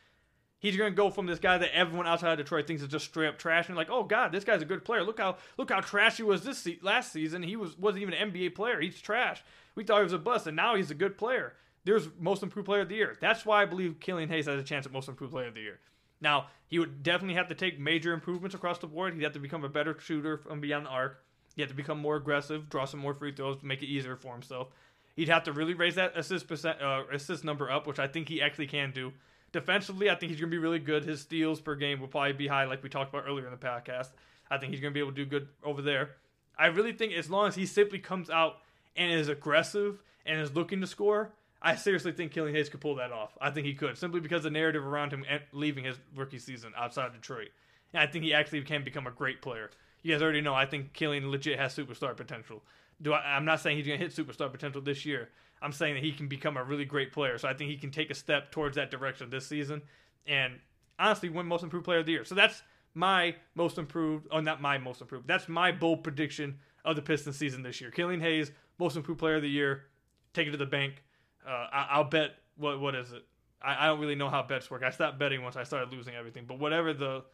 he's 0.60 0.76
going 0.76 0.92
to 0.92 0.96
go 0.96 1.10
from 1.10 1.26
this 1.26 1.40
guy 1.40 1.58
that 1.58 1.74
everyone 1.74 2.06
outside 2.06 2.32
of 2.32 2.38
Detroit 2.38 2.66
thinks 2.66 2.82
is 2.82 2.88
just 2.88 3.06
straight 3.06 3.26
up 3.26 3.38
trash 3.38 3.66
and 3.68 3.76
like, 3.76 3.90
oh 3.90 4.04
god, 4.04 4.30
this 4.30 4.44
guy's 4.44 4.62
a 4.62 4.66
good 4.66 4.84
player. 4.84 5.02
Look 5.02 5.18
how 5.18 5.36
look 5.58 5.70
how 5.70 5.80
trash 5.80 6.18
he 6.18 6.22
was 6.22 6.44
this 6.44 6.58
se- 6.58 6.78
last 6.82 7.12
season. 7.12 7.42
He 7.42 7.56
was 7.56 7.76
wasn't 7.76 8.02
even 8.02 8.14
an 8.14 8.30
NBA 8.30 8.54
player. 8.54 8.80
He's 8.80 9.00
trash. 9.00 9.42
We 9.74 9.82
thought 9.82 9.98
he 9.98 10.04
was 10.04 10.12
a 10.12 10.18
bust, 10.18 10.46
and 10.46 10.56
now 10.56 10.76
he's 10.76 10.90
a 10.90 10.94
good 10.94 11.18
player. 11.18 11.54
There's 11.84 12.08
most 12.18 12.42
improved 12.42 12.66
player 12.66 12.82
of 12.82 12.88
the 12.88 12.94
year. 12.94 13.16
That's 13.20 13.44
why 13.44 13.62
I 13.62 13.66
believe 13.66 14.00
Killian 14.00 14.28
Hayes 14.28 14.46
has 14.46 14.60
a 14.60 14.64
chance 14.64 14.86
at 14.86 14.92
most 14.92 15.08
improved 15.08 15.32
player 15.32 15.48
of 15.48 15.54
the 15.54 15.62
year. 15.62 15.80
Now 16.20 16.46
he 16.68 16.78
would 16.78 17.02
definitely 17.02 17.34
have 17.34 17.48
to 17.48 17.54
take 17.54 17.80
major 17.80 18.12
improvements 18.12 18.54
across 18.54 18.78
the 18.78 18.86
board. 18.86 19.14
He'd 19.14 19.24
have 19.24 19.32
to 19.32 19.38
become 19.38 19.64
a 19.64 19.68
better 19.68 19.96
shooter 19.98 20.38
from 20.38 20.60
beyond 20.60 20.86
the 20.86 20.90
arc. 20.90 21.24
He'd 21.56 21.62
have 21.62 21.70
to 21.70 21.76
become 21.76 21.98
more 21.98 22.16
aggressive, 22.16 22.68
draw 22.68 22.84
some 22.84 23.00
more 23.00 23.14
free 23.14 23.32
throws, 23.32 23.62
make 23.62 23.82
it 23.82 23.86
easier 23.86 24.16
for 24.16 24.32
himself. 24.32 24.68
He'd 25.16 25.28
have 25.28 25.44
to 25.44 25.52
really 25.52 25.74
raise 25.74 25.96
that 25.96 26.16
assist 26.16 26.46
percent, 26.46 26.80
uh, 26.80 27.02
assist 27.12 27.44
number 27.44 27.70
up, 27.70 27.86
which 27.86 27.98
I 27.98 28.06
think 28.06 28.28
he 28.28 28.40
actually 28.40 28.66
can 28.66 28.92
do. 28.92 29.12
Defensively, 29.52 30.10
I 30.10 30.14
think 30.14 30.30
he's 30.30 30.40
going 30.40 30.50
to 30.50 30.54
be 30.54 30.58
really 30.58 30.78
good. 30.78 31.04
His 31.04 31.20
steals 31.20 31.60
per 31.60 31.74
game 31.74 32.00
will 32.00 32.08
probably 32.08 32.32
be 32.32 32.46
high, 32.46 32.64
like 32.64 32.82
we 32.82 32.88
talked 32.88 33.12
about 33.12 33.24
earlier 33.26 33.46
in 33.46 33.50
the 33.50 33.56
podcast. 33.56 34.10
I 34.50 34.58
think 34.58 34.72
he's 34.72 34.80
going 34.80 34.92
to 34.92 34.94
be 34.94 35.00
able 35.00 35.12
to 35.12 35.16
do 35.16 35.26
good 35.26 35.48
over 35.64 35.82
there. 35.82 36.10
I 36.58 36.66
really 36.66 36.92
think 36.92 37.12
as 37.14 37.30
long 37.30 37.48
as 37.48 37.54
he 37.54 37.66
simply 37.66 37.98
comes 37.98 38.30
out 38.30 38.58
and 38.96 39.12
is 39.12 39.28
aggressive 39.28 40.02
and 40.26 40.40
is 40.40 40.54
looking 40.54 40.80
to 40.80 40.86
score, 40.86 41.32
I 41.62 41.76
seriously 41.76 42.12
think 42.12 42.32
Killian 42.32 42.54
Hayes 42.54 42.68
could 42.68 42.80
pull 42.80 42.96
that 42.96 43.12
off. 43.12 43.36
I 43.40 43.50
think 43.50 43.66
he 43.66 43.74
could, 43.74 43.98
simply 43.98 44.20
because 44.20 44.42
the 44.42 44.50
narrative 44.50 44.84
around 44.84 45.12
him 45.12 45.24
leaving 45.52 45.84
his 45.84 45.96
rookie 46.14 46.38
season 46.38 46.72
outside 46.76 47.06
of 47.06 47.12
Detroit. 47.14 47.48
And 47.92 48.02
I 48.02 48.06
think 48.06 48.24
he 48.24 48.32
actually 48.32 48.62
can 48.62 48.84
become 48.84 49.06
a 49.06 49.10
great 49.10 49.42
player. 49.42 49.70
You 50.02 50.12
guys 50.12 50.22
already 50.22 50.40
know 50.40 50.54
I 50.54 50.66
think 50.66 50.92
Killian 50.92 51.30
legit 51.30 51.58
has 51.58 51.74
superstar 51.74 52.16
potential. 52.16 52.62
Do 53.02 53.12
I, 53.12 53.36
I'm 53.36 53.44
not 53.44 53.60
saying 53.60 53.76
he's 53.76 53.86
going 53.86 53.98
to 53.98 54.04
hit 54.04 54.14
superstar 54.14 54.50
potential 54.50 54.80
this 54.80 55.04
year. 55.04 55.28
I'm 55.62 55.72
saying 55.72 55.94
that 55.94 56.02
he 56.02 56.12
can 56.12 56.28
become 56.28 56.56
a 56.56 56.64
really 56.64 56.84
great 56.84 57.12
player. 57.12 57.38
So 57.38 57.48
I 57.48 57.54
think 57.54 57.70
he 57.70 57.76
can 57.76 57.90
take 57.90 58.10
a 58.10 58.14
step 58.14 58.50
towards 58.50 58.76
that 58.76 58.90
direction 58.90 59.30
this 59.30 59.46
season 59.46 59.82
and 60.26 60.54
honestly 60.98 61.28
win 61.28 61.46
most 61.46 61.62
improved 61.62 61.84
player 61.84 61.98
of 61.98 62.06
the 62.06 62.12
year. 62.12 62.24
So 62.24 62.34
that's 62.34 62.62
my 62.94 63.36
most 63.54 63.78
improved, 63.78 64.26
oh, 64.30 64.40
not 64.40 64.60
my 64.60 64.78
most 64.78 65.00
improved. 65.00 65.28
That's 65.28 65.48
my 65.48 65.72
bold 65.72 66.02
prediction 66.02 66.58
of 66.84 66.96
the 66.96 67.02
Pistons 67.02 67.36
season 67.36 67.62
this 67.62 67.80
year. 67.80 67.90
Killian 67.90 68.20
Hayes, 68.20 68.50
most 68.78 68.96
improved 68.96 69.20
player 69.20 69.36
of 69.36 69.42
the 69.42 69.50
year. 69.50 69.84
Take 70.32 70.48
it 70.48 70.52
to 70.52 70.56
the 70.56 70.66
bank. 70.66 71.02
Uh, 71.46 71.66
I, 71.72 71.98
will 71.98 72.04
bet, 72.04 72.30
what 72.56 72.80
what 72.80 72.94
is 72.94 73.12
it? 73.12 73.24
I, 73.62 73.84
I 73.84 73.86
don't 73.88 74.00
really 74.00 74.14
know 74.14 74.28
how 74.28 74.42
bets 74.42 74.70
work. 74.70 74.82
I 74.82 74.90
stopped 74.90 75.18
betting 75.18 75.42
once 75.42 75.56
I 75.56 75.64
started 75.64 75.92
losing 75.92 76.14
everything. 76.14 76.44
But 76.46 76.58
whatever 76.58 76.92
the 76.92 77.24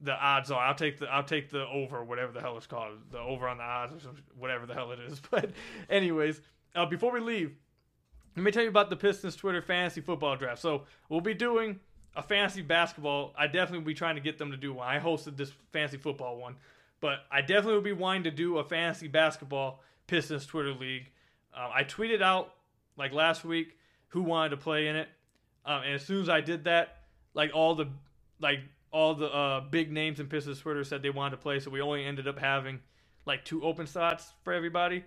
the 0.00 0.12
odds 0.12 0.50
are. 0.50 0.62
I'll 0.62 0.74
take 0.74 0.98
the 0.98 1.06
I'll 1.06 1.24
take 1.24 1.50
the 1.50 1.66
over, 1.66 2.04
whatever 2.04 2.32
the 2.32 2.40
hell 2.40 2.56
it's 2.56 2.66
called, 2.66 2.98
the 3.10 3.18
over 3.18 3.48
on 3.48 3.58
the 3.58 3.64
odds, 3.64 4.04
or 4.04 4.12
whatever 4.38 4.66
the 4.66 4.74
hell 4.74 4.92
it 4.92 5.00
is. 5.00 5.20
But 5.30 5.50
anyways, 5.88 6.40
uh, 6.76 6.86
before 6.86 7.12
we 7.12 7.20
leave, 7.20 7.52
let 8.36 8.44
me 8.44 8.50
tell 8.50 8.62
you 8.62 8.68
about 8.68 8.90
the 8.90 8.96
Pistons 8.96 9.34
Twitter 9.34 9.62
fantasy 9.62 10.00
football 10.00 10.36
draft. 10.36 10.60
So 10.60 10.82
we'll 11.08 11.20
be 11.20 11.34
doing 11.34 11.80
a 12.14 12.22
fantasy 12.22 12.62
basketball. 12.62 13.34
I 13.36 13.46
definitely 13.46 13.78
will 13.78 13.86
be 13.86 13.94
trying 13.94 14.16
to 14.16 14.20
get 14.20 14.38
them 14.38 14.50
to 14.50 14.56
do 14.56 14.74
one. 14.74 14.86
I 14.86 14.98
hosted 14.98 15.36
this 15.36 15.52
fantasy 15.72 15.96
football 15.96 16.36
one, 16.36 16.56
but 17.00 17.20
I 17.30 17.40
definitely 17.40 17.74
will 17.74 17.80
be 17.80 17.92
wanting 17.92 18.24
to 18.24 18.30
do 18.30 18.58
a 18.58 18.64
fantasy 18.64 19.08
basketball 19.08 19.80
Pistons 20.06 20.46
Twitter 20.46 20.72
league. 20.72 21.10
Uh, 21.56 21.70
I 21.74 21.84
tweeted 21.84 22.22
out 22.22 22.54
like 22.96 23.12
last 23.12 23.44
week 23.44 23.76
who 24.08 24.22
wanted 24.22 24.50
to 24.50 24.56
play 24.58 24.88
in 24.88 24.96
it, 24.96 25.08
um, 25.64 25.82
and 25.82 25.94
as 25.94 26.04
soon 26.04 26.22
as 26.22 26.28
I 26.28 26.40
did 26.40 26.64
that, 26.64 26.98
like 27.34 27.50
all 27.54 27.74
the 27.74 27.88
like 28.38 28.60
all 28.92 29.14
the 29.14 29.26
uh, 29.26 29.60
big 29.60 29.90
names 29.90 30.20
in 30.20 30.26
Pistons 30.26 30.60
Twitter 30.60 30.84
said 30.84 31.02
they 31.02 31.10
wanted 31.10 31.36
to 31.36 31.42
play, 31.42 31.58
so 31.58 31.70
we 31.70 31.80
only 31.80 32.04
ended 32.04 32.28
up 32.28 32.38
having 32.38 32.80
like 33.26 33.44
two 33.44 33.62
open 33.62 33.86
slots 33.86 34.32
for 34.42 34.52
everybody. 34.52 35.04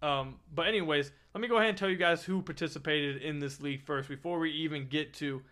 Um, 0.00 0.36
but 0.54 0.66
anyways, 0.66 1.10
let 1.34 1.40
me 1.40 1.48
go 1.48 1.56
ahead 1.56 1.70
and 1.70 1.78
tell 1.78 1.90
you 1.90 1.96
guys 1.96 2.22
who 2.22 2.42
participated 2.42 3.22
in 3.22 3.38
this 3.38 3.60
league 3.60 3.82
first 3.82 4.08
before 4.08 4.38
we 4.38 4.50
even 4.52 4.88
get 4.88 5.14
to. 5.14 5.42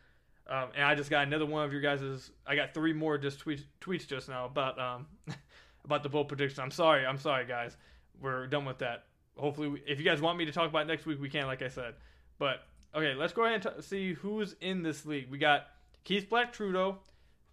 Um, 0.49 0.69
and 0.77 0.85
I 0.85 0.95
just 0.95 1.11
got 1.11 1.27
another 1.27 1.47
one 1.47 1.65
of 1.65 1.73
your 1.73 1.81
guys's. 1.81 2.31
I 2.47 2.55
got 2.55 2.73
three 2.73 2.93
more 2.93 3.19
just 3.19 3.45
tweets, 3.45 3.65
tweets 3.81 4.07
just 4.07 4.29
now 4.29 4.45
about 4.45 4.79
um, 4.79 5.07
about 5.85 6.03
the 6.03 6.09
bold 6.09 6.29
prediction. 6.29 6.63
I'm 6.63 6.71
sorry, 6.71 7.05
I'm 7.05 7.19
sorry, 7.19 7.47
guys. 7.47 7.77
We're 8.21 8.47
done 8.47 8.65
with 8.65 8.79
that. 8.79 9.05
Hopefully, 9.37 9.69
we, 9.69 9.83
if 9.87 9.99
you 9.99 10.05
guys 10.05 10.21
want 10.21 10.39
me 10.39 10.45
to 10.45 10.53
talk 10.53 10.69
about 10.69 10.87
next 10.87 11.05
week, 11.05 11.21
we 11.21 11.29
can, 11.29 11.47
like 11.47 11.63
I 11.63 11.69
said. 11.69 11.95
But 12.39 12.61
okay, 12.95 13.15
let's 13.15 13.33
go 13.33 13.45
ahead 13.45 13.67
and 13.67 13.77
t- 13.77 13.83
see 13.83 14.13
who's 14.13 14.55
in 14.61 14.83
this 14.83 15.05
league. 15.05 15.29
We 15.31 15.39
got 15.39 15.67
Keith 16.05 16.31
Black 16.31 16.53
Trudeau, 16.53 16.99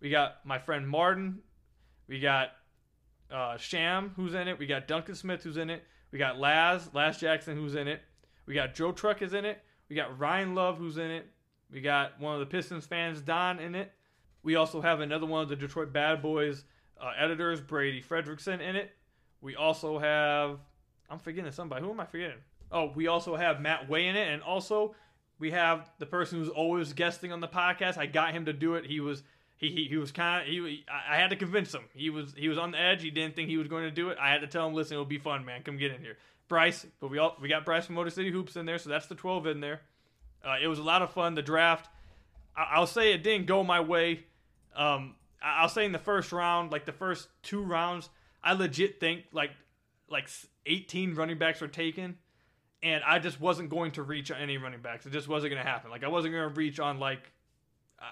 we 0.04 0.10
got 0.10 0.46
my 0.46 0.60
friend 0.60 0.88
Martin. 0.88 1.40
We 2.10 2.20
got 2.20 2.50
uh, 3.32 3.56
Sham, 3.58 4.12
who's 4.18 4.34
in 4.34 4.50
it. 4.50 4.60
We 4.60 4.68
got 4.68 4.86
Duncan 4.86 5.16
Smith, 5.16 5.44
who's 5.44 5.56
in 5.56 5.70
it. 5.70 5.82
We 6.14 6.20
got 6.20 6.40
Laz, 6.40 6.92
Laz 6.94 7.18
Jackson, 7.18 7.58
who's 7.58 7.74
in 7.74 7.88
it. 7.88 8.00
We 8.46 8.54
got 8.54 8.76
Joe 8.76 8.92
Truck 8.92 9.24
is 9.24 9.34
in 9.34 9.46
it. 9.46 9.64
We 9.90 9.96
got 9.96 10.20
Ryan 10.20 10.54
Love, 10.54 10.78
who's 10.78 10.98
in 10.98 11.10
it. 11.10 11.26
We 11.72 11.82
got 11.82 12.22
one 12.22 12.36
of 12.36 12.40
the 12.40 12.46
Pistons 12.46 12.86
fans, 12.86 13.20
Don, 13.20 13.60
in 13.60 13.74
it. 13.74 13.92
We 14.44 14.56
also 14.56 14.80
have 14.80 15.00
another 15.00 15.26
one 15.26 15.42
of 15.42 15.50
the 15.50 15.56
Detroit 15.56 15.92
Bad 15.92 16.22
Boys 16.22 16.66
uh, 17.02 17.14
editors, 17.18 17.62
Brady 17.62 18.00
Fredericksen, 18.00 18.62
in 18.62 18.76
it. 18.76 18.92
We 19.42 19.56
also 19.56 19.98
have, 19.98 20.60
I'm 21.10 21.18
forgetting 21.18 21.52
somebody. 21.52 21.84
Who 21.84 21.90
am 21.90 22.00
I 22.00 22.06
forgetting? 22.06 22.38
Oh, 22.72 22.92
we 22.94 23.08
also 23.08 23.36
have 23.36 23.60
Matt 23.60 23.90
Way 23.90 24.06
in 24.06 24.16
it. 24.16 24.28
And 24.28 24.44
also, 24.44 24.94
we 25.40 25.50
have 25.50 25.90
the 25.98 26.06
person 26.06 26.38
who's 26.38 26.50
always 26.50 26.94
guesting 26.94 27.32
on 27.32 27.40
the 27.40 27.48
podcast. 27.48 27.98
I 27.98 28.06
got 28.06 28.34
him 28.34 28.46
to 28.46 28.54
do 28.54 28.76
it. 28.76 28.86
He 28.86 29.00
was 29.00 29.24
he, 29.64 29.72
he, 29.72 29.86
he 29.86 29.98
was 29.98 30.12
kind 30.12 30.42
of 30.42 30.48
he 30.48 30.84
I 30.92 31.16
had 31.16 31.30
to 31.30 31.36
convince 31.36 31.74
him. 31.74 31.84
He 31.94 32.10
was 32.10 32.34
he 32.38 32.50
was 32.50 32.58
on 32.58 32.72
the 32.72 32.80
edge. 32.80 33.02
He 33.02 33.12
didn't 33.12 33.36
think 33.36 33.50
he 33.50 33.58
was 33.58 33.68
going 33.68 33.84
to 33.84 33.92
do 33.92 34.10
it. 34.10 34.18
I 34.20 34.30
had 34.30 34.42
to 34.42 34.48
tell 34.48 34.68
him, 34.68 34.74
listen, 34.74 34.96
it'll 34.96 35.06
be 35.06 35.18
fun, 35.18 35.46
man. 35.46 35.64
Come 35.64 35.78
get 35.78 35.92
in 35.92 36.02
here. 36.02 36.18
Bryce, 36.50 36.86
but 37.00 37.10
we 37.10 37.18
all 37.18 37.38
we 37.42 37.48
got 37.48 37.66
Bryce 37.66 37.86
from 37.86 37.96
Motor 37.96 38.10
City 38.10 38.30
Hoops 38.30 38.56
in 38.56 38.66
there, 38.66 38.78
so 38.78 38.90
that's 38.90 39.08
the 39.08 39.16
12 39.16 39.48
in 39.48 39.60
there. 39.62 39.82
Uh, 40.46 40.58
it 40.62 40.68
was 40.68 40.80
a 40.80 40.84
lot 40.84 41.02
of 41.02 41.12
fun. 41.12 41.36
The 41.36 41.42
draft, 41.42 41.88
I, 42.56 42.80
will 42.80 42.88
say 42.88 43.14
it 43.14 43.24
didn't 43.24 43.48
go 43.48 43.64
my 43.64 43.80
way. 43.80 44.26
Um, 44.76 45.16
I, 45.42 45.62
I'll 45.62 45.70
say 45.70 45.86
in 45.86 45.94
the 45.94 46.00
first 46.00 46.34
round, 46.34 46.72
like 46.72 46.86
the 46.86 46.92
first 46.92 47.30
two 47.42 47.64
rounds, 47.64 48.10
I 48.44 48.54
legit 48.54 49.00
think 49.00 49.24
like 49.32 49.52
like 50.10 50.30
18 50.66 51.16
running 51.16 51.38
backs 51.38 51.62
were 51.62 51.70
taken, 51.70 52.18
and 52.82 53.02
I 53.06 53.20
just 53.20 53.40
wasn't 53.40 53.70
going 53.70 53.92
to 53.94 54.04
reach 54.04 54.30
on 54.30 54.38
any 54.40 54.58
running 54.58 54.82
backs. 54.82 55.06
It 55.06 55.14
just 55.14 55.30
wasn't 55.30 55.54
going 55.54 55.64
to 55.64 55.70
happen. 55.70 55.90
Like 55.90 56.04
I 56.04 56.10
wasn't 56.10 56.34
going 56.34 56.50
to 56.50 56.54
reach 56.54 56.82
on 56.82 57.00
like 57.00 57.32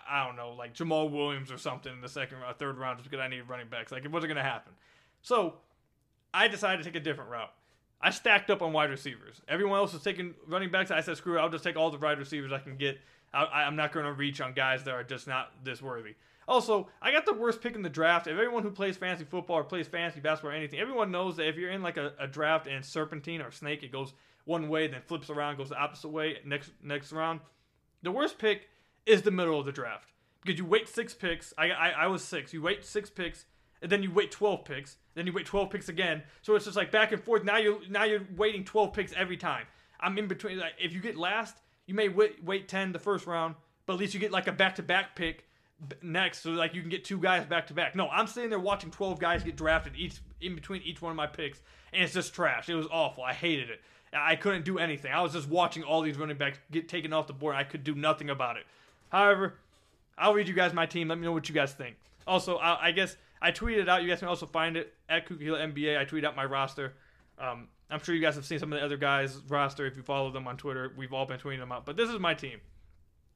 I 0.10 0.26
don't 0.26 0.36
know, 0.36 0.52
like 0.52 0.74
Jamaal 0.74 1.12
Williams 1.12 1.52
or 1.52 1.58
something 1.58 1.92
in 1.92 2.02
the 2.02 2.10
second 2.10 2.38
or 2.38 2.54
third 2.54 2.78
round 2.78 3.00
just 3.00 3.10
because 3.10 3.24
I 3.24 3.28
needed 3.28 3.50
running 3.50 3.68
backs. 3.70 3.92
Like 3.92 4.06
it 4.06 4.12
wasn't 4.12 4.30
going 4.30 4.44
to 4.44 4.50
happen. 4.50 4.74
So 5.22 5.56
I 6.34 6.48
decided 6.48 6.84
to 6.84 6.90
take 6.90 7.00
a 7.00 7.04
different 7.04 7.30
route. 7.30 7.52
I 8.02 8.10
stacked 8.10 8.50
up 8.50 8.62
on 8.62 8.74
wide 8.74 8.90
receivers. 8.90 9.42
Everyone 9.48 9.78
else 9.78 9.94
was 9.94 10.02
taking 10.02 10.34
running 10.48 10.72
backs. 10.72 10.90
I 10.90 11.02
said, 11.02 11.18
screw 11.18 11.38
it, 11.38 11.42
I'll 11.42 11.50
just 11.50 11.64
take 11.64 11.76
all 11.76 11.92
the 11.92 11.98
wide 11.98 12.18
receivers 12.18 12.52
I 12.52 12.60
can 12.60 12.78
get. 12.78 13.00
I, 13.34 13.64
am 13.64 13.76
not 13.76 13.94
going 13.94 14.06
to 14.06 14.12
reach 14.12 14.42
on 14.42 14.54
guys 14.54 14.84
that 14.84 14.94
are 14.94 15.04
just 15.04 15.28
not 15.28 15.52
this 15.64 15.82
worthy. 15.82 16.16
Also, 16.48 16.90
I 17.02 17.12
got 17.12 17.26
the 17.26 17.34
worst 17.34 17.62
pick 17.62 17.76
in 17.76 17.82
the 17.82 17.90
draft. 17.90 18.28
If 18.28 18.34
everyone 18.34 18.64
who 18.64 18.72
plays 18.72 18.98
fantasy 18.98 19.24
football 19.24 19.58
or 19.58 19.64
plays 19.64 19.88
fantasy 19.88 20.20
basketball 20.20 20.52
or 20.52 20.56
anything, 20.56 20.80
everyone 20.80 21.12
knows 21.12 21.38
that 21.38 21.48
if 21.48 21.56
you're 21.56 21.72
in 21.72 21.82
like 21.82 21.98
a, 21.98 22.14
a 22.20 22.28
draft 22.28 22.68
and 22.68 22.84
serpentine 22.84 23.42
or 23.42 23.52
snake, 23.52 23.84
it 23.84 23.92
goes 23.92 24.14
one 24.46 24.68
way, 24.68 24.88
then 24.88 25.02
flips 25.06 25.30
around, 25.30 25.58
goes 25.58 25.70
the 25.70 25.78
opposite 25.78 26.10
way 26.10 26.40
next 26.44 26.72
next 26.84 27.12
round 27.12 27.40
The 28.04 28.12
worst 28.12 28.38
pick 28.38 28.68
is 29.06 29.22
the 29.22 29.32
middle 29.32 29.60
of 29.60 29.66
the 29.66 29.72
draft 29.72 30.12
because 30.44 30.60
you 30.60 30.66
wait 30.66 30.88
six 30.88 31.14
picks. 31.14 31.54
I, 31.58 31.72
I, 31.72 31.90
I 31.90 32.08
was 32.08 32.24
six. 32.24 32.54
You 32.54 32.62
wait 32.62 32.86
six 32.86 33.10
picks, 33.10 33.46
and 33.82 33.92
then 33.92 34.04
you 34.04 34.12
wait 34.12 34.32
12 34.32 34.66
picks. 34.66 34.98
Then 35.14 35.28
you 35.28 35.34
wait 35.34 35.46
12 35.46 35.70
picks 35.70 35.90
again. 35.90 36.24
So 36.42 36.56
it's 36.56 36.66
just 36.66 36.78
like 36.78 36.92
back 36.92 37.12
and 37.12 37.24
forth. 37.24 37.44
Now 37.44 37.58
you 37.58 37.82
now 37.90 38.04
you're 38.04 38.26
waiting 38.36 38.64
12 38.64 38.94
picks 38.94 39.14
every 39.14 39.38
time. 39.38 39.66
I'm 40.00 40.18
in 40.18 40.28
between. 40.28 40.60
Like 40.60 40.74
if 40.80 40.94
you 40.94 41.02
get 41.02 41.18
last, 41.18 41.58
you 41.86 41.94
may 41.94 42.10
wait 42.10 42.44
wait 42.44 42.68
10 42.68 42.92
the 42.92 43.00
first 43.00 43.28
round, 43.28 43.56
but 43.86 43.94
at 43.94 44.00
least 44.00 44.14
you 44.14 44.20
get 44.20 44.32
like 44.32 44.48
a 44.48 44.52
back 44.52 44.76
to 44.76 44.84
back 44.84 45.16
pick 45.16 45.46
next, 46.02 46.42
so 46.42 46.52
like 46.52 46.76
you 46.76 46.82
can 46.82 46.90
get 46.90 47.04
two 47.04 47.18
guys 47.18 47.46
back 47.46 47.68
to 47.68 47.74
back. 47.74 47.96
No, 47.96 48.08
I'm 48.10 48.28
sitting 48.28 48.50
there 48.50 48.60
watching 48.60 48.92
12 48.92 49.20
guys 49.20 49.44
get 49.44 49.56
drafted 49.56 49.96
each 49.96 50.20
in 50.40 50.56
between 50.56 50.82
each 50.84 51.02
one 51.02 51.12
of 51.12 51.16
my 51.16 51.28
picks, 51.28 51.60
and 51.94 52.04
it's 52.04 52.14
just 52.14 52.34
trash. 52.34 52.70
It 52.70 52.76
was 52.76 52.88
awful. 52.92 53.24
I 53.24 53.34
hated 53.34 53.70
it. 53.70 53.82
I 54.14 54.36
couldn't 54.36 54.66
do 54.66 54.78
anything. 54.78 55.12
I 55.12 55.22
was 55.22 55.32
just 55.32 55.48
watching 55.48 55.84
all 55.84 56.02
these 56.02 56.18
running 56.18 56.38
backs 56.38 56.60
get 56.70 56.90
taken 56.90 57.14
off 57.14 57.28
the 57.28 57.34
board. 57.34 57.56
I 57.56 57.64
could 57.64 57.84
do 57.84 57.96
nothing 57.96 58.30
about 58.30 58.58
it. 58.58 58.66
However, 59.12 59.56
I'll 60.18 60.34
read 60.34 60.48
you 60.48 60.54
guys 60.54 60.74
my 60.74 60.86
team. 60.86 61.08
Let 61.08 61.18
me 61.18 61.26
know 61.26 61.32
what 61.32 61.50
you 61.50 61.56
guys 61.56 61.74
think. 61.74 61.98
Also, 62.26 62.58
I, 62.58 62.88
I 62.88 62.92
guess 62.92 63.18
I 63.42 63.52
tweeted 63.52 63.90
out. 63.90 64.04
You 64.04 64.10
guys 64.10 64.20
can 64.20 64.28
also 64.28 64.46
find 64.46 64.78
it 64.78 64.94
at 65.10 65.28
Hill 65.28 65.56
NBA. 65.56 65.98
I 65.98 66.06
tweeted 66.06 66.26
out 66.26 66.36
my 66.36 66.46
roster. 66.46 66.94
Um, 67.40 67.68
I'm 67.90 68.02
sure 68.02 68.16
you 68.16 68.22
guys 68.22 68.36
have 68.36 68.46
seen 68.46 68.60
some 68.60 68.72
of 68.72 68.80
the 68.80 68.86
other 68.86 68.98
guys' 68.98 69.42
roster 69.50 69.86
if 69.86 69.98
you 69.98 70.04
follow 70.04 70.32
them 70.32 70.48
on 70.48 70.58
Twitter. 70.58 70.94
We've 70.96 71.12
all 71.12 71.26
been 71.26 71.40
tweeting 71.40 71.60
them 71.60 71.72
out. 71.72 71.86
But 71.86 71.98
this 71.98 72.10
is 72.10 72.20
my 72.20 72.34
team. 72.34 72.60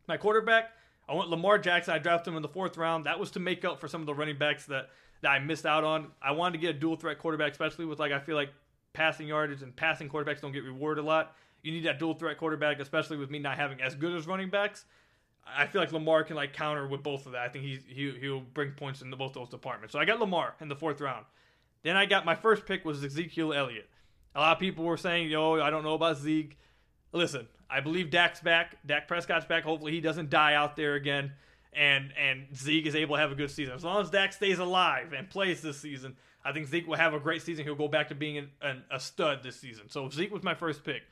My 0.08 0.18
quarterback, 0.18 0.72
I 1.10 1.16
went 1.16 1.30
Lamar 1.30 1.58
Jackson. 1.58 1.94
I 1.94 1.98
drafted 1.98 2.32
him 2.32 2.38
in 2.38 2.42
the 2.42 2.48
fourth 2.48 2.78
round. 2.78 3.06
That 3.06 3.20
was 3.20 3.32
to 3.32 3.40
make 3.40 3.66
up 3.66 3.82
for 3.82 3.88
some 3.88 4.02
of 4.02 4.08
the 4.08 4.14
running 4.14 4.38
backs 4.38 4.66
that, 4.68 4.90
that 5.22 5.30
I 5.30 5.40
missed 5.40 5.66
out 5.66 5.84
on. 5.84 6.12
I 6.22 6.32
wanted 6.32 6.54
to 6.54 6.58
get 6.60 6.76
a 6.76 6.80
dual 6.80 6.96
threat 6.96 7.20
quarterback, 7.20 7.52
especially 7.52 7.86
with 7.86 8.00
like 8.00 8.12
I 8.12 8.20
feel 8.20 8.36
like 8.36 8.50
passing 8.94 9.28
yardage 9.28 9.62
and 9.62 9.76
passing 9.76 10.08
quarterbacks 10.08 10.40
don't 10.40 10.54
get 10.54 10.64
rewarded 10.64 11.04
a 11.04 11.08
lot. 11.08 11.36
You 11.64 11.72
need 11.72 11.86
that 11.86 12.00
dual 12.00 12.14
threat 12.14 12.38
quarterback, 12.38 12.80
especially 12.80 13.18
with 13.18 13.32
me 13.32 13.40
not 13.40 13.58
having 13.58 13.82
as 13.82 13.96
good 13.96 14.16
as 14.16 14.28
running 14.28 14.50
backs. 14.50 14.86
I 15.46 15.68
feel 15.68 15.82
like 15.82 15.92
Lamar 15.92 16.24
can 16.24 16.36
like 16.36 16.54
counter 16.54 16.88
with 16.88 17.04
both 17.04 17.26
of 17.26 17.34
that. 17.34 17.42
I 17.42 17.50
think 17.50 17.66
he's 17.66 17.82
he 17.88 18.12
he'll 18.20 18.42
bring 18.42 18.72
points 18.72 19.02
into 19.02 19.16
both 19.16 19.34
those 19.34 19.50
departments. 19.50 19.94
So 19.94 20.00
I 20.00 20.06
got 20.06 20.20
Lamar 20.20 20.56
in 20.60 20.68
the 20.68 20.76
fourth 20.76 21.00
round. 21.02 21.26
Then 21.84 21.96
I 21.96 22.06
got 22.06 22.26
my 22.26 22.36
first 22.36 22.66
pick 22.66 22.84
was 22.84 23.04
Ezekiel 23.04 23.54
Elliott. 23.54 23.90
A 24.34 24.40
lot 24.40 24.54
of 24.54 24.60
people 24.60 24.84
were 24.84 24.98
saying, 24.98 25.30
"Yo, 25.30 25.62
I 25.62 25.70
don't 25.70 25.84
know 25.84 25.94
about 25.94 26.18
Zeke." 26.18 26.58
Listen, 27.12 27.48
I 27.70 27.80
believe 27.80 28.10
Dak's 28.10 28.42
back. 28.42 28.78
Dak 28.86 29.08
Prescott's 29.08 29.46
back. 29.46 29.64
Hopefully, 29.64 29.92
he 29.92 30.02
doesn't 30.02 30.30
die 30.30 30.56
out 30.56 30.76
there 30.76 30.96
again, 30.96 31.34
and 31.74 32.12
and 32.18 32.48
Zeke 32.56 32.88
is 32.88 32.96
able 32.96 33.16
to 33.16 33.22
have 33.22 33.32
a 33.32 33.36
good 33.36 33.52
season. 33.52 33.76
As 33.76 33.84
long 33.84 34.02
as 34.02 34.10
Dak 34.10 34.34
stays 34.34 34.60
alive 34.60 35.14
and 35.14 35.30
plays 35.30 35.62
this 35.62 35.80
season, 35.80 36.18
I 36.44 36.52
think 36.52 36.68
Zeke 36.68 36.88
will 36.88 36.98
have 36.98 37.14
a 37.14 37.20
great 37.20 37.44
season. 37.44 37.66
He'll 37.66 37.76
go 37.76 37.88
back 37.88 38.10
to 38.10 38.16
being 38.16 38.38
an, 38.38 38.50
an, 38.62 38.84
a 38.92 39.00
stud 39.00 39.44
this 39.44 39.60
season. 39.60 39.90
So 39.90 40.10
Zeke 40.10 40.32
was 40.32 40.44
my 40.44 40.56
first 40.56 40.84
pick. 40.84 41.04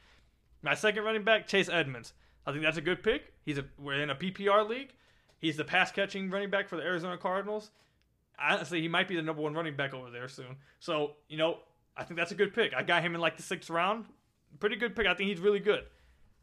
My 0.61 0.73
second 0.75 1.03
running 1.03 1.23
back, 1.23 1.47
Chase 1.47 1.69
Edmonds. 1.69 2.13
I 2.45 2.51
think 2.51 2.63
that's 2.63 2.77
a 2.77 2.81
good 2.81 3.03
pick. 3.03 3.33
He's 3.45 3.57
a 3.57 3.65
we're 3.77 4.01
in 4.01 4.09
a 4.09 4.15
PPR 4.15 4.67
league. 4.67 4.93
He's 5.39 5.57
the 5.57 5.63
pass 5.63 5.91
catching 5.91 6.29
running 6.29 6.49
back 6.49 6.67
for 6.67 6.75
the 6.75 6.83
Arizona 6.83 7.17
Cardinals. 7.17 7.71
Honestly, 8.39 8.81
he 8.81 8.87
might 8.87 9.07
be 9.07 9.15
the 9.15 9.21
number 9.21 9.41
one 9.41 9.53
running 9.53 9.75
back 9.75 9.93
over 9.93 10.09
there 10.09 10.27
soon. 10.27 10.57
So 10.79 11.13
you 11.27 11.37
know, 11.37 11.59
I 11.95 12.03
think 12.03 12.17
that's 12.17 12.31
a 12.31 12.35
good 12.35 12.53
pick. 12.53 12.73
I 12.73 12.83
got 12.83 13.03
him 13.03 13.15
in 13.15 13.21
like 13.21 13.37
the 13.37 13.43
sixth 13.43 13.69
round. 13.69 14.05
Pretty 14.59 14.75
good 14.75 14.95
pick. 14.95 15.07
I 15.07 15.13
think 15.13 15.29
he's 15.29 15.39
really 15.39 15.59
good. 15.59 15.83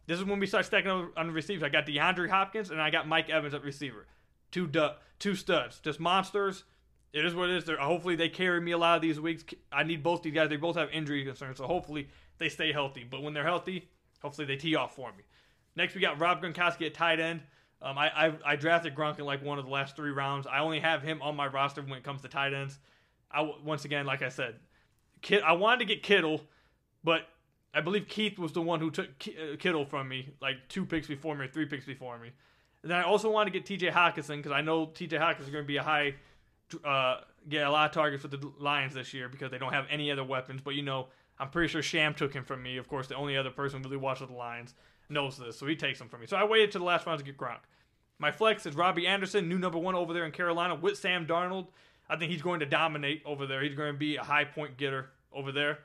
This 0.07 0.19
is 0.19 0.25
when 0.25 0.41
we 0.41 0.47
start 0.47 0.67
stacking 0.67 0.91
on 0.91 1.11
on 1.17 1.27
the 1.29 1.33
receivers. 1.33 1.63
I 1.63 1.69
got 1.69 1.87
DeAndre 1.87 2.29
Hopkins 2.29 2.71
and 2.71 2.81
I 2.81 2.91
got 2.91 3.07
Mike 3.07 3.31
Evans 3.31 3.55
at 3.55 3.63
receiver. 3.63 4.07
Two 4.51 4.67
du- 4.67 4.97
two 5.19 5.35
studs, 5.35 5.81
just 5.81 6.01
monsters. 6.01 6.65
It 7.13 7.25
is 7.25 7.35
what 7.35 7.51
it 7.51 7.57
is. 7.57 7.65
They're, 7.65 7.77
hopefully 7.77 8.15
they 8.15 8.29
carry 8.29 8.61
me 8.61 8.71
a 8.71 8.79
lot 8.79 8.97
of 8.97 9.03
these 9.03 9.19
weeks. 9.19 9.45
I 9.73 9.83
need 9.83 10.03
both 10.03 10.23
these 10.23 10.35
guys. 10.35 10.49
They 10.49 10.57
both 10.57 10.77
have 10.77 10.91
injury 10.91 11.25
concerns, 11.25 11.59
so 11.59 11.67
hopefully 11.67 12.09
they 12.39 12.49
stay 12.49 12.73
healthy. 12.73 13.05
But 13.09 13.23
when 13.23 13.35
they're 13.35 13.45
healthy, 13.45 13.89
hopefully 14.23 14.47
they 14.47 14.57
tee 14.57 14.77
off 14.77 14.95
for 14.95 15.11
me. 15.13 15.25
Next, 15.81 15.95
we 15.95 16.03
got 16.03 16.21
Rob 16.21 16.43
Gronkowski 16.43 16.85
at 16.85 16.93
tight 16.93 17.21
end. 17.21 17.41
Um, 17.81 17.97
I, 17.97 18.27
I, 18.27 18.33
I 18.45 18.57
drafted 18.57 18.95
Gronk 18.95 19.19
in 19.19 19.25
like 19.25 19.43
one 19.43 19.59
of 19.59 19.65
the 19.65 19.71
last 19.71 19.97
three 19.97 20.11
rounds. 20.11 20.47
I 20.47 20.59
only 20.59 20.79
have 20.79 21.03
him 21.03 21.23
on 21.23 21.35
my 21.35 21.47
roster 21.47 21.81
when 21.81 21.95
it 21.95 22.05
comes 22.05 22.21
to 22.21 22.29
tight 22.29 22.53
ends. 22.53 22.79
I 23.33 23.51
once 23.65 23.87
again, 23.87 24.05
like 24.05 24.21
I 24.21 24.29
said, 24.29 24.57
I 25.43 25.53
wanted 25.53 25.79
to 25.79 25.85
get 25.87 26.03
Kittle, 26.03 26.43
but 27.03 27.23
I 27.73 27.81
believe 27.81 28.09
Keith 28.09 28.39
was 28.39 28.53
the 28.53 28.61
one 28.61 28.79
who 28.79 28.91
took 28.91 29.09
uh, 29.27 29.57
Kittle 29.59 29.87
from 29.87 30.07
me, 30.07 30.35
like 30.43 30.57
two 30.69 30.85
picks 30.85 31.07
before 31.07 31.35
me 31.35 31.47
or 31.47 31.49
three 31.49 31.65
picks 31.65 31.87
before 31.87 32.19
me. 32.19 32.31
And 32.83 32.91
then 32.91 32.99
I 32.99 33.05
also 33.05 33.31
wanted 33.31 33.55
to 33.55 33.59
get 33.59 33.65
T.J. 33.65 33.89
Hockenson 33.89 34.37
because 34.37 34.53
I 34.53 34.61
know 34.61 34.85
T.J. 34.85 35.17
Hockenson 35.17 35.45
is 35.45 35.51
going 35.51 35.65
to 35.65 35.69
be 35.69 35.79
a 35.79 35.83
high, 35.83 36.15
uh, 36.85 37.21
get 37.49 37.67
a 37.67 37.71
lot 37.71 37.89
of 37.89 37.95
targets 37.95 38.21
for 38.21 38.29
the 38.29 38.53
Lions 38.59 38.93
this 38.93 39.15
year 39.15 39.31
because 39.31 39.51
they 39.51 39.59
don't 39.59 39.73
have 39.73 39.87
any 39.89 40.11
other 40.11 40.25
weapons. 40.25 40.61
But 40.63 40.75
you 40.75 40.83
know, 40.83 41.07
I'm 41.39 41.49
pretty 41.49 41.69
sure 41.69 41.81
Sham 41.81 42.13
took 42.13 42.35
him 42.35 42.45
from 42.45 42.63
me. 42.63 42.77
Of 42.77 42.87
course, 42.87 43.07
the 43.07 43.17
only 43.17 43.39
other 43.39 43.51
person 43.51 43.83
who 43.83 43.89
really 43.89 43.97
watches 43.97 44.29
the 44.29 44.35
Lions 44.35 44.75
knows 45.11 45.37
this, 45.37 45.59
so 45.59 45.67
he 45.67 45.77
takes 45.77 46.01
him 46.01 46.09
from 46.09 46.21
me. 46.21 46.27
So 46.27 46.37
I 46.37 46.45
waited 46.45 46.73
to 46.73 46.79
the 46.79 46.85
last 46.85 47.07
round 47.07 47.19
to 47.19 47.25
get 47.25 47.37
Gronk. 47.37 47.61
My 48.19 48.31
flex 48.31 48.67
is 48.67 48.75
Robbie 48.75 49.07
Anderson, 49.07 49.49
new 49.49 49.59
number 49.59 49.79
one 49.79 49.95
over 49.95 50.13
there 50.13 50.27
in 50.27 50.33
Carolina 50.33 50.75
with 50.75 50.99
Sam 50.99 51.27
Darnold. 51.27 51.69
I 52.09 52.17
think 52.17 52.31
he's 52.31 52.43
going 52.43 52.61
to 52.61 52.67
dominate 52.67 53.23
over 53.25 53.47
there. 53.47 53.63
He's 53.63 53.75
going 53.75 53.93
to 53.93 53.99
be 53.99 54.17
a 54.17 54.23
high 54.23 54.45
point 54.45 54.77
getter 54.77 55.11
over 55.33 55.53
there. 55.53 55.79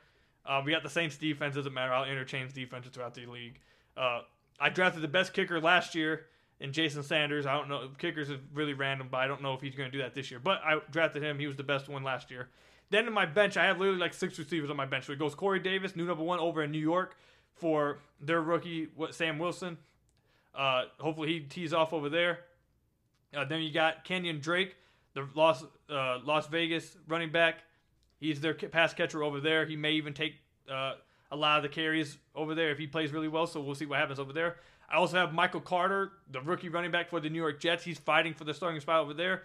Uh, 0.45 0.61
we 0.63 0.71
got 0.71 0.83
the 0.83 0.89
Saints 0.89 1.17
defense. 1.17 1.55
Doesn't 1.55 1.73
matter. 1.73 1.93
I'll 1.93 2.09
interchange 2.09 2.53
defenses 2.53 2.91
throughout 2.91 3.13
the 3.13 3.25
league. 3.25 3.59
Uh, 3.95 4.21
I 4.59 4.69
drafted 4.69 5.01
the 5.01 5.07
best 5.07 5.33
kicker 5.33 5.61
last 5.61 5.95
year 5.95 6.25
in 6.59 6.73
Jason 6.73 7.03
Sanders. 7.03 7.45
I 7.45 7.53
don't 7.53 7.69
know. 7.69 7.89
Kickers 7.97 8.29
is 8.29 8.39
really 8.53 8.73
random, 8.73 9.07
but 9.09 9.17
I 9.17 9.27
don't 9.27 9.41
know 9.41 9.53
if 9.53 9.61
he's 9.61 9.75
going 9.75 9.89
to 9.89 9.97
do 9.97 10.03
that 10.03 10.13
this 10.13 10.29
year. 10.29 10.39
But 10.39 10.61
I 10.63 10.79
drafted 10.91 11.23
him. 11.23 11.39
He 11.39 11.47
was 11.47 11.55
the 11.55 11.63
best 11.63 11.87
one 11.87 12.03
last 12.03 12.31
year. 12.31 12.49
Then 12.89 13.07
in 13.07 13.13
my 13.13 13.25
bench, 13.25 13.57
I 13.57 13.65
have 13.65 13.79
literally 13.79 13.99
like 13.99 14.13
six 14.13 14.37
receivers 14.37 14.69
on 14.69 14.77
my 14.77 14.85
bench. 14.85 15.05
So 15.05 15.13
it 15.13 15.19
goes 15.19 15.35
Corey 15.35 15.59
Davis, 15.59 15.95
new 15.95 16.05
number 16.05 16.23
one 16.23 16.39
over 16.39 16.63
in 16.63 16.71
New 16.71 16.79
York 16.79 17.15
for 17.55 17.99
their 18.21 18.41
rookie, 18.41 18.89
what 18.95 19.15
Sam 19.15 19.39
Wilson. 19.39 19.77
Uh, 20.53 20.83
hopefully 20.99 21.27
he 21.33 21.39
tees 21.41 21.73
off 21.73 21.93
over 21.93 22.09
there. 22.09 22.39
Uh, 23.35 23.45
then 23.45 23.61
you 23.61 23.71
got 23.71 24.05
Kenyon 24.05 24.39
Drake, 24.39 24.75
the 25.13 25.27
Las 25.35 25.63
uh, 25.89 26.19
Las 26.23 26.47
Vegas 26.47 26.97
running 27.07 27.31
back. 27.31 27.63
He's 28.19 28.39
their 28.39 28.53
pass 28.53 28.93
catcher 28.93 29.23
over 29.23 29.39
there. 29.41 29.65
He 29.65 29.75
may 29.75 29.93
even 29.93 30.13
take 30.13 30.35
uh, 30.71 30.93
a 31.31 31.35
lot 31.35 31.57
of 31.57 31.63
the 31.63 31.69
carries 31.69 32.17
over 32.33 32.55
there 32.55 32.71
if 32.71 32.77
he 32.77 32.87
plays 32.87 33.11
really 33.11 33.27
well. 33.27 33.45
So 33.45 33.59
we'll 33.61 33.75
see 33.75 33.85
what 33.85 33.99
happens 33.99 34.19
over 34.19 34.31
there. 34.31 34.57
I 34.89 34.95
also 34.95 35.17
have 35.17 35.33
Michael 35.33 35.61
Carter, 35.61 36.11
the 36.31 36.41
rookie 36.41 36.69
running 36.69 36.91
back 36.91 37.09
for 37.09 37.19
the 37.19 37.29
New 37.29 37.39
York 37.39 37.59
Jets. 37.59 37.83
He's 37.83 37.97
fighting 37.97 38.33
for 38.33 38.43
the 38.43 38.53
starting 38.53 38.79
spot 38.79 39.01
over 39.01 39.13
there. 39.13 39.43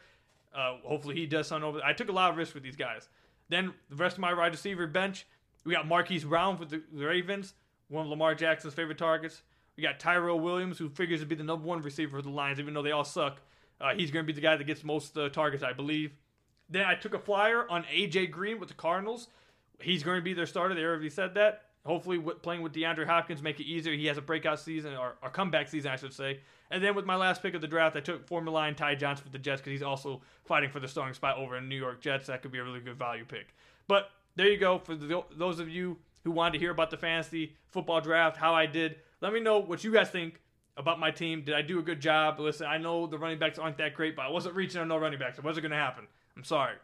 Uh, 0.54 0.76
hopefully 0.84 1.14
he 1.14 1.26
does 1.26 1.46
something 1.46 1.66
over 1.66 1.78
there. 1.78 1.86
I 1.86 1.92
took 1.92 2.08
a 2.08 2.12
lot 2.12 2.30
of 2.30 2.36
risks 2.36 2.54
with 2.54 2.62
these 2.62 2.76
guys. 2.76 3.08
Then 3.48 3.72
the 3.88 3.96
rest 3.96 4.16
of 4.16 4.20
my 4.20 4.34
wide 4.34 4.52
receiver 4.52 4.86
bench, 4.86 5.26
we 5.64 5.72
got 5.72 5.86
Marquise 5.86 6.24
Brown 6.24 6.56
the 6.68 6.82
the 6.92 7.04
Ravens, 7.04 7.54
one 7.90 8.06
of 8.06 8.10
Lamar 8.10 8.34
Jackson's 8.34 8.74
favorite 8.74 8.98
targets. 8.98 9.42
We 9.76 9.82
got 9.82 10.00
Tyrell 10.00 10.40
Williams, 10.40 10.78
who 10.78 10.88
figures 10.88 11.20
to 11.20 11.26
be 11.26 11.34
the 11.34 11.44
number 11.44 11.66
one 11.66 11.82
receiver 11.82 12.16
for 12.16 12.22
the 12.22 12.30
Lions, 12.30 12.58
even 12.58 12.72
though 12.72 12.82
they 12.82 12.92
all 12.92 13.04
suck. 13.04 13.40
Uh, 13.80 13.94
he's 13.94 14.10
going 14.10 14.24
to 14.24 14.26
be 14.26 14.34
the 14.34 14.40
guy 14.40 14.56
that 14.56 14.64
gets 14.64 14.84
most 14.84 15.16
uh, 15.16 15.28
targets, 15.28 15.62
I 15.62 15.72
believe. 15.72 16.12
Then 16.68 16.84
I 16.84 16.94
took 16.94 17.14
a 17.14 17.18
flyer 17.18 17.68
on 17.68 17.84
AJ 17.84 18.30
Green 18.30 18.60
with 18.60 18.68
the 18.68 18.74
Cardinals. 18.74 19.28
He's 19.80 20.02
going 20.02 20.18
to 20.18 20.22
be 20.22 20.34
their 20.34 20.46
starter. 20.46 20.74
They 20.74 20.82
already 20.82 21.10
said 21.10 21.34
that. 21.34 21.62
Hopefully, 21.86 22.18
with, 22.18 22.42
playing 22.42 22.60
with 22.60 22.74
DeAndre 22.74 23.06
Hopkins 23.06 23.42
make 23.42 23.58
it 23.58 23.64
easier. 23.64 23.94
He 23.94 24.06
has 24.06 24.18
a 24.18 24.22
breakout 24.22 24.60
season 24.60 24.94
or, 24.94 25.16
or 25.22 25.30
comeback 25.30 25.68
season, 25.68 25.90
I 25.90 25.96
should 25.96 26.12
say. 26.12 26.40
And 26.70 26.84
then 26.84 26.94
with 26.94 27.06
my 27.06 27.16
last 27.16 27.42
pick 27.42 27.54
of 27.54 27.62
the 27.62 27.66
draft, 27.66 27.96
I 27.96 28.00
took 28.00 28.26
former 28.26 28.50
Lion 28.50 28.74
Ty 28.74 28.96
Johnson 28.96 29.24
with 29.24 29.32
the 29.32 29.38
Jets 29.38 29.62
because 29.62 29.72
he's 29.72 29.82
also 29.82 30.20
fighting 30.44 30.70
for 30.70 30.78
the 30.78 30.88
starting 30.88 31.14
spot 31.14 31.38
over 31.38 31.56
in 31.56 31.68
New 31.68 31.76
York 31.76 32.02
Jets. 32.02 32.26
That 32.26 32.42
could 32.42 32.52
be 32.52 32.58
a 32.58 32.64
really 32.64 32.80
good 32.80 32.98
value 32.98 33.24
pick. 33.24 33.54
But 33.88 34.10
there 34.36 34.48
you 34.48 34.58
go. 34.58 34.78
For 34.78 34.94
the, 34.94 35.24
those 35.34 35.58
of 35.58 35.70
you 35.70 35.96
who 36.24 36.30
wanted 36.30 36.54
to 36.54 36.58
hear 36.58 36.70
about 36.70 36.90
the 36.90 36.96
fantasy 36.96 37.56
football 37.68 38.00
draft, 38.00 38.36
how 38.36 38.54
I 38.54 38.66
did, 38.66 38.96
let 39.20 39.32
me 39.32 39.40
know 39.40 39.58
what 39.58 39.84
you 39.84 39.92
guys 39.92 40.10
think 40.10 40.40
about 40.76 40.98
my 40.98 41.10
team. 41.10 41.42
Did 41.42 41.54
I 41.54 41.62
do 41.62 41.78
a 41.78 41.82
good 41.82 42.00
job? 42.00 42.40
Listen, 42.40 42.66
I 42.66 42.78
know 42.78 43.06
the 43.06 43.18
running 43.18 43.38
backs 43.38 43.58
aren't 43.58 43.78
that 43.78 43.94
great, 43.94 44.16
but 44.16 44.22
I 44.22 44.30
wasn't 44.30 44.54
reaching 44.54 44.80
on 44.80 44.88
no 44.88 44.96
running 44.96 45.18
backs. 45.18 45.38
It 45.38 45.44
wasn't 45.44 45.62
going 45.62 45.72
to 45.72 45.76
happen. 45.76 46.06
I'm 46.36 46.44
sorry. 46.44 46.74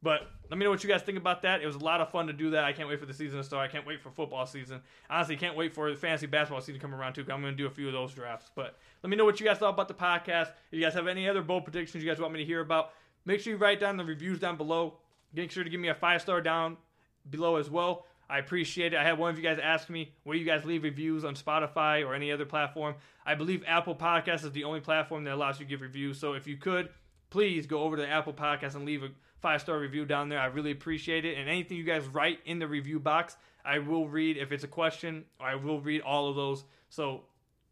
But 0.00 0.30
let 0.48 0.56
me 0.56 0.64
know 0.64 0.70
what 0.70 0.84
you 0.84 0.88
guys 0.88 1.02
think 1.02 1.18
about 1.18 1.42
that. 1.42 1.60
It 1.60 1.66
was 1.66 1.74
a 1.74 1.80
lot 1.80 2.00
of 2.00 2.10
fun 2.10 2.28
to 2.28 2.32
do 2.32 2.50
that. 2.50 2.62
I 2.62 2.72
can't 2.72 2.88
wait 2.88 3.00
for 3.00 3.06
the 3.06 3.14
season 3.14 3.38
to 3.38 3.44
start. 3.44 3.68
I 3.68 3.72
can't 3.72 3.86
wait 3.86 4.00
for 4.00 4.10
football 4.10 4.46
season. 4.46 4.80
Honestly, 5.10 5.36
can't 5.36 5.56
wait 5.56 5.74
for 5.74 5.90
the 5.90 5.96
fantasy 5.96 6.26
basketball 6.26 6.60
season 6.60 6.74
to 6.74 6.80
come 6.80 6.94
around 6.94 7.14
too. 7.14 7.22
I'm 7.22 7.40
going 7.40 7.52
to 7.52 7.56
do 7.56 7.66
a 7.66 7.70
few 7.70 7.88
of 7.88 7.92
those 7.92 8.14
drafts. 8.14 8.50
But 8.54 8.76
let 9.02 9.10
me 9.10 9.16
know 9.16 9.24
what 9.24 9.40
you 9.40 9.46
guys 9.46 9.58
thought 9.58 9.74
about 9.74 9.88
the 9.88 9.94
podcast. 9.94 10.50
If 10.70 10.78
you 10.78 10.80
guys 10.80 10.94
have 10.94 11.08
any 11.08 11.28
other 11.28 11.42
bold 11.42 11.64
predictions 11.64 12.04
you 12.04 12.08
guys 12.08 12.20
want 12.20 12.32
me 12.32 12.38
to 12.38 12.44
hear 12.44 12.60
about, 12.60 12.92
make 13.24 13.40
sure 13.40 13.52
you 13.52 13.58
write 13.58 13.80
down 13.80 13.96
the 13.96 14.04
reviews 14.04 14.38
down 14.38 14.56
below. 14.56 14.98
Make 15.34 15.50
sure 15.50 15.64
to 15.64 15.70
give 15.70 15.80
me 15.80 15.88
a 15.88 15.94
five 15.94 16.22
star 16.22 16.40
down 16.40 16.76
below 17.28 17.56
as 17.56 17.68
well. 17.68 18.06
I 18.30 18.38
appreciate 18.38 18.92
it. 18.92 18.98
I 18.98 19.04
had 19.04 19.18
one 19.18 19.30
of 19.30 19.38
you 19.38 19.42
guys 19.42 19.58
ask 19.62 19.88
me 19.88 20.12
where 20.24 20.36
you 20.36 20.44
guys 20.44 20.64
leave 20.64 20.82
reviews 20.82 21.24
on 21.24 21.34
Spotify 21.34 22.06
or 22.06 22.14
any 22.14 22.30
other 22.30 22.44
platform. 22.44 22.94
I 23.24 23.34
believe 23.34 23.64
Apple 23.66 23.94
Podcasts 23.94 24.44
is 24.44 24.52
the 24.52 24.64
only 24.64 24.80
platform 24.80 25.24
that 25.24 25.34
allows 25.34 25.58
you 25.58 25.64
to 25.64 25.70
give 25.70 25.80
reviews. 25.80 26.18
So 26.18 26.34
if 26.34 26.46
you 26.46 26.56
could, 26.56 26.90
please 27.30 27.66
go 27.66 27.82
over 27.82 27.96
to 27.96 28.06
Apple 28.06 28.34
Podcasts 28.34 28.74
and 28.74 28.84
leave 28.84 29.02
a 29.02 29.08
five 29.40 29.60
star 29.60 29.78
review 29.78 30.04
down 30.04 30.28
there. 30.28 30.40
I 30.40 30.46
really 30.46 30.72
appreciate 30.72 31.24
it. 31.24 31.38
And 31.38 31.48
anything 31.48 31.78
you 31.78 31.84
guys 31.84 32.06
write 32.06 32.40
in 32.44 32.58
the 32.58 32.66
review 32.66 33.00
box, 33.00 33.36
I 33.64 33.78
will 33.78 34.08
read. 34.08 34.36
If 34.36 34.52
it's 34.52 34.64
a 34.64 34.68
question, 34.68 35.24
I 35.40 35.54
will 35.54 35.80
read 35.80 36.02
all 36.02 36.28
of 36.28 36.36
those. 36.36 36.64
So 36.90 37.22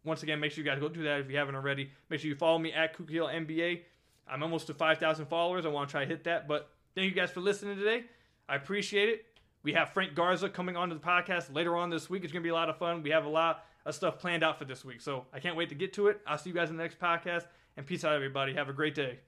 once 0.03 0.23
again, 0.23 0.39
make 0.39 0.51
sure 0.51 0.63
you 0.63 0.69
guys 0.69 0.79
go 0.79 0.89
do 0.89 1.03
that 1.03 1.19
if 1.19 1.29
you 1.29 1.37
haven't 1.37 1.55
already. 1.55 1.91
Make 2.09 2.21
sure 2.21 2.29
you 2.29 2.35
follow 2.35 2.57
me 2.57 2.73
at 2.73 2.95
Hill 3.09 3.27
NBA. 3.27 3.81
I'm 4.29 4.41
almost 4.41 4.67
to 4.67 4.73
5,000 4.73 5.25
followers. 5.27 5.65
I 5.65 5.69
want 5.69 5.89
to 5.89 5.91
try 5.91 6.03
to 6.03 6.07
hit 6.07 6.23
that. 6.23 6.47
But 6.47 6.69
thank 6.95 7.05
you 7.05 7.15
guys 7.15 7.29
for 7.29 7.41
listening 7.41 7.77
today. 7.77 8.05
I 8.49 8.55
appreciate 8.55 9.09
it. 9.09 9.25
We 9.67 9.73
have 9.73 9.89
Frank 9.89 10.15
Garza 10.15 10.47
coming 10.47 10.77
onto 10.77 10.95
the 10.95 11.01
podcast 11.01 11.53
later 11.53 11.75
on 11.75 11.89
this 11.89 12.09
week. 12.09 12.23
It's 12.23 12.31
going 12.31 12.41
to 12.41 12.47
be 12.47 12.51
a 12.51 12.53
lot 12.53 12.69
of 12.69 12.77
fun. 12.77 13.03
We 13.03 13.09
have 13.09 13.25
a 13.25 13.29
lot 13.29 13.65
of 13.85 13.93
stuff 13.93 14.17
planned 14.17 14.41
out 14.41 14.57
for 14.57 14.63
this 14.63 14.85
week. 14.85 15.01
So 15.01 15.25
I 15.33 15.41
can't 15.41 15.57
wait 15.57 15.67
to 15.67 15.75
get 15.75 15.91
to 15.95 16.07
it. 16.07 16.21
I'll 16.25 16.37
see 16.37 16.51
you 16.51 16.55
guys 16.55 16.69
in 16.69 16.77
the 16.77 16.83
next 16.83 17.01
podcast. 17.01 17.47
And 17.75 17.85
peace 17.85 18.05
out, 18.05 18.13
everybody. 18.13 18.53
Have 18.53 18.69
a 18.69 18.73
great 18.73 18.95
day. 18.95 19.19